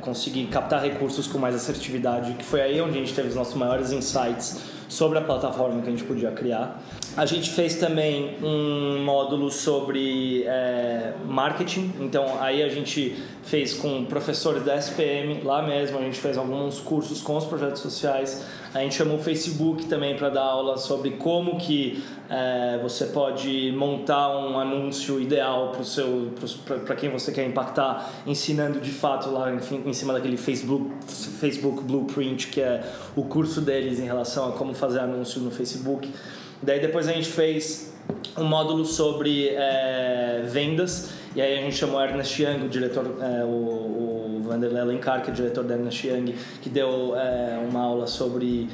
conseguir 0.00 0.46
captar 0.46 0.82
recursos 0.82 1.26
com 1.26 1.38
mais 1.38 1.54
assertividade, 1.54 2.34
que 2.34 2.44
foi 2.44 2.60
aí 2.60 2.80
onde 2.80 2.98
a 2.98 3.00
gente 3.00 3.14
teve 3.14 3.28
os 3.28 3.34
nossos 3.34 3.54
maiores 3.54 3.92
insights 3.92 4.60
sobre 4.88 5.18
a 5.18 5.22
plataforma 5.22 5.80
que 5.80 5.88
a 5.88 5.90
gente 5.90 6.04
podia 6.04 6.30
criar. 6.30 6.80
A 7.18 7.26
gente 7.26 7.50
fez 7.50 7.74
também 7.74 8.36
um 8.40 9.02
módulo 9.02 9.50
sobre 9.50 10.44
é, 10.46 11.14
marketing, 11.26 11.92
então 11.98 12.40
aí 12.40 12.62
a 12.62 12.68
gente 12.68 13.16
fez 13.42 13.74
com 13.74 14.04
professores 14.04 14.62
da 14.62 14.76
SPM 14.76 15.42
lá 15.42 15.60
mesmo, 15.60 15.98
a 15.98 16.02
gente 16.02 16.20
fez 16.20 16.38
alguns 16.38 16.78
cursos 16.78 17.20
com 17.20 17.36
os 17.36 17.44
projetos 17.44 17.82
sociais. 17.82 18.46
A 18.72 18.78
gente 18.78 18.94
chamou 18.94 19.16
o 19.16 19.20
Facebook 19.20 19.86
também 19.86 20.14
para 20.14 20.28
dar 20.28 20.44
aula 20.44 20.76
sobre 20.76 21.10
como 21.10 21.58
que 21.58 22.00
é, 22.30 22.78
você 22.80 23.06
pode 23.06 23.72
montar 23.72 24.38
um 24.38 24.56
anúncio 24.56 25.20
ideal 25.20 25.72
para 26.86 26.94
quem 26.94 27.10
você 27.10 27.32
quer 27.32 27.48
impactar, 27.48 28.12
ensinando 28.28 28.78
de 28.78 28.92
fato 28.92 29.28
lá 29.28 29.52
enfim, 29.52 29.82
em 29.84 29.92
cima 29.92 30.12
daquele 30.12 30.36
Facebook 30.36 30.88
Facebook 31.08 31.82
Blueprint 31.82 32.46
que 32.46 32.60
é 32.60 32.84
o 33.16 33.24
curso 33.24 33.60
deles 33.60 33.98
em 33.98 34.04
relação 34.04 34.50
a 34.50 34.52
como 34.52 34.72
fazer 34.72 35.00
anúncio 35.00 35.40
no 35.40 35.50
Facebook. 35.50 36.08
Daí 36.62 36.80
depois 36.80 37.08
a 37.08 37.12
gente 37.12 37.28
fez 37.28 37.92
um 38.36 38.44
módulo 38.44 38.84
sobre 38.84 39.48
é, 39.48 40.42
vendas 40.46 41.10
e 41.34 41.40
aí 41.40 41.58
a 41.58 41.62
gente 41.62 41.76
chamou 41.76 42.00
Ernest 42.00 42.42
Young, 42.42 42.64
o 42.64 42.68
diretor, 42.68 43.04
é, 43.20 43.44
o, 43.44 43.48
o 43.48 44.42
Vanderlei 44.42 44.80
Alencar, 44.80 45.22
que 45.22 45.30
é 45.30 45.34
diretor 45.34 45.62
da 45.62 45.74
Ernest 45.74 46.06
Young, 46.06 46.34
que 46.62 46.68
deu 46.68 47.14
é, 47.16 47.58
uma 47.68 47.80
aula 47.80 48.06
sobre 48.06 48.68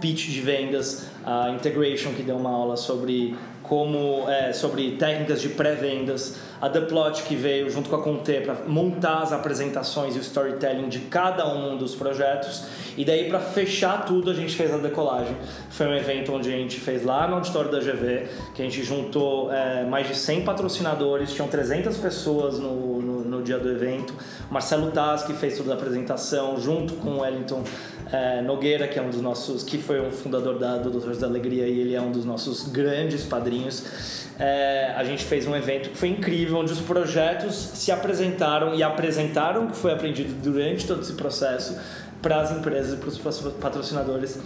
pitch 0.00 0.28
de 0.28 0.40
vendas, 0.40 1.08
a 1.24 1.50
Integration, 1.50 2.12
que 2.12 2.22
deu 2.22 2.36
uma 2.36 2.50
aula 2.50 2.76
sobre 2.76 3.34
como 3.68 4.28
é, 4.28 4.52
sobre 4.52 4.92
técnicas 4.92 5.40
de 5.40 5.50
pré-vendas, 5.50 6.36
a 6.60 6.68
The 6.68 6.82
Plot 6.82 7.22
que 7.24 7.34
veio 7.34 7.68
junto 7.70 7.90
com 7.90 7.96
a 7.96 8.02
Conte 8.02 8.40
para 8.40 8.54
montar 8.66 9.22
as 9.22 9.32
apresentações 9.32 10.14
e 10.16 10.18
o 10.18 10.22
storytelling 10.22 10.88
de 10.88 11.00
cada 11.00 11.46
um 11.52 11.76
dos 11.76 11.94
projetos 11.94 12.64
e 12.96 13.04
daí 13.04 13.28
para 13.28 13.38
fechar 13.40 14.04
tudo 14.06 14.30
a 14.30 14.34
gente 14.34 14.54
fez 14.56 14.72
a 14.72 14.78
decolagem. 14.78 15.36
Foi 15.70 15.86
um 15.86 15.94
evento 15.94 16.32
onde 16.32 16.48
a 16.48 16.56
gente 16.56 16.80
fez 16.80 17.04
lá 17.04 17.28
no 17.28 17.34
auditório 17.34 17.70
da 17.70 17.78
GV, 17.78 18.26
que 18.54 18.62
a 18.62 18.64
gente 18.64 18.82
juntou 18.82 19.52
é, 19.52 19.84
mais 19.84 20.08
de 20.08 20.14
100 20.14 20.42
patrocinadores, 20.42 21.32
tinham 21.32 21.48
300 21.48 21.96
pessoas 21.98 22.58
no, 22.58 23.02
no, 23.02 23.24
no 23.24 23.42
dia 23.42 23.58
do 23.58 23.70
evento. 23.70 24.14
Marcelo 24.50 24.90
Taz 24.90 25.22
que 25.22 25.32
fez 25.32 25.56
toda 25.56 25.72
a 25.72 25.74
apresentação 25.74 26.60
junto 26.60 26.94
com 26.94 27.10
o 27.10 27.20
Wellington 27.20 27.62
é, 28.12 28.40
Nogueira, 28.42 28.86
que 28.86 28.98
é 28.98 29.02
um 29.02 29.10
dos 29.10 29.20
nossos, 29.20 29.62
que 29.62 29.78
foi 29.78 30.00
um 30.00 30.10
fundador 30.10 30.58
da, 30.58 30.76
do 30.76 30.90
Doutores 30.90 31.18
da 31.18 31.26
Alegria 31.26 31.66
e 31.66 31.80
ele 31.80 31.94
é 31.94 32.00
um 32.00 32.12
dos 32.12 32.24
nossos 32.24 32.68
grandes 32.68 33.24
padrinhos. 33.24 34.26
É, 34.38 34.92
a 34.96 35.02
gente 35.02 35.24
fez 35.24 35.46
um 35.46 35.56
evento 35.56 35.90
que 35.90 35.96
foi 35.96 36.10
incrível, 36.10 36.58
onde 36.58 36.72
os 36.72 36.80
projetos 36.80 37.54
se 37.54 37.90
apresentaram 37.90 38.74
e 38.74 38.82
apresentaram 38.82 39.64
o 39.64 39.70
que 39.70 39.76
foi 39.76 39.92
aprendido 39.92 40.34
durante 40.42 40.86
todo 40.86 41.00
esse 41.00 41.14
processo 41.14 41.76
para 42.22 42.40
as 42.40 42.50
empresas 42.50 42.94
e 42.94 42.96
para 42.96 43.08
os 43.08 43.18
patrocinadores 43.52 44.38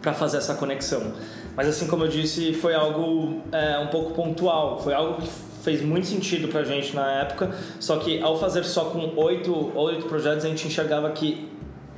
para 0.00 0.14
fazer 0.14 0.38
essa 0.38 0.54
conexão. 0.54 1.12
Mas 1.56 1.68
assim 1.68 1.86
como 1.86 2.04
eu 2.04 2.08
disse, 2.08 2.54
foi 2.54 2.74
algo 2.74 3.42
é, 3.50 3.78
um 3.78 3.88
pouco 3.88 4.12
pontual, 4.12 4.80
foi 4.80 4.94
algo 4.94 5.20
que 5.20 5.28
fez 5.62 5.82
muito 5.82 6.06
sentido 6.06 6.48
para 6.48 6.60
a 6.60 6.64
gente 6.64 6.94
na 6.94 7.10
época, 7.20 7.50
só 7.80 7.96
que 7.96 8.20
ao 8.20 8.38
fazer 8.38 8.64
só 8.64 8.86
com 8.86 9.12
oito, 9.16 9.72
oito 9.76 10.06
projetos 10.06 10.44
a 10.44 10.48
gente 10.48 10.66
enxergava 10.66 11.10
que 11.10 11.48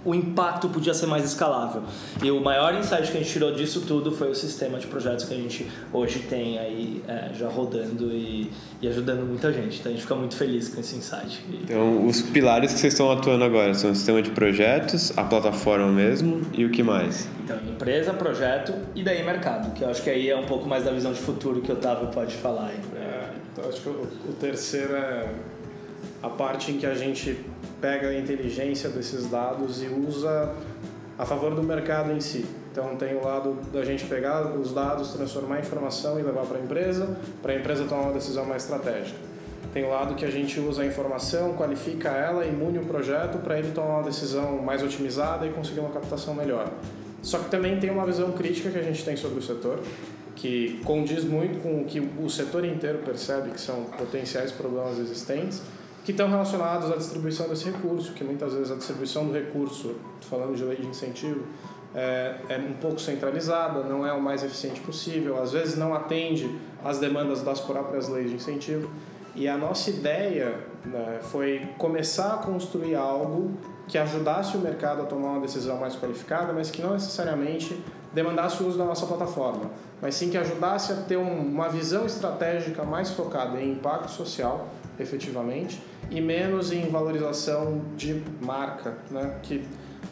o 0.05 0.15
impacto 0.15 0.69
podia 0.69 0.95
ser 0.95 1.07
mais 1.07 1.25
escalável. 1.25 1.83
E 2.23 2.31
o 2.31 2.41
maior 2.41 2.75
insight 2.75 3.11
que 3.11 3.19
a 3.19 3.21
gente 3.21 3.33
tirou 3.33 3.53
disso 3.53 3.83
tudo 3.83 4.11
foi 4.11 4.31
o 4.31 4.35
sistema 4.35 4.79
de 4.79 4.87
projetos 4.87 5.25
que 5.25 5.35
a 5.35 5.37
gente 5.37 5.67
hoje 5.93 6.21
tem 6.21 6.59
aí 6.59 7.03
é, 7.07 7.31
já 7.35 7.49
rodando 7.49 8.11
e, 8.13 8.51
e, 8.81 8.89
ajudando 8.89 9.27
muita 9.27 9.53
gente. 9.53 9.79
Então 9.79 9.91
a 9.91 9.95
gente 9.95 10.03
fica 10.03 10.15
muito 10.15 10.37
feliz 10.37 10.69
com 10.69 10.81
esse 10.81 10.97
insight. 10.97 11.45
Então, 11.53 12.07
os 12.07 12.23
pilares 12.23 12.73
que 12.73 12.79
vocês 12.79 12.93
estão 12.93 13.11
atuando 13.11 13.45
agora 13.45 13.75
são 13.75 13.91
o 13.91 13.95
sistema 13.95 14.23
de 14.23 14.31
projetos, 14.31 15.17
a 15.19 15.25
plataforma 15.25 15.89
mesmo 15.89 16.43
e 16.53 16.65
o 16.65 16.71
que 16.71 16.83
mais? 16.83 17.29
Então, 17.45 17.57
empresa, 17.69 18.13
projeto 18.15 18.73
e 18.95 19.03
daí 19.03 19.25
mercado, 19.25 19.73
que 19.75 19.83
eu 19.83 19.91
acho 19.91 20.03
que 20.03 20.11
aí 20.11 20.31
é 20.31 20.37
um 20.37 20.47
pouco 20.47 20.69
mais 20.69 20.85
da 20.85 20.93
visão 20.93 21.13
de 21.13 21.21
futuro 21.21 21.61
que 21.61 21.71
o 21.71 21.75
Otávio 21.75 22.09
pode 22.09 22.35
falar. 22.35 22.69
Aí. 22.69 22.79
Então 22.79 23.00
acho 23.69 23.83
que 23.83 23.89
o, 23.89 24.03
o 24.29 24.33
terceiro 24.39 24.95
é 24.95 25.33
a 26.23 26.29
parte 26.29 26.73
em 26.73 26.79
que 26.79 26.87
a 26.87 26.95
gente 26.95 27.45
pega 27.81 28.09
a 28.09 28.19
inteligência 28.19 28.89
desses 28.91 29.29
dados 29.29 29.83
e 29.83 29.87
usa 29.87 30.55
a 31.19 31.25
favor 31.25 31.55
do 31.55 31.63
mercado 31.63 32.13
em 32.13 32.21
si. 32.21 32.47
Então 32.73 32.95
tem 32.97 33.17
o 33.17 33.25
lado 33.25 33.59
da 33.73 33.85
gente 33.85 34.05
pegar 34.05 34.47
os 34.57 34.73
dados, 34.73 35.13
transformar 35.13 35.59
em 35.59 35.61
informação 35.61 36.19
e 36.21 36.23
levar 36.23 36.47
para 36.47 36.59
a 36.59 36.61
empresa, 36.61 37.17
para 37.43 37.53
a 37.53 37.57
empresa 37.57 37.85
tomar 37.85 38.03
uma 38.03 38.13
decisão 38.13 38.45
mais 38.45 38.63
estratégica. 38.63 39.19
Tem 39.73 39.85
o 39.85 39.91
lado 39.91 40.15
que 40.15 40.25
a 40.25 40.31
gente 40.31 40.59
usa 40.59 40.83
a 40.83 40.87
informação, 40.87 41.55
qualifica 41.55 42.09
ela 42.09 42.45
e 42.45 42.51
mune 42.51 42.79
o 42.79 42.85
projeto 42.85 43.39
para 43.39 43.59
ele 43.59 43.71
tomar 43.73 43.99
uma 43.99 44.03
decisão 44.03 44.59
mais 44.59 44.83
otimizada 44.83 45.47
e 45.47 45.51
conseguir 45.51 45.81
uma 45.81 45.91
captação 45.91 46.35
melhor. 46.35 46.71
Só 47.23 47.39
que 47.39 47.51
também 47.51 47.79
tem 47.79 47.91
uma 47.91 48.05
visão 48.05 48.33
crítica 48.33 48.71
que 48.71 48.79
a 48.79 48.83
gente 48.83 49.05
tem 49.05 49.17
sobre 49.17 49.39
o 49.39 49.43
setor, 49.43 49.81
que 50.41 50.81
condiz 50.85 51.23
muito 51.23 51.63
com 51.63 51.83
o 51.83 51.85
que 51.85 52.01
o 52.01 52.29
setor 52.31 52.65
inteiro 52.65 53.01
percebe 53.05 53.51
que 53.51 53.61
são 53.61 53.85
potenciais 53.85 54.51
problemas 54.51 54.99
existentes, 54.99 55.61
que 56.03 56.13
estão 56.13 56.31
relacionados 56.31 56.91
à 56.91 56.97
distribuição 56.97 57.47
desse 57.47 57.67
recurso, 57.67 58.15
que 58.15 58.25
muitas 58.25 58.55
vezes 58.55 58.73
a 58.73 58.75
distribuição 58.75 59.27
do 59.27 59.35
recurso, 59.35 59.97
falando 60.23 60.57
de 60.57 60.65
lei 60.65 60.79
de 60.79 60.87
incentivo, 60.87 61.43
é, 61.95 62.37
é 62.49 62.57
um 62.57 62.73
pouco 62.81 62.99
centralizada, 62.99 63.83
não 63.83 64.07
é 64.07 64.13
o 64.15 64.23
mais 64.23 64.43
eficiente 64.43 64.81
possível, 64.81 65.43
às 65.43 65.53
vezes 65.53 65.77
não 65.77 65.95
atende 65.95 66.51
às 66.83 66.99
demandas 66.99 67.43
das 67.43 67.61
próprias 67.61 68.09
leis 68.09 68.31
de 68.31 68.37
incentivo. 68.37 68.91
E 69.35 69.47
a 69.47 69.59
nossa 69.59 69.91
ideia 69.91 70.55
né, 70.87 71.19
foi 71.21 71.69
começar 71.77 72.35
a 72.35 72.39
construir 72.39 72.95
algo 72.95 73.53
que 73.87 73.99
ajudasse 73.99 74.57
o 74.57 74.61
mercado 74.61 75.03
a 75.03 75.05
tomar 75.05 75.33
uma 75.33 75.41
decisão 75.41 75.77
mais 75.77 75.97
qualificada, 75.97 76.53
mas 76.53 76.71
que 76.71 76.81
não 76.81 76.95
necessariamente 76.95 77.79
demandasse 78.13 78.63
o 78.63 78.67
uso 78.67 78.79
da 78.79 78.85
nossa 78.85 79.07
plataforma, 79.07 79.71
mas 80.01 80.15
sim 80.15 80.31
que 80.31 80.37
ajudasse 80.37 80.93
a 80.93 80.97
ter 80.97 81.17
um, 81.17 81.41
uma 81.41 81.69
visão 81.69 82.07
estratégica 82.07 82.85
mais 82.85 83.11
focada 83.11 83.61
em 83.61 83.73
impacto 83.73 84.11
social, 84.11 84.69
efetivamente, 84.99 85.81
e 86.11 86.21
menos 86.21 86.73
em 86.73 86.89
valorização 86.89 87.83
de 87.97 88.23
marca, 88.41 88.97
né? 89.11 89.39
Que 89.43 89.65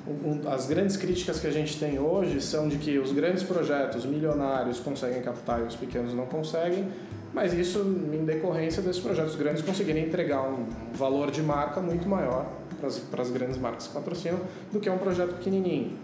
um, 0.07 0.49
as 0.51 0.67
grandes 0.67 0.97
críticas 0.97 1.41
que 1.41 1.47
a 1.47 1.51
gente 1.51 1.79
tem 1.79 1.99
hoje 1.99 2.41
são 2.41 2.69
de 2.69 2.79
que 2.79 2.99
os 2.99 3.13
grandes 3.13 3.43
projetos 3.43 4.07
milionários 4.07 4.79
conseguem 4.79 5.21
captar 5.21 5.61
e 5.61 5.65
os 5.65 5.77
pequenos 5.77 6.15
não 6.15 6.27
conseguem, 6.27 6.89
mas 7.33 7.53
isso 7.53 7.81
em 7.81 8.25
decorrência 8.25 8.83
desses 8.83 9.03
projetos 9.03 9.35
grandes 9.35 9.63
conseguirem 9.63 10.07
entregar 10.07 10.43
um 10.43 10.67
valor 10.95 11.31
de 11.31 11.43
marca 11.43 11.81
muito 11.81 12.09
maior 12.09 12.47
para 13.11 13.23
as 13.23 13.31
grandes 13.31 13.59
marcas 13.59 13.89
que 13.89 13.95
patrocinam 13.95 14.39
do 14.73 14.81
que 14.81 14.89
um 14.89 14.99
projeto 14.99 15.35
pequenininho. 15.35 15.99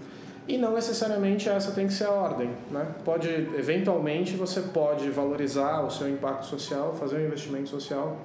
E 0.47 0.59
não 0.59 0.75
necessariamente 0.75 1.49
essa 1.49 1.73
tem 1.73 1.87
que 1.87 1.95
ser 1.95 2.05
a 2.05 2.11
ordem. 2.11 2.51
Né? 2.71 2.87
Pode, 3.05 3.29
eventualmente, 3.29 4.37
você 4.37 4.61
pode 4.61 5.09
valorizar 5.11 5.83
o 5.83 5.91
seu 5.91 6.09
impacto 6.09 6.47
social, 6.47 6.95
fazer 6.95 7.17
um 7.17 7.27
investimento 7.27 7.71
social 7.71 8.19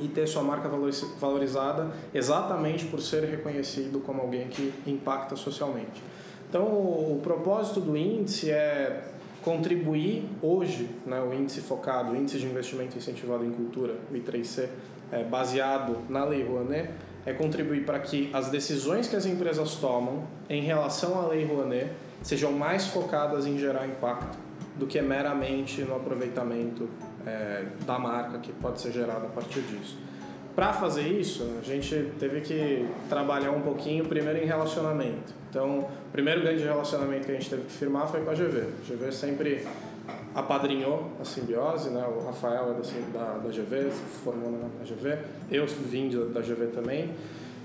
e 0.00 0.06
ter 0.06 0.26
sua 0.28 0.42
marca 0.42 0.68
valorizada 1.18 1.90
exatamente 2.14 2.84
por 2.84 3.00
ser 3.00 3.24
reconhecido 3.24 4.00
como 4.00 4.22
alguém 4.22 4.46
que 4.48 4.72
impacta 4.86 5.34
socialmente. 5.34 6.02
Então, 6.48 6.64
o, 6.64 7.20
propósito 7.22 7.80
do 7.80 7.96
índice 7.96 8.50
é 8.50 9.02
contribuir 9.42 10.28
hoje, 10.40 10.88
né, 11.04 11.20
o 11.20 11.34
índice 11.34 11.60
focado, 11.60 12.12
o 12.12 12.16
índice 12.16 12.38
de 12.38 12.46
investimento 12.46 12.96
incentivado 12.96 13.44
em 13.44 13.50
cultura, 13.50 13.96
o 14.10 14.14
I3C, 14.14 14.68
é, 15.10 15.24
baseado 15.24 15.98
na 16.08 16.24
Lei 16.24 16.44
Rouanet, 16.44 16.90
é 17.28 17.32
contribuir 17.34 17.84
para 17.84 17.98
que 17.98 18.30
as 18.32 18.48
decisões 18.48 19.06
que 19.06 19.14
as 19.14 19.26
empresas 19.26 19.74
tomam 19.74 20.26
em 20.48 20.62
relação 20.62 21.20
à 21.20 21.26
Lei 21.26 21.44
Rouanet 21.44 21.90
sejam 22.22 22.52
mais 22.52 22.86
focadas 22.86 23.46
em 23.46 23.58
gerar 23.58 23.86
impacto 23.86 24.38
do 24.76 24.86
que 24.86 25.00
meramente 25.02 25.82
no 25.82 25.96
aproveitamento 25.96 26.88
é, 27.26 27.64
da 27.84 27.98
marca 27.98 28.38
que 28.38 28.50
pode 28.52 28.80
ser 28.80 28.92
gerado 28.92 29.26
a 29.26 29.28
partir 29.28 29.60
disso. 29.60 29.98
Para 30.56 30.72
fazer 30.72 31.02
isso, 31.02 31.46
a 31.60 31.64
gente 31.64 32.12
teve 32.18 32.40
que 32.40 32.88
trabalhar 33.08 33.50
um 33.50 33.60
pouquinho 33.60 34.04
primeiro 34.06 34.42
em 34.42 34.46
relacionamento. 34.46 35.34
Então, 35.50 35.80
o 35.80 36.10
primeiro 36.10 36.40
grande 36.40 36.64
relacionamento 36.64 37.26
que 37.26 37.32
a 37.32 37.34
gente 37.34 37.48
teve 37.48 37.62
que 37.62 37.72
firmar 37.72 38.08
foi 38.08 38.22
com 38.22 38.30
a 38.30 38.34
GV. 38.34 38.60
A 38.60 38.92
GV 38.92 39.12
sempre 39.12 39.66
apadrinhou 40.34 41.10
a 41.20 41.24
simbiose, 41.24 41.90
né? 41.90 42.04
o 42.06 42.24
Rafael 42.24 42.70
é 42.70 42.74
da, 42.74 43.18
da, 43.18 43.38
da 43.38 43.48
GV, 43.48 43.90
se 43.90 44.02
formou 44.22 44.50
na, 44.50 44.84
GV, 44.84 45.18
eu 45.50 45.66
vim 45.66 46.08
da 46.32 46.40
GV 46.40 46.66
também. 46.74 47.10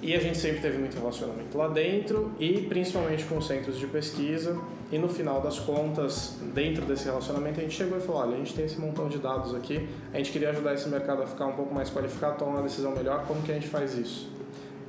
E 0.01 0.13
a 0.13 0.19
gente 0.19 0.37
sempre 0.37 0.59
teve 0.59 0.77
muito 0.77 0.97
relacionamento 0.97 1.57
lá 1.57 1.69
dentro 1.69 2.33
e 2.37 2.59
principalmente 2.67 3.23
com 3.23 3.39
centros 3.39 3.79
de 3.79 3.87
pesquisa. 3.87 4.59
E 4.91 4.97
no 4.97 5.07
final 5.07 5.39
das 5.39 5.59
contas, 5.59 6.37
dentro 6.53 6.85
desse 6.85 7.05
relacionamento, 7.05 7.61
a 7.61 7.63
gente 7.63 7.73
chegou 7.73 7.97
e 7.97 8.01
falou: 8.01 8.21
olha, 8.21 8.35
a 8.35 8.37
gente 8.37 8.53
tem 8.53 8.65
esse 8.65 8.77
montão 8.77 9.07
de 9.07 9.17
dados 9.17 9.55
aqui, 9.55 9.87
a 10.13 10.17
gente 10.17 10.29
queria 10.33 10.49
ajudar 10.49 10.73
esse 10.73 10.89
mercado 10.89 11.23
a 11.23 11.25
ficar 11.25 11.45
um 11.45 11.53
pouco 11.53 11.73
mais 11.73 11.89
qualificado, 11.89 12.37
tomar 12.37 12.51
uma 12.51 12.63
decisão 12.63 12.91
melhor, 12.91 13.25
como 13.25 13.41
que 13.43 13.51
a 13.51 13.55
gente 13.55 13.69
faz 13.69 13.97
isso? 13.97 14.29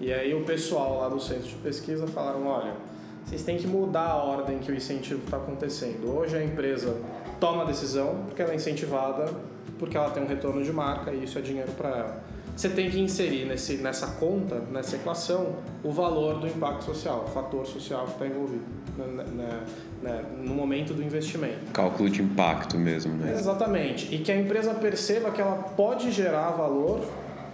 E 0.00 0.12
aí 0.12 0.34
o 0.34 0.44
pessoal 0.44 0.98
lá 0.98 1.08
do 1.08 1.20
centro 1.20 1.46
de 1.46 1.54
pesquisa 1.56 2.08
falaram: 2.08 2.48
olha, 2.48 2.74
vocês 3.24 3.44
têm 3.44 3.56
que 3.56 3.68
mudar 3.68 4.08
a 4.08 4.16
ordem 4.16 4.58
que 4.58 4.72
o 4.72 4.74
incentivo 4.74 5.22
está 5.24 5.36
acontecendo. 5.36 6.12
Hoje 6.12 6.36
a 6.36 6.44
empresa 6.44 6.96
toma 7.40 7.62
a 7.62 7.66
decisão 7.66 8.24
porque 8.26 8.42
ela 8.42 8.52
é 8.52 8.56
incentivada, 8.56 9.32
porque 9.78 9.96
ela 9.96 10.10
tem 10.10 10.22
um 10.22 10.26
retorno 10.26 10.62
de 10.62 10.72
marca 10.72 11.12
e 11.12 11.24
isso 11.24 11.38
é 11.38 11.42
dinheiro 11.42 11.72
para 11.72 11.88
ela 11.88 12.34
você 12.56 12.68
tem 12.68 12.88
que 12.88 13.00
inserir 13.00 13.46
nesse, 13.46 13.78
nessa 13.78 14.06
conta, 14.06 14.62
nessa 14.70 14.94
equação, 14.94 15.56
o 15.82 15.90
valor 15.90 16.38
do 16.38 16.46
impacto 16.46 16.84
social, 16.84 17.24
o 17.26 17.30
fator 17.30 17.66
social 17.66 18.04
que 18.04 18.12
está 18.12 18.26
envolvido 18.26 18.62
né, 18.96 19.24
né, 19.34 19.60
né, 20.02 20.24
no 20.40 20.54
momento 20.54 20.94
do 20.94 21.02
investimento. 21.02 21.72
Cálculo 21.72 22.08
de 22.08 22.22
impacto 22.22 22.78
mesmo, 22.78 23.12
né? 23.14 23.32
Exatamente. 23.32 24.14
E 24.14 24.18
que 24.18 24.30
a 24.30 24.36
empresa 24.36 24.72
perceba 24.72 25.32
que 25.32 25.40
ela 25.40 25.56
pode 25.76 26.12
gerar 26.12 26.50
valor 26.50 27.04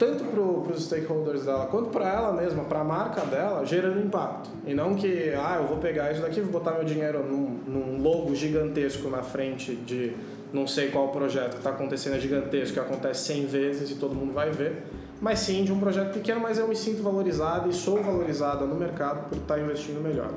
tanto 0.01 0.24
para 0.24 0.40
os 0.40 0.86
stakeholders 0.86 1.44
dela 1.44 1.66
quanto 1.66 1.90
para 1.90 2.11
ela 2.11 2.32
mesma, 2.32 2.64
para 2.64 2.80
a 2.80 2.84
marca 2.84 3.20
dela, 3.20 3.66
gerando 3.66 4.01
impacto. 4.01 4.48
E 4.66 4.72
não 4.72 4.94
que, 4.94 5.34
ah, 5.36 5.59
eu 5.61 5.68
vou 5.68 5.76
pegar 5.76 6.11
isso 6.11 6.22
daqui 6.22 6.40
vou 6.40 6.51
botar 6.51 6.72
meu 6.72 6.84
dinheiro 6.84 7.22
num, 7.22 7.61
num 7.66 8.03
logo 8.03 8.34
gigantesco 8.34 9.11
na 9.11 9.22
frente 9.22 9.76
de 9.76 10.14
não 10.55 10.66
sei 10.66 10.88
qual 10.88 11.09
projeto 11.09 11.51
que 11.51 11.59
está 11.59 11.68
acontecendo 11.68 12.16
é 12.16 12.18
gigantesco, 12.18 12.72
que 12.72 12.80
acontece 12.80 13.26
100 13.26 13.46
vezes 13.46 13.90
e 13.90 13.96
todo 13.96 14.14
mundo 14.14 14.32
vai 14.32 14.51
ver, 14.51 14.84
mas 15.20 15.40
sim 15.40 15.64
de 15.64 15.72
um 15.72 15.78
projeto 15.78 16.14
pequeno, 16.14 16.40
mas 16.40 16.59
eu 16.59 16.66
me 16.66 16.74
sinto 16.74 17.03
valorizado 17.03 17.68
e 17.68 17.74
sou 17.74 18.03
valorizada 18.03 18.64
no 18.64 18.76
mercado 18.76 19.28
por 19.28 19.36
estar 19.36 19.57
tá 19.57 19.61
investindo 19.61 20.03
melhor. 20.03 20.30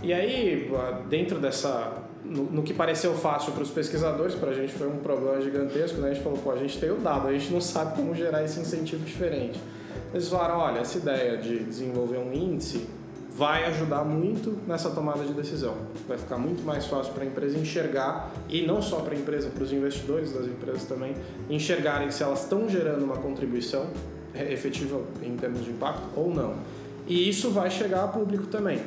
E 0.00 0.12
aí, 0.12 0.70
dentro 1.08 1.38
dessa. 1.38 2.01
No, 2.32 2.62
que 2.62 2.72
pareceu 2.72 3.14
fácil 3.14 3.52
para 3.52 3.62
os 3.62 3.70
pesquisadores, 3.70 4.34
para 4.34 4.50
a 4.50 4.54
gente 4.54 4.72
foi 4.72 4.88
um 4.88 4.98
problema 4.98 5.40
gigantesco, 5.40 6.00
né? 6.00 6.10
a 6.10 6.14
gente 6.14 6.22
falou, 6.22 6.38
pô, 6.38 6.50
a 6.50 6.56
gente 6.56 6.78
tem 6.78 6.90
o 6.90 6.96
dado, 6.96 7.28
a 7.28 7.32
gente 7.32 7.52
não 7.52 7.60
sabe 7.60 7.94
como 7.94 8.14
gerar 8.14 8.42
esse 8.42 8.58
incentivo 8.58 9.04
diferente. 9.04 9.60
Eles 10.14 10.28
falaram, 10.28 10.58
olha, 10.58 10.78
essa 10.78 10.96
ideia 10.96 11.36
de 11.36 11.58
desenvolver 11.64 12.18
um 12.18 12.32
índice 12.32 12.86
vai 13.36 13.64
ajudar 13.64 14.04
muito 14.04 14.58
nessa 14.66 14.90
tomada 14.90 15.24
de 15.24 15.32
decisão. 15.32 15.74
Vai 16.06 16.18
ficar 16.18 16.36
muito 16.36 16.62
mais 16.64 16.86
fácil 16.86 17.12
para 17.12 17.24
a 17.24 17.26
empresa 17.26 17.58
enxergar, 17.58 18.30
e 18.48 18.66
não 18.66 18.80
só 18.82 19.00
para 19.00 19.14
a 19.14 19.18
empresa, 19.18 19.48
para 19.48 19.62
os 19.62 19.72
investidores 19.72 20.32
das 20.32 20.46
empresas 20.46 20.84
também, 20.84 21.14
enxergarem 21.48 22.10
se 22.10 22.22
elas 22.22 22.42
estão 22.42 22.68
gerando 22.68 23.04
uma 23.04 23.16
contribuição 23.16 23.86
efetiva 24.34 25.00
em 25.22 25.36
termos 25.36 25.64
de 25.64 25.70
impacto 25.70 26.02
ou 26.14 26.32
não. 26.32 26.54
E 27.06 27.28
isso 27.28 27.50
vai 27.50 27.70
chegar 27.70 28.04
a 28.04 28.08
público 28.08 28.46
também. 28.46 28.80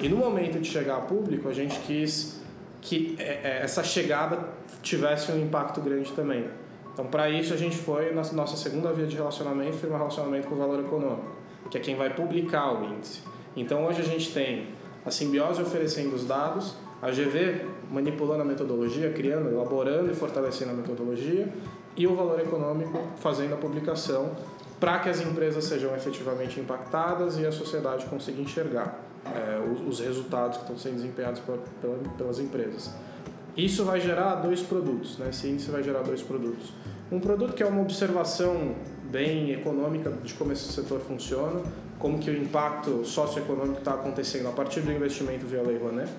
E 0.00 0.08
no 0.08 0.16
momento 0.16 0.58
de 0.58 0.68
chegar 0.68 0.96
a 0.96 1.00
público, 1.00 1.48
a 1.48 1.52
gente 1.52 1.78
quis 1.80 2.40
que 2.82 3.16
é, 3.18 3.40
é, 3.42 3.60
essa 3.62 3.82
chegada 3.82 4.38
tivesse 4.82 5.32
um 5.32 5.40
impacto 5.40 5.80
grande 5.80 6.12
também. 6.12 6.44
Então, 6.92 7.06
para 7.06 7.30
isso, 7.30 7.54
a 7.54 7.56
gente 7.56 7.76
foi 7.76 8.12
na 8.12 8.22
nossa 8.32 8.56
segunda 8.56 8.92
via 8.92 9.06
de 9.06 9.16
relacionamento, 9.16 9.78
foi 9.78 9.88
um 9.88 9.96
relacionamento 9.96 10.48
com 10.48 10.56
o 10.56 10.58
valor 10.58 10.80
econômico, 10.80 11.30
que 11.70 11.78
é 11.78 11.80
quem 11.80 11.96
vai 11.96 12.12
publicar 12.12 12.70
o 12.74 12.84
índice. 12.84 13.22
Então 13.56 13.84
hoje 13.84 14.00
a 14.00 14.04
gente 14.04 14.32
tem 14.32 14.68
a 15.04 15.10
simbiose 15.10 15.60
oferecendo 15.60 16.14
os 16.14 16.24
dados, 16.24 16.74
a 17.00 17.10
GV 17.10 17.66
manipulando 17.90 18.42
a 18.42 18.44
metodologia, 18.44 19.10
criando, 19.12 19.50
elaborando 19.50 20.10
e 20.10 20.14
fortalecendo 20.14 20.70
a 20.70 20.74
metodologia, 20.74 21.52
e 21.96 22.06
o 22.06 22.14
valor 22.14 22.40
econômico 22.40 22.98
fazendo 23.16 23.54
a 23.54 23.56
publicação 23.56 24.34
para 24.80 24.98
que 24.98 25.08
as 25.08 25.20
empresas 25.20 25.64
sejam 25.64 25.94
efetivamente 25.94 26.58
impactadas 26.58 27.38
e 27.38 27.46
a 27.46 27.52
sociedade 27.52 28.06
consiga 28.06 28.40
enxergar 28.40 29.11
é, 29.26 29.60
os, 29.60 29.80
os, 29.80 30.00
resultados 30.04 30.58
que 30.58 30.64
estão 30.64 30.78
sendo 30.78 30.96
desempenhados 30.96 31.40
pela, 31.40 31.58
pela, 31.80 31.98
pelas 32.16 32.38
empresas. 32.38 32.90
Isso 33.56 33.84
vai 33.84 34.00
gerar 34.00 34.36
dois 34.36 34.62
produtos, 34.62 35.18
né? 35.18 35.28
esse 35.30 35.46
índice 35.48 35.70
vai 35.70 35.82
gerar 35.82 36.02
dois 36.02 36.22
produtos. 36.22 36.72
Um 37.10 37.20
produto 37.20 37.52
que 37.52 37.62
é 37.62 37.66
uma 37.66 37.82
observação 37.82 38.74
bem 39.10 39.50
econômica 39.52 40.10
de 40.10 40.32
como 40.34 40.52
esse 40.52 40.72
setor 40.72 41.00
funciona, 41.00 41.60
como 41.98 42.18
que 42.18 42.30
o 42.30 42.36
impacto 42.36 43.04
socioeconômico 43.04 43.78
está 43.78 43.94
acontecendo 43.94 44.48
a 44.48 44.52
partir 44.52 44.80
do 44.80 44.90
investimento 44.90 45.46
via 45.46 45.62
Lei 45.62 45.76
Rouanet. 45.76 46.10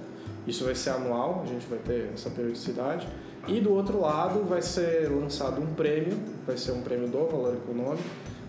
Isso 0.45 0.63
vai 0.63 0.75
ser 0.75 0.91
anual, 0.91 1.41
a 1.43 1.47
gente 1.47 1.65
vai 1.67 1.79
ter 1.79 2.11
essa 2.13 2.29
periodicidade. 2.29 3.07
E 3.47 3.59
do 3.59 3.73
outro 3.73 3.99
lado 3.99 4.43
vai 4.43 4.61
ser 4.61 5.09
lançado 5.09 5.61
um 5.61 5.73
prêmio, 5.73 6.17
vai 6.45 6.57
ser 6.57 6.71
um 6.71 6.81
prêmio 6.81 7.07
do 7.07 7.25
valor 7.25 7.55
econômico, 7.55 8.03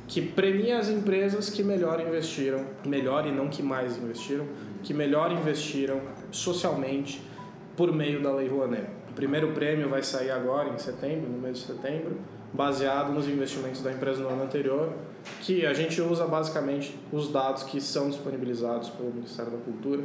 que 0.07 0.21
premia 0.21 0.79
as 0.79 0.89
empresas 0.89 1.49
que 1.49 1.63
melhor 1.63 2.01
investiram, 2.01 2.67
melhor 2.85 3.27
e 3.27 3.33
não 3.33 3.49
que 3.49 3.63
mais 3.63 3.97
investiram, 3.97 4.47
que 4.83 4.93
melhor 4.93 5.33
investiram 5.33 6.01
socialmente 6.31 7.23
por 7.77 7.93
meio 7.93 8.23
da 8.23 8.33
Lei 8.33 8.49
Rouanet. 8.49 8.87
O 9.11 9.15
primeiro 9.15 9.53
prêmio 9.53 9.89
vai 9.89 10.03
sair 10.03 10.31
agora 10.31 10.69
em 10.69 10.79
setembro, 10.79 11.31
no 11.31 11.39
mês 11.39 11.59
de 11.59 11.67
setembro, 11.67 12.19
baseado 12.53 13.13
nos 13.13 13.27
investimentos 13.27 13.81
da 13.83 13.93
empresa 13.93 14.23
no 14.23 14.29
ano 14.29 14.45
anterior, 14.45 14.93
que 15.41 15.65
a 15.65 15.73
gente 15.73 16.01
usa 16.01 16.27
basicamente 16.27 16.99
os 17.11 17.31
dados 17.31 17.63
que 17.63 17.81
são 17.81 18.11
disponibilizados 18.11 18.91
pelo 18.91 19.11
Ministério 19.13 19.53
da 19.53 19.59
Cultura 19.59 20.03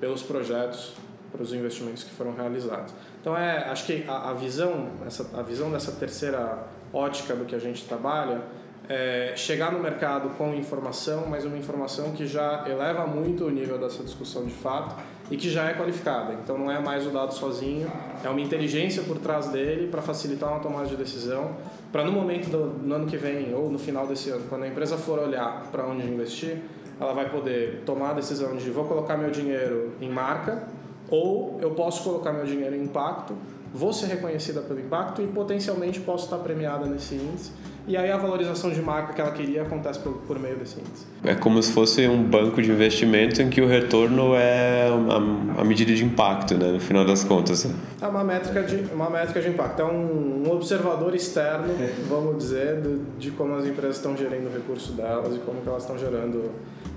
pelos 0.00 0.20
projetos, 0.20 0.94
pelos 1.30 1.52
investimentos 1.52 2.02
que 2.02 2.10
foram 2.10 2.34
realizados. 2.34 2.92
Então 3.20 3.36
é, 3.36 3.70
acho 3.70 3.86
que 3.86 4.04
a, 4.08 4.30
a 4.30 4.34
visão, 4.34 4.90
essa, 5.06 5.30
a 5.38 5.42
visão 5.42 5.70
dessa 5.70 5.92
terceira 5.92 6.66
ótica 6.92 7.36
do 7.36 7.44
que 7.44 7.54
a 7.54 7.58
gente 7.60 7.84
trabalha 7.84 8.42
é 8.88 9.32
chegar 9.36 9.72
no 9.72 9.78
mercado 9.78 10.30
com 10.36 10.54
informação, 10.54 11.26
mas 11.28 11.44
uma 11.44 11.56
informação 11.56 12.12
que 12.12 12.26
já 12.26 12.64
eleva 12.66 13.06
muito 13.06 13.44
o 13.44 13.50
nível 13.50 13.78
dessa 13.78 14.02
discussão 14.02 14.44
de 14.44 14.52
fato 14.52 14.96
e 15.30 15.36
que 15.36 15.48
já 15.48 15.68
é 15.68 15.74
qualificada. 15.74 16.34
Então 16.34 16.58
não 16.58 16.70
é 16.70 16.80
mais 16.80 17.06
o 17.06 17.10
dado 17.10 17.32
sozinho, 17.32 17.90
é 18.22 18.28
uma 18.28 18.40
inteligência 18.40 19.02
por 19.02 19.18
trás 19.18 19.48
dele 19.48 19.88
para 19.88 20.02
facilitar 20.02 20.50
uma 20.50 20.60
tomada 20.60 20.86
de 20.86 20.96
decisão, 20.96 21.52
para 21.90 22.04
no 22.04 22.12
momento 22.12 22.50
do 22.50 22.66
no 22.86 22.94
ano 22.94 23.06
que 23.06 23.16
vem 23.16 23.54
ou 23.54 23.70
no 23.70 23.78
final 23.78 24.06
desse 24.06 24.30
ano, 24.30 24.44
quando 24.48 24.64
a 24.64 24.68
empresa 24.68 24.96
for 24.96 25.18
olhar 25.18 25.68
para 25.70 25.86
onde 25.86 26.06
investir, 26.06 26.58
ela 27.00 27.12
vai 27.12 27.30
poder 27.30 27.82
tomar 27.86 28.10
a 28.10 28.14
decisão 28.14 28.56
de 28.56 28.70
vou 28.70 28.84
colocar 28.84 29.16
meu 29.16 29.30
dinheiro 29.30 29.92
em 30.00 30.08
marca 30.08 30.68
ou 31.08 31.58
eu 31.60 31.70
posso 31.70 32.02
colocar 32.04 32.32
meu 32.32 32.44
dinheiro 32.44 32.74
em 32.74 32.84
impacto, 32.84 33.34
vou 33.72 33.92
ser 33.92 34.06
reconhecida 34.06 34.60
pelo 34.60 34.80
impacto 34.80 35.22
e 35.22 35.26
potencialmente 35.26 36.00
posso 36.00 36.24
estar 36.24 36.38
premiada 36.38 36.86
nesse 36.86 37.14
índice 37.14 37.52
e 37.86 37.96
aí 37.96 38.10
a 38.10 38.16
valorização 38.16 38.70
de 38.70 38.80
marca 38.80 39.12
que 39.12 39.20
ela 39.20 39.32
queria 39.32 39.62
acontece 39.62 39.98
por, 39.98 40.12
por 40.26 40.38
meio 40.38 40.56
desse 40.56 40.78
índice. 40.78 41.06
É 41.24 41.34
como 41.34 41.62
se 41.62 41.72
fosse 41.72 42.06
um 42.06 42.22
banco 42.22 42.62
de 42.62 42.70
investimento 42.70 43.42
em 43.42 43.50
que 43.50 43.60
o 43.60 43.66
retorno 43.66 44.34
é 44.34 44.88
a, 44.88 45.60
a 45.60 45.64
medida 45.64 45.92
de 45.92 46.04
impacto, 46.04 46.54
né, 46.54 46.72
no 46.72 46.80
final 46.80 47.04
das 47.04 47.24
contas. 47.24 47.68
É 48.00 48.06
uma 48.06 48.24
métrica 48.24 48.62
de, 48.62 48.92
uma 48.92 49.10
métrica 49.10 49.40
de 49.40 49.48
impacto, 49.48 49.82
é 49.82 49.84
um, 49.84 50.44
um 50.46 50.52
observador 50.52 51.14
externo, 51.14 51.74
vamos 52.08 52.38
dizer, 52.38 52.80
de, 52.80 52.98
de 53.18 53.30
como 53.32 53.54
as 53.56 53.66
empresas 53.66 53.96
estão 53.96 54.16
gerindo 54.16 54.48
o 54.48 54.52
recurso 54.52 54.92
delas 54.92 55.34
e 55.34 55.38
como 55.40 55.60
que 55.60 55.68
elas 55.68 55.82
estão 55.82 55.98
gerando 55.98 56.50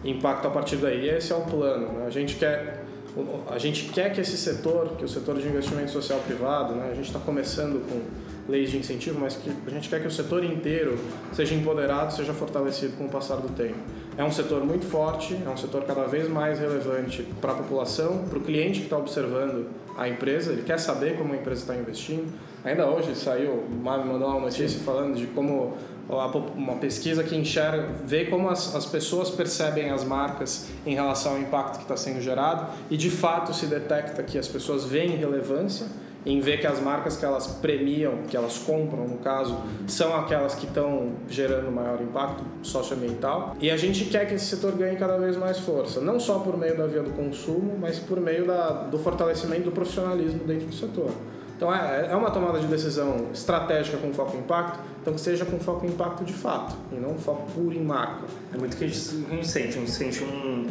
impacto 0.04 0.48
a 0.48 0.52
partir 0.52 0.78
daí. 0.78 1.10
Esse 1.10 1.32
é 1.32 1.36
o 1.36 1.42
plano. 1.42 1.88
Né? 1.94 2.06
A 2.06 2.10
gente 2.10 2.36
quer 2.36 2.86
a 3.50 3.58
gente 3.58 3.86
quer 3.86 4.12
que 4.12 4.20
esse 4.20 4.38
setor, 4.38 4.96
que 4.98 5.06
o 5.06 5.08
setor 5.08 5.38
de 5.40 5.48
investimento 5.48 5.90
social 5.90 6.20
privado, 6.20 6.76
né, 6.76 6.90
a 6.92 6.96
gente 6.96 7.08
está 7.08 7.20
começando 7.20 7.82
com 7.88 8.02
leis 8.48 8.70
de 8.70 8.78
incentivo, 8.78 9.20
mas 9.20 9.36
que 9.36 9.52
a 9.66 9.70
gente 9.70 9.90
quer 9.90 10.02
que 10.02 10.08
o 10.08 10.12
setor 10.12 10.44
inteiro 10.44 10.98
seja 11.34 11.56
empoderado, 11.56 12.14
seja 12.14 12.34
fortalecido 12.34 12.96
com 12.98 13.06
o 13.06 13.10
passar 13.10 13.38
do 13.38 13.50
tempo. 13.50 13.78
É 14.18 14.24
um 14.24 14.32
setor 14.32 14.64
muito 14.64 14.86
forte, 14.86 15.38
é 15.46 15.50
um 15.50 15.58
setor 15.58 15.84
cada 15.84 16.06
vez 16.06 16.30
mais 16.30 16.60
relevante 16.60 17.24
para 17.42 17.52
a 17.52 17.56
população, 17.56 18.26
para 18.30 18.38
o 18.38 18.42
cliente 18.42 18.80
que 18.80 18.86
está 18.86 18.98
observando 18.98 19.68
a 19.98 20.08
empresa, 20.08 20.52
ele 20.52 20.64
quer 20.64 20.80
saber 20.80 21.18
como 21.18 21.34
a 21.34 21.38
empresa 21.38 21.62
está 21.62 21.76
investindo. 21.76 22.32
Ainda 22.64 22.86
hoje 22.88 23.16
saiu, 23.16 23.52
o 23.52 23.76
Mário 23.84 24.06
mandou 24.06 24.30
uma 24.30 24.42
notícia 24.42 24.70
Sim. 24.70 24.84
falando 24.84 25.16
de 25.16 25.28
como 25.28 25.78
uma 26.56 26.76
pesquisa 26.76 27.24
que 27.24 27.36
enxerga, 27.36 27.90
vê 28.06 28.26
como 28.26 28.50
as, 28.50 28.76
as 28.76 28.86
pessoas 28.86 29.32
percebem 29.32 29.90
as 29.90 30.04
marcas 30.04 30.68
em 30.86 30.94
relação 30.94 31.34
ao 31.34 31.40
impacto 31.40 31.78
que 31.78 31.84
está 31.84 31.98
sendo 31.98 32.22
gerado 32.22 32.68
e 32.92 32.98
de 32.98 33.10
fato 33.10 33.54
se 33.54 33.66
detecta 33.66 34.22
que 34.22 34.38
as 34.38 34.48
pessoas 34.48 34.86
veem 34.86 35.16
relevância 35.16 35.88
em 36.26 36.40
ver 36.40 36.60
que 36.60 36.68
as 36.68 36.80
marcas 36.80 37.16
que 37.16 37.24
elas 37.24 37.48
premiam, 37.48 38.24
que 38.28 38.36
elas 38.36 38.58
compram, 38.58 39.08
no 39.08 39.18
caso, 39.18 39.58
são 39.88 40.16
aquelas 40.16 40.56
que 40.56 40.66
estão 40.66 41.12
gerando 41.30 41.72
maior 41.72 42.02
impacto 42.02 42.44
socioambiental. 42.64 43.56
E 43.60 43.70
a 43.70 43.78
gente 43.78 44.06
quer 44.06 44.28
que 44.28 44.34
esse 44.34 44.46
setor 44.46 44.74
ganhe 44.74 44.96
cada 44.96 45.18
vez 45.18 45.38
mais 45.38 45.60
força, 45.60 46.02
não 46.02 46.20
só 46.20 46.40
por 46.40 46.58
meio 46.58 46.76
da 46.78 46.88
via 46.88 47.04
do 47.04 47.12
consumo, 47.12 47.78
mas 47.80 48.00
por 48.00 48.20
meio 48.20 48.46
da, 48.46 48.70
do 48.70 48.98
fortalecimento 48.98 49.64
do 49.64 49.72
profissionalismo 49.72 50.44
dentro 50.46 50.68
do 50.68 50.74
setor. 50.74 51.12
Então 51.56 51.74
é, 51.74 52.10
é 52.12 52.16
uma 52.16 52.32
tomada 52.32 52.60
de 52.60 52.68
decisão 52.68 53.28
estratégica 53.34 53.98
com 53.98 54.12
foco 54.14 54.36
em 54.36 54.40
impacto, 54.40 54.80
então 55.02 55.14
que 55.14 55.22
seja 55.22 55.46
com 55.46 55.58
foco 55.60 55.86
em 55.86 55.90
impacto 55.90 56.26
de 56.26 56.34
fato, 56.34 56.76
e 56.92 56.96
não 56.96 57.18
foco 57.18 57.50
puro 57.52 57.74
em 57.74 57.84
marca. 57.84 58.26
É 58.54 58.58
muito 58.58 58.76
que 58.76 58.84
a 58.84 58.88
gente 58.88 59.48
sente, 59.48 59.70
a 59.70 59.72
gente 59.72 59.92
sente 59.92 60.24
um, 60.24 60.68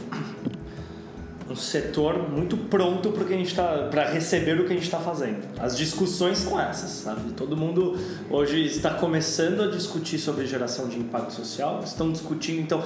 um 1.55 1.57
setor 1.57 2.29
muito 2.29 2.57
pronto 2.57 3.13
para 3.13 3.25
que 3.25 3.55
para 3.89 4.11
receber 4.11 4.61
o 4.61 4.67
que 4.67 4.73
a 4.73 4.75
gente 4.75 4.87
está 4.87 4.99
fazendo. 4.99 5.47
As 5.61 5.77
discussões 5.77 6.39
são 6.39 6.61
essas, 6.61 6.91
sabe? 6.91 7.33
Todo 7.33 7.57
mundo 7.57 7.97
hoje 8.29 8.67
está 8.67 8.91
começando 8.91 9.63
a 9.63 9.69
discutir 9.69 10.19
sobre 10.19 10.47
geração 10.49 10.89
de 10.89 10.99
impacto 10.99 11.33
social, 11.33 11.81
estão 11.85 12.11
discutindo, 12.11 12.61
então 12.61 12.85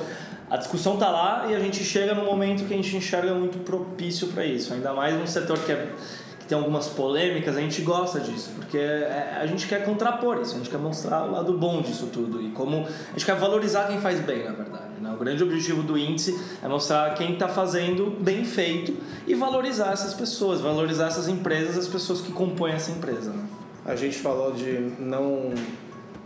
a 0.50 0.58
discussão 0.58 0.94
está 0.94 1.08
lá 1.08 1.46
e 1.48 1.54
a 1.54 1.60
gente 1.60 1.82
chega 1.82 2.14
no 2.14 2.24
momento 2.24 2.66
que 2.66 2.74
a 2.74 2.76
gente 2.76 2.94
enxerga 2.94 3.32
muito 3.32 3.58
propício 3.60 4.28
para 4.28 4.44
isso, 4.44 4.74
ainda 4.74 4.92
mais 4.92 5.18
num 5.18 5.26
setor 5.26 5.58
que 5.60 5.72
é 5.72 5.94
tem 6.46 6.56
algumas 6.56 6.88
polêmicas, 6.88 7.54
a 7.58 7.60
gente 7.60 7.82
gosta 7.82 8.18
disso, 8.20 8.50
porque 8.56 8.78
é, 8.78 9.36
a 9.38 9.46
gente 9.46 9.66
quer 9.66 9.84
contrapor 9.84 10.40
isso, 10.40 10.54
a 10.54 10.56
gente 10.56 10.70
quer 10.70 10.78
mostrar 10.78 11.24
o 11.24 11.32
lado 11.32 11.52
bom 11.52 11.82
disso 11.82 12.08
tudo 12.10 12.42
e 12.42 12.48
como 12.52 12.86
a 12.86 13.10
gente 13.10 13.26
quer 13.26 13.36
valorizar 13.36 13.86
quem 13.86 14.00
faz 14.00 14.18
bem, 14.20 14.44
na 14.44 14.52
verdade. 14.52 14.87
Né? 15.00 15.12
O 15.12 15.18
grande 15.18 15.42
objetivo 15.42 15.82
do 15.82 15.96
índice 15.96 16.38
é 16.62 16.68
mostrar 16.68 17.14
quem 17.14 17.34
está 17.34 17.48
fazendo 17.48 18.10
bem 18.20 18.44
feito 18.44 18.94
e 19.26 19.34
valorizar 19.34 19.92
essas 19.92 20.14
pessoas, 20.14 20.60
valorizar 20.60 21.06
essas 21.06 21.28
empresas, 21.28 21.78
as 21.78 21.88
pessoas 21.88 22.20
que 22.20 22.32
compõem 22.32 22.72
essa 22.72 22.90
empresa. 22.90 23.30
Né? 23.30 23.44
A 23.84 23.96
gente 23.96 24.18
falou 24.18 24.52
de 24.52 24.92
não, 24.98 25.52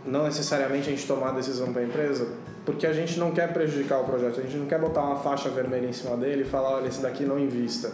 não 0.05 0.23
necessariamente 0.23 0.89
a 0.89 0.91
gente 0.91 1.07
tomar 1.07 1.29
a 1.29 1.33
decisão 1.33 1.71
para 1.71 1.81
a 1.81 1.85
empresa, 1.85 2.27
porque 2.65 2.87
a 2.87 2.93
gente 2.93 3.19
não 3.19 3.31
quer 3.31 3.51
prejudicar 3.51 3.99
o 3.99 4.03
projeto, 4.03 4.39
a 4.39 4.43
gente 4.43 4.57
não 4.57 4.65
quer 4.65 4.79
botar 4.79 5.01
uma 5.01 5.17
faixa 5.17 5.49
vermelha 5.49 5.87
em 5.87 5.93
cima 5.93 6.15
dele 6.17 6.41
e 6.41 6.45
falar, 6.45 6.75
olha, 6.75 6.87
esse 6.87 7.01
daqui 7.01 7.25
não 7.25 7.39
invista 7.39 7.91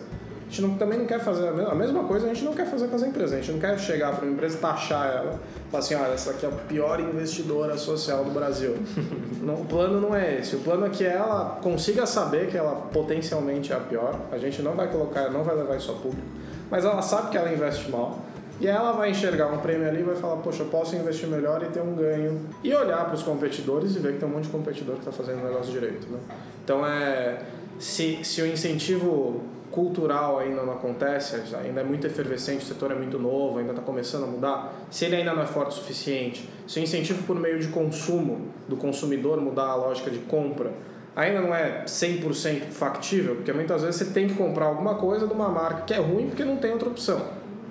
a 0.50 0.52
gente 0.52 0.64
não, 0.64 0.76
também 0.78 0.98
não 0.98 1.06
quer 1.06 1.20
fazer 1.20 1.48
a 1.48 1.76
mesma 1.76 2.06
coisa, 2.06 2.26
a 2.26 2.34
gente 2.34 2.44
não 2.44 2.56
quer 2.56 2.66
fazer 2.66 2.88
com 2.88 2.96
as 2.96 3.04
empresas. 3.04 3.34
A 3.34 3.36
gente 3.36 3.52
não 3.52 3.60
quer 3.60 3.78
chegar 3.78 4.16
para 4.16 4.26
uma 4.26 4.34
empresa 4.34 4.58
e 4.58 4.60
taxar 4.60 5.08
ela, 5.08 5.40
falar 5.70 5.84
assim, 5.84 5.94
olha, 5.94 6.14
essa 6.14 6.32
aqui 6.32 6.44
é 6.44 6.50
a 6.50 6.52
pior 6.52 7.00
investidora 7.00 7.78
social 7.78 8.26
do 8.26 8.32
Brasil. 8.32 8.76
não, 9.44 9.54
o 9.54 9.66
plano 9.66 10.02
não 10.02 10.16
é 10.16 10.40
esse. 10.40 10.56
O 10.56 10.60
plano 10.62 10.88
é 10.88 10.90
que 10.90 11.06
ela 11.06 11.60
consiga 11.62 12.08
saber 12.08 12.48
que 12.48 12.58
ela 12.58 12.74
potencialmente 12.92 13.72
é 13.72 13.76
a 13.76 13.80
pior. 13.80 14.20
A 14.32 14.40
gente 14.40 14.64
não 14.64 14.74
vai 14.74 14.88
colocar, 14.88 15.30
não 15.30 15.44
vai 15.44 15.56
levar 15.56 15.78
isso 15.78 15.92
a 15.92 15.94
público, 15.94 16.28
mas 16.72 16.84
ela 16.84 17.04
sabe 17.04 17.30
que 17.30 17.38
ela 17.38 17.54
investe 17.54 17.92
mal. 17.92 18.18
E 18.60 18.68
ela 18.68 18.92
vai 18.92 19.12
enxergar 19.12 19.54
um 19.54 19.60
prêmio 19.60 19.88
ali 19.88 20.00
e 20.00 20.04
vai 20.04 20.16
falar, 20.16 20.38
poxa, 20.38 20.64
eu 20.64 20.68
posso 20.68 20.96
investir 20.96 21.30
melhor 21.30 21.62
e 21.62 21.68
ter 21.68 21.80
um 21.80 21.94
ganho. 21.94 22.42
E 22.64 22.74
olhar 22.74 23.06
para 23.06 23.14
os 23.14 23.22
competidores 23.22 23.96
e 23.96 24.00
ver 24.00 24.14
que 24.14 24.20
tem 24.20 24.28
um 24.28 24.32
monte 24.32 24.46
de 24.46 24.50
competidor 24.50 24.96
que 24.96 25.02
está 25.02 25.12
fazendo 25.12 25.42
o 25.42 25.44
negócio 25.46 25.72
direito. 25.72 26.08
Né? 26.10 26.18
Então, 26.64 26.86
é, 26.86 27.44
se, 27.78 28.26
se 28.26 28.42
o 28.42 28.48
incentivo 28.48 29.44
cultural 29.72 30.40
ainda 30.40 30.64
não 30.64 30.74
acontece, 30.74 31.36
ainda 31.56 31.82
é 31.82 31.84
muito 31.84 32.06
efervescente, 32.08 32.64
o 32.64 32.68
setor 32.68 32.92
é 32.92 32.96
muito 32.96 33.20
novo, 33.20 33.60
ainda 33.60 33.72
está 33.72 33.82
começando 33.82 34.24
a 34.24 34.28
mudar, 34.28 34.74
se 34.90 35.06
ele 35.06 35.18
ainda 35.18 35.34
não 35.34 35.44
é 35.44 35.46
forte 35.46 35.72
o 35.72 35.74
suficiente, 35.74 36.50
se 36.68 36.80
o 36.80 36.84
incentivo 36.84 37.24
por 37.24 37.36
meio 37.36 37.60
de 37.60 37.68
consumo 37.68 38.48
do 38.68 38.76
consumidor 38.76 39.40
mudar 39.40 39.68
a 39.68 39.76
lógica 39.76 40.10
de 40.10 40.20
compra 40.20 40.72
ainda 41.16 41.42
não 41.42 41.54
é 41.54 41.84
100% 41.86 42.72
factível, 42.72 43.36
porque 43.36 43.52
muitas 43.52 43.82
vezes 43.82 43.98
você 43.98 44.06
tem 44.06 44.28
que 44.28 44.36
comprar 44.36 44.68
alguma 44.68 44.96
coisa 44.96 45.28
de 45.28 45.34
uma 45.34 45.50
marca 45.50 45.82
que 45.82 45.94
é 45.94 45.98
ruim 45.98 46.28
porque 46.28 46.46
não 46.46 46.58
tem 46.58 46.72
outra 46.72 46.90
opção, 46.90 47.22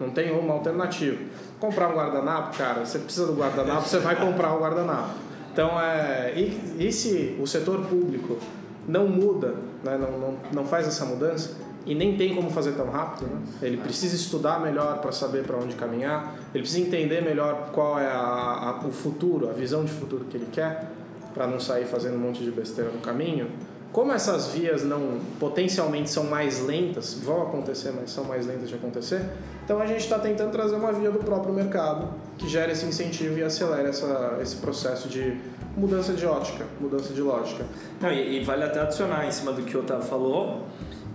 não 0.00 0.10
tem 0.10 0.30
uma 0.30 0.54
alternativa. 0.54 1.18
Comprar 1.58 1.88
um 1.88 1.94
guardanapo, 1.94 2.56
cara, 2.56 2.84
você 2.84 2.98
precisa 2.98 3.26
do 3.26 3.34
guardanapo, 3.34 3.88
você 3.88 3.98
vai 3.98 4.16
comprar 4.16 4.52
o 4.52 4.56
um 4.56 4.60
guardanapo. 4.60 5.14
Então, 5.52 5.80
é, 5.80 6.34
e, 6.36 6.86
e 6.86 6.92
se 6.92 7.36
o 7.40 7.46
setor 7.46 7.80
público 7.86 8.38
não 8.86 9.08
muda, 9.08 9.54
né, 9.82 9.98
não, 9.98 10.18
não, 10.18 10.36
não 10.52 10.64
faz 10.64 10.86
essa 10.86 11.04
mudança, 11.04 11.56
e 11.88 11.94
nem 11.94 12.18
tem 12.18 12.34
como 12.34 12.50
fazer 12.50 12.72
tão 12.72 12.90
rápido. 12.90 13.26
Né? 13.26 13.40
Ele 13.62 13.78
precisa 13.78 14.14
estudar 14.14 14.60
melhor 14.60 14.98
para 14.98 15.10
saber 15.10 15.42
para 15.44 15.56
onde 15.56 15.74
caminhar, 15.74 16.36
ele 16.54 16.62
precisa 16.62 16.86
entender 16.86 17.22
melhor 17.22 17.70
qual 17.72 17.98
é 17.98 18.06
a, 18.06 18.80
a, 18.82 18.86
o 18.86 18.92
futuro, 18.92 19.48
a 19.48 19.52
visão 19.54 19.84
de 19.84 19.90
futuro 19.90 20.26
que 20.26 20.36
ele 20.36 20.48
quer, 20.52 20.90
para 21.32 21.46
não 21.46 21.58
sair 21.58 21.86
fazendo 21.86 22.16
um 22.16 22.20
monte 22.20 22.44
de 22.44 22.50
besteira 22.50 22.90
no 22.90 23.00
caminho. 23.00 23.50
Como 23.90 24.12
essas 24.12 24.48
vias 24.48 24.84
não 24.84 25.18
potencialmente 25.40 26.10
são 26.10 26.24
mais 26.24 26.60
lentas, 26.60 27.14
vão 27.14 27.40
acontecer, 27.40 27.90
mas 27.98 28.10
são 28.10 28.24
mais 28.24 28.46
lentas 28.46 28.68
de 28.68 28.74
acontecer, 28.74 29.22
então 29.64 29.80
a 29.80 29.86
gente 29.86 30.00
está 30.00 30.18
tentando 30.18 30.52
trazer 30.52 30.76
uma 30.76 30.92
via 30.92 31.10
do 31.10 31.20
próprio 31.20 31.54
mercado 31.54 32.08
que 32.36 32.46
gere 32.46 32.72
esse 32.72 32.84
incentivo 32.84 33.38
e 33.38 33.42
acelere 33.42 33.88
essa, 33.88 34.38
esse 34.42 34.56
processo 34.56 35.08
de 35.08 35.40
mudança 35.74 36.12
de 36.12 36.26
ótica, 36.26 36.66
mudança 36.78 37.14
de 37.14 37.22
lógica. 37.22 37.64
Não, 38.00 38.12
e, 38.12 38.40
e 38.40 38.44
vale 38.44 38.64
até 38.64 38.80
adicionar 38.80 39.26
em 39.26 39.30
cima 39.30 39.52
do 39.52 39.62
que 39.62 39.74
o 39.74 39.80
Otávio 39.80 40.06
falou, 40.06 40.66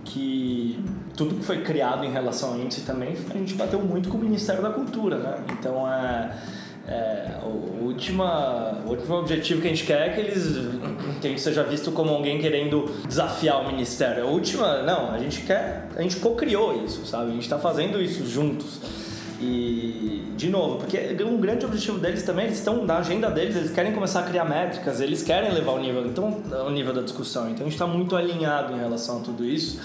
que 0.04 0.78
tudo 1.16 1.36
que 1.36 1.44
foi 1.44 1.62
criado 1.62 2.04
em 2.04 2.10
relação 2.10 2.54
a 2.54 2.58
índice 2.58 2.82
também, 2.82 3.16
a 3.30 3.38
gente 3.38 3.54
bateu 3.54 3.80
muito 3.80 4.08
com 4.08 4.18
o 4.18 4.20
Ministério 4.20 4.62
da 4.62 4.70
Cultura, 4.70 5.16
né? 5.16 5.36
Então, 5.58 5.88
é, 5.90 6.30
é, 6.86 7.38
o, 7.42 7.84
última, 7.84 8.82
o 8.84 8.90
último 8.90 9.14
objetivo 9.16 9.60
que 9.62 9.68
a 9.68 9.70
gente 9.70 9.84
quer 9.84 10.08
é 10.08 10.10
que 10.10 10.20
eles 10.20 10.44
que 11.20 11.26
a 11.26 11.30
gente 11.30 11.40
seja 11.40 11.62
visto 11.62 11.90
como 11.92 12.10
alguém 12.10 12.38
querendo 12.38 12.90
desafiar 13.08 13.62
o 13.62 13.66
Ministério. 13.66 14.24
A 14.24 14.26
última, 14.26 14.82
não, 14.82 15.10
a 15.10 15.18
gente 15.18 15.40
quer, 15.42 15.88
a 15.96 16.02
gente 16.02 16.16
co-criou 16.16 16.84
isso, 16.84 17.06
sabe? 17.06 17.30
A 17.30 17.34
gente 17.34 17.44
está 17.44 17.58
fazendo 17.58 18.00
isso 18.02 18.26
juntos. 18.26 18.80
E, 19.44 20.22
de 20.36 20.48
novo, 20.48 20.78
porque 20.78 21.16
um 21.22 21.38
grande 21.38 21.66
objetivo 21.66 21.98
deles 21.98 22.22
também, 22.22 22.46
eles 22.46 22.58
estão 22.58 22.84
na 22.84 22.98
agenda 22.98 23.30
deles, 23.30 23.54
eles 23.56 23.70
querem 23.70 23.92
começar 23.92 24.20
a 24.20 24.22
criar 24.22 24.44
métricas, 24.44 25.00
eles 25.00 25.22
querem 25.22 25.52
levar 25.52 25.72
o 25.72 25.78
nível, 25.78 26.06
então, 26.06 26.42
o 26.66 26.70
nível 26.70 26.94
da 26.94 27.02
discussão. 27.02 27.50
Então, 27.50 27.60
a 27.60 27.64
gente 27.64 27.74
está 27.74 27.86
muito 27.86 28.16
alinhado 28.16 28.72
em 28.72 28.78
relação 28.78 29.18
a 29.18 29.20
tudo 29.20 29.44
isso. 29.44 29.80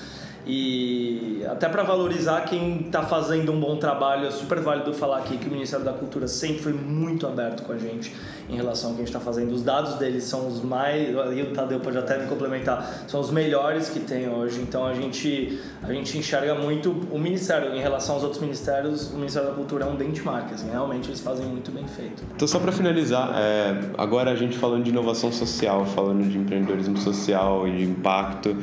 E 0.45 1.43
até 1.49 1.67
para 1.67 1.83
valorizar 1.83 2.41
quem 2.41 2.81
está 2.81 3.03
fazendo 3.03 3.51
um 3.51 3.59
bom 3.59 3.77
trabalho, 3.77 4.27
é 4.27 4.31
super 4.31 4.59
válido 4.59 4.93
falar 4.93 5.19
aqui 5.19 5.37
que 5.37 5.47
o 5.47 5.51
Ministério 5.51 5.85
da 5.85 5.93
Cultura 5.93 6.27
sempre 6.27 6.63
foi 6.63 6.73
muito 6.73 7.27
aberto 7.27 7.63
com 7.63 7.73
a 7.73 7.77
gente 7.77 8.13
em 8.49 8.55
relação 8.55 8.89
ao 8.89 8.95
que 8.95 9.01
a 9.01 9.05
gente 9.05 9.15
está 9.15 9.19
fazendo. 9.19 9.53
Os 9.53 9.61
dados 9.61 9.95
deles 9.95 10.23
são 10.23 10.47
os 10.47 10.61
mais, 10.61 11.17
aí 11.17 11.41
o 11.43 11.53
Tadeu 11.53 11.79
pode 11.79 11.97
até 11.97 12.17
me 12.17 12.27
complementar, 12.27 13.03
são 13.07 13.19
os 13.19 13.31
melhores 13.31 13.89
que 13.89 13.99
tem 13.99 14.29
hoje. 14.29 14.59
Então 14.61 14.85
a 14.85 14.93
gente, 14.93 15.59
a 15.83 15.93
gente 15.93 16.17
enxerga 16.17 16.55
muito 16.55 16.91
o 17.11 17.19
Ministério 17.19 17.75
em 17.75 17.79
relação 17.79 18.15
aos 18.15 18.23
outros 18.23 18.41
ministérios. 18.41 19.11
O 19.11 19.17
Ministério 19.17 19.49
da 19.49 19.55
Cultura 19.55 19.85
é 19.85 19.87
um 19.87 19.95
benchmark, 19.95 20.53
assim, 20.53 20.69
realmente 20.69 21.09
eles 21.09 21.19
fazem 21.19 21.45
muito 21.45 21.71
bem 21.71 21.87
feito. 21.87 22.23
Então 22.35 22.47
só 22.47 22.59
para 22.59 22.71
finalizar, 22.71 23.31
é, 23.35 23.91
agora 23.97 24.31
a 24.31 24.35
gente 24.35 24.57
falando 24.57 24.83
de 24.83 24.89
inovação 24.89 25.31
social, 25.31 25.85
falando 25.85 26.27
de 26.27 26.37
empreendedorismo 26.37 26.97
social 26.97 27.67
e 27.67 27.77
de 27.77 27.83
impacto. 27.83 28.55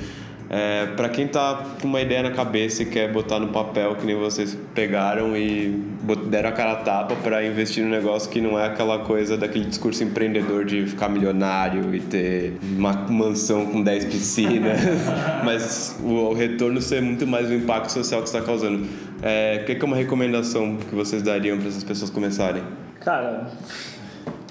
É, 0.49 0.86
para 0.97 1.09
quem 1.09 1.26
tá 1.26 1.64
com 1.80 1.88
uma 1.88 2.01
ideia 2.01 2.22
na 2.22 2.30
cabeça 2.30 2.82
e 2.82 2.86
quer 2.86 3.12
botar 3.12 3.40
no 3.40 3.49
papel 3.49 3.97
que 3.97 4.07
nem 4.07 4.14
vocês 4.14 4.57
pegaram 4.74 5.36
e 5.36 5.84
deram 6.28 6.51
a 6.51 6.53
cara 6.53 6.72
a 6.72 6.76
tapa 6.76 7.16
para 7.16 7.44
investir 7.44 7.82
no 7.82 7.90
negócio 7.90 8.30
que 8.30 8.40
não 8.40 8.59
é 8.59 8.66
aquela 8.66 9.01
coisa 9.01 9.36
daquele 9.36 9.64
discurso 9.64 10.05
empreendedor 10.05 10.64
de 10.64 10.86
ficar 10.86 11.09
milionário 11.09 11.92
e 11.92 12.01
ter 12.01 12.59
uma 12.62 12.92
mansão 12.92 13.66
com 13.66 13.82
10 13.82 14.05
piscinas, 14.05 14.78
mas 15.44 15.99
o, 16.01 16.30
o, 16.30 16.32
retorno 16.32 16.80
ser 16.80 17.03
muito 17.03 17.26
mais 17.26 17.51
o 17.51 17.55
impacto 17.55 17.90
social 17.90 18.20
que 18.20 18.28
está 18.28 18.40
causando. 18.40 18.86
É, 19.22 19.61
o 19.62 19.64
que 19.64 19.72
é 19.72 19.84
uma 19.84 19.97
recomendação 19.97 20.76
que 20.76 20.94
vocês 20.94 21.22
dariam 21.22 21.59
para 21.59 21.68
essas 21.68 21.82
pessoas 21.82 22.11
começarem? 22.11 22.62
Cara, 23.01 23.49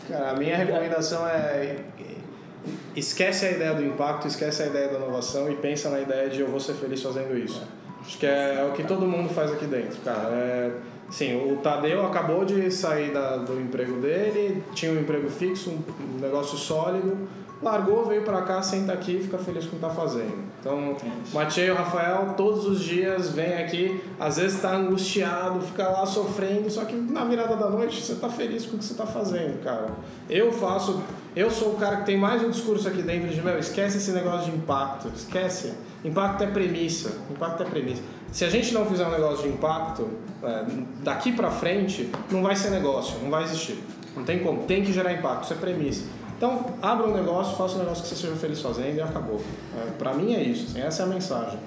Cara, 0.07 0.31
a 0.31 0.33
minha 0.35 0.55
recomendação 0.55 1.27
é 1.27 1.77
esquece 2.95 3.45
a 3.45 3.51
ideia 3.51 3.73
do 3.73 3.83
impacto, 3.83 4.27
esquece 4.27 4.63
a 4.63 4.67
ideia 4.67 4.87
da 4.89 4.97
inovação 4.97 5.51
e 5.51 5.55
pensa 5.55 5.89
na 5.89 5.99
ideia 5.99 6.29
de 6.29 6.41
eu 6.41 6.47
vou 6.47 6.59
ser 6.59 6.73
feliz 6.73 7.01
fazendo 7.01 7.37
isso. 7.37 7.61
Acho 8.01 8.17
que 8.17 8.25
é, 8.25 8.61
é 8.61 8.65
o 8.65 8.73
que 8.73 8.83
todo 8.83 9.07
mundo 9.07 9.33
faz 9.33 9.51
aqui 9.51 9.65
dentro, 9.65 9.99
cara. 10.01 10.29
É, 10.29 10.71
sim, 11.09 11.35
o 11.51 11.57
Tadeu 11.57 12.05
acabou 12.05 12.45
de 12.45 12.69
sair 12.71 13.11
da, 13.11 13.37
do 13.37 13.59
emprego 13.59 13.99
dele, 13.99 14.63
tinha 14.73 14.91
um 14.91 14.99
emprego 14.99 15.29
fixo, 15.29 15.71
um 15.71 16.19
negócio 16.19 16.57
sólido, 16.57 17.27
largou, 17.61 18.05
veio 18.05 18.23
para 18.23 18.41
cá, 18.43 18.61
senta 18.61 18.93
aqui 18.93 19.17
e 19.17 19.23
fica 19.23 19.37
feliz 19.37 19.65
com 19.65 19.71
o 19.71 19.79
que 19.79 19.85
tá 19.85 19.89
fazendo. 19.89 20.45
Então, 20.59 20.95
Matei 21.33 21.67
e 21.67 21.71
o 21.71 21.75
Rafael 21.75 22.33
todos 22.35 22.65
os 22.65 22.79
dias 22.79 23.29
vem 23.29 23.53
aqui, 23.53 24.03
às 24.19 24.37
vezes 24.37 24.55
está 24.55 24.75
angustiado, 24.75 25.61
fica 25.61 25.87
lá 25.87 26.05
sofrendo, 26.05 26.69
só 26.69 26.85
que 26.85 26.95
na 26.95 27.23
virada 27.23 27.55
da 27.55 27.69
noite 27.69 28.01
você 28.01 28.15
tá 28.15 28.29
feliz 28.29 28.65
com 28.65 28.75
o 28.75 28.79
que 28.79 28.85
você 28.85 28.95
tá 28.95 29.05
fazendo, 29.05 29.63
cara. 29.63 29.89
Eu 30.29 30.51
faço, 30.51 31.03
eu 31.35 31.51
sou 31.51 31.73
o 31.73 31.75
cara 31.75 31.97
que 31.97 32.05
tem 32.05 32.17
mais 32.17 32.41
um 32.41 32.49
discurso 32.49 32.87
aqui 32.87 33.01
dentro 33.01 33.27
de, 33.27 33.41
meu, 33.41 33.59
esquece 33.59 33.97
esse 33.97 34.11
negócio 34.11 34.49
de 34.49 34.57
impacto, 34.57 35.11
esquece. 35.13 35.73
Impacto 36.03 36.43
é 36.43 36.47
premissa, 36.47 37.11
impacto 37.29 37.63
é 37.63 37.65
premissa. 37.65 38.01
Se 38.31 38.45
a 38.45 38.49
gente 38.49 38.73
não 38.73 38.85
fizer 38.85 39.05
um 39.05 39.11
negócio 39.11 39.43
de 39.43 39.49
impacto, 39.49 40.07
é, 40.41 40.63
daqui 41.03 41.33
para 41.33 41.51
frente, 41.51 42.09
não 42.31 42.41
vai 42.41 42.55
ser 42.55 42.69
negócio, 42.69 43.17
não 43.21 43.29
vai 43.29 43.43
existir. 43.43 43.83
Não 44.15 44.23
tem 44.23 44.39
como, 44.39 44.63
tem 44.63 44.83
que 44.83 44.93
gerar 44.93 45.11
impacto, 45.11 45.43
isso 45.43 45.53
é 45.53 45.57
premissa. 45.57 46.05
Então, 46.37 46.73
abra 46.81 47.07
um 47.07 47.13
negócio, 47.13 47.57
faça 47.57 47.75
um 47.75 47.79
negócio 47.79 48.03
que 48.03 48.09
você 48.09 48.15
seja 48.15 48.35
feliz 48.35 48.61
fazendo 48.61 48.95
e 48.95 49.01
acabou. 49.01 49.41
É, 49.77 49.91
para 49.91 50.13
mim 50.13 50.33
é 50.35 50.41
isso, 50.41 50.67
assim, 50.69 50.81
essa 50.81 51.03
é 51.03 51.05
a 51.05 51.09
mensagem. 51.09 51.59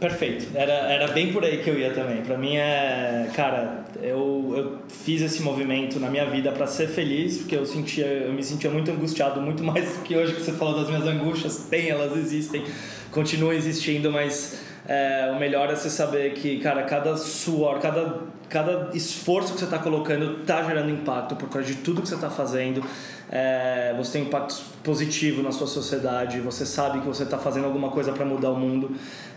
Perfeito, 0.00 0.48
era, 0.54 0.72
era 0.72 1.08
bem 1.08 1.32
por 1.32 1.44
aí 1.44 1.62
que 1.62 1.70
eu 1.70 1.78
ia 1.78 1.92
também. 1.94 2.22
Para 2.22 2.36
mim 2.36 2.56
é, 2.56 3.30
cara, 3.34 3.85
eu, 4.02 4.54
eu 4.56 4.78
fiz 4.88 5.22
esse 5.22 5.42
movimento 5.42 5.98
na 5.98 6.08
minha 6.10 6.24
vida 6.26 6.52
para 6.52 6.66
ser 6.66 6.88
feliz, 6.88 7.38
porque 7.38 7.56
eu 7.56 7.64
sentia, 7.64 8.06
eu 8.06 8.32
me 8.32 8.42
sentia 8.42 8.70
muito 8.70 8.90
angustiado, 8.90 9.40
muito 9.40 9.62
mais 9.64 9.96
do 9.96 10.02
que 10.02 10.16
hoje 10.16 10.34
que 10.34 10.42
você 10.42 10.52
falou 10.52 10.76
das 10.76 10.88
minhas 10.88 11.06
angústias, 11.06 11.66
tem, 11.70 11.88
elas 11.88 12.16
existem, 12.16 12.64
continuam 13.10 13.52
existindo, 13.52 14.10
mas 14.10 14.60
é, 14.86 15.32
o 15.34 15.38
melhor 15.38 15.70
é 15.70 15.76
você 15.76 15.90
saber 15.90 16.34
que, 16.34 16.58
cara, 16.58 16.82
cada 16.84 17.16
suor, 17.16 17.80
cada, 17.80 18.20
cada 18.48 18.90
esforço 18.94 19.52
que 19.52 19.58
você 19.58 19.64
está 19.64 19.78
colocando 19.78 20.40
está 20.40 20.62
gerando 20.62 20.90
impacto 20.90 21.36
por 21.36 21.48
causa 21.48 21.66
de 21.66 21.76
tudo 21.76 22.02
que 22.02 22.08
você 22.08 22.14
está 22.14 22.30
fazendo 22.30 22.82
é, 23.30 23.94
você 23.96 24.12
tem 24.12 24.22
impacto 24.22 24.62
positivo 24.84 25.42
na 25.42 25.50
sua 25.50 25.66
sociedade, 25.66 26.40
você 26.40 26.64
sabe 26.64 27.00
que 27.00 27.06
você 27.06 27.24
está 27.24 27.38
fazendo 27.38 27.64
alguma 27.64 27.90
coisa 27.90 28.12
para 28.12 28.24
mudar 28.24 28.50
o 28.50 28.56
mundo. 28.56 28.92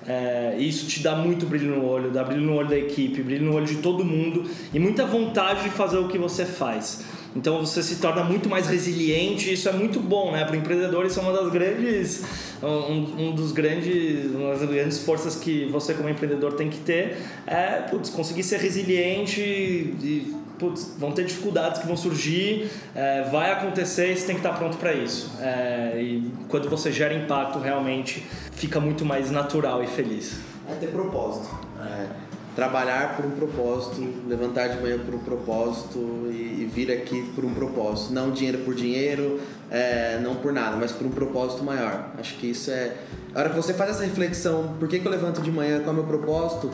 É, 0.07 0.55
isso 0.57 0.87
te 0.87 1.01
dá 1.01 1.15
muito 1.15 1.45
brilho 1.45 1.75
no 1.75 1.85
olho, 1.85 2.11
dá 2.11 2.23
brilho 2.23 2.41
no 2.41 2.55
olho 2.55 2.67
da 2.67 2.77
equipe, 2.77 3.21
brilho 3.21 3.45
no 3.45 3.55
olho 3.55 3.65
de 3.65 3.77
todo 3.77 4.03
mundo 4.03 4.49
e 4.73 4.79
muita 4.79 5.05
vontade 5.05 5.63
de 5.63 5.69
fazer 5.69 5.97
o 5.97 6.07
que 6.07 6.17
você 6.17 6.45
faz. 6.45 7.03
Então 7.35 7.63
você 7.63 7.83
se 7.83 7.97
torna 7.97 8.23
muito 8.23 8.49
mais 8.49 8.67
resiliente, 8.67 9.53
isso 9.53 9.69
é 9.69 9.71
muito 9.71 9.99
bom, 9.99 10.31
né? 10.31 10.43
Para 10.45 10.57
empreendedores 10.57 11.11
isso 11.11 11.19
é 11.19 11.23
uma 11.23 11.33
das 11.33 11.51
grandes, 11.51 12.23
um, 12.61 13.27
um, 13.27 13.35
dos 13.35 13.51
grandes, 13.51 14.31
uma 14.31 14.55
das 14.55 14.67
grandes 14.67 14.99
forças 14.99 15.35
que 15.35 15.65
você 15.65 15.93
como 15.93 16.09
empreendedor 16.09 16.53
tem 16.53 16.69
que 16.69 16.79
ter 16.79 17.17
é 17.45 17.81
putz, 17.89 18.09
conseguir 18.09 18.43
ser 18.43 18.59
resiliente 18.59 19.41
e 19.41 20.35
putz, 20.57 20.95
vão 20.97 21.11
ter 21.11 21.25
dificuldades 21.25 21.81
que 21.81 21.87
vão 21.87 21.95
surgir, 21.95 22.69
é, 22.93 23.23
vai 23.31 23.51
acontecer 23.51 24.11
e 24.11 24.17
você 24.17 24.25
tem 24.25 24.35
que 24.35 24.45
estar 24.45 24.57
pronto 24.57 24.77
para 24.77 24.93
isso. 24.93 25.31
É, 25.39 25.99
e 26.01 26.31
quando 26.49 26.69
você 26.69 26.91
gera 26.91 27.13
impacto, 27.13 27.59
realmente 27.59 28.25
fica 28.51 28.79
muito 28.79 29.05
mais 29.05 29.31
natural 29.31 29.83
e 29.83 29.87
feliz. 29.87 30.39
É 30.69 30.75
ter 30.75 30.87
propósito. 30.87 31.49
É, 31.79 32.28
trabalhar 32.59 33.15
por 33.15 33.25
um 33.25 33.31
propósito, 33.31 34.01
levantar 34.27 34.67
de 34.67 34.81
manhã 34.81 34.99
por 34.99 35.15
um 35.15 35.19
propósito 35.19 36.27
e, 36.29 36.63
e 36.63 36.71
vir 36.71 36.91
aqui 36.91 37.31
por 37.33 37.45
um 37.45 37.53
propósito. 37.53 38.13
Não 38.13 38.31
dinheiro 38.31 38.57
por 38.59 38.75
dinheiro, 38.75 39.39
é, 39.71 40.19
não 40.21 40.35
por 40.35 40.51
nada, 40.51 40.75
mas 40.75 40.91
por 40.91 41.07
um 41.07 41.11
propósito 41.11 41.63
maior. 41.63 42.11
Acho 42.17 42.35
que 42.35 42.47
isso 42.47 42.69
é. 42.69 42.97
A 43.33 43.39
hora 43.39 43.49
que 43.49 43.55
você 43.55 43.73
faz 43.73 43.91
essa 43.91 44.03
reflexão, 44.03 44.75
por 44.77 44.89
que, 44.89 44.99
que 44.99 45.07
eu 45.07 45.11
levanto 45.11 45.41
de 45.41 45.49
manhã, 45.49 45.79
qual 45.79 45.95
é 45.95 45.99
o 45.99 46.03
meu 46.03 46.03
propósito? 46.03 46.69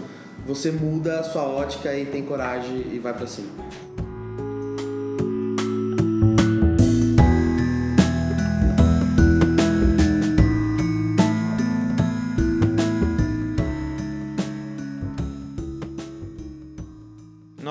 você 0.45 0.71
muda 0.71 1.19
a 1.19 1.23
sua 1.23 1.43
ótica 1.43 1.93
e 1.95 2.05
tem 2.05 2.23
coragem 2.23 2.85
e 2.93 2.99
vai 2.99 3.13
para 3.13 3.25
cima. 3.25 3.49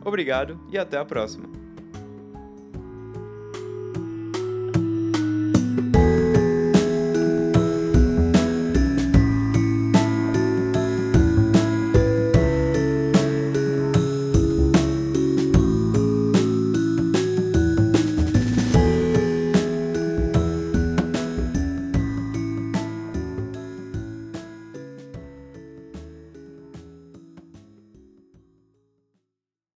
Obrigado 0.03 0.59
e 0.69 0.77
até 0.77 0.97
a 0.97 1.05
próxima. 1.05 1.70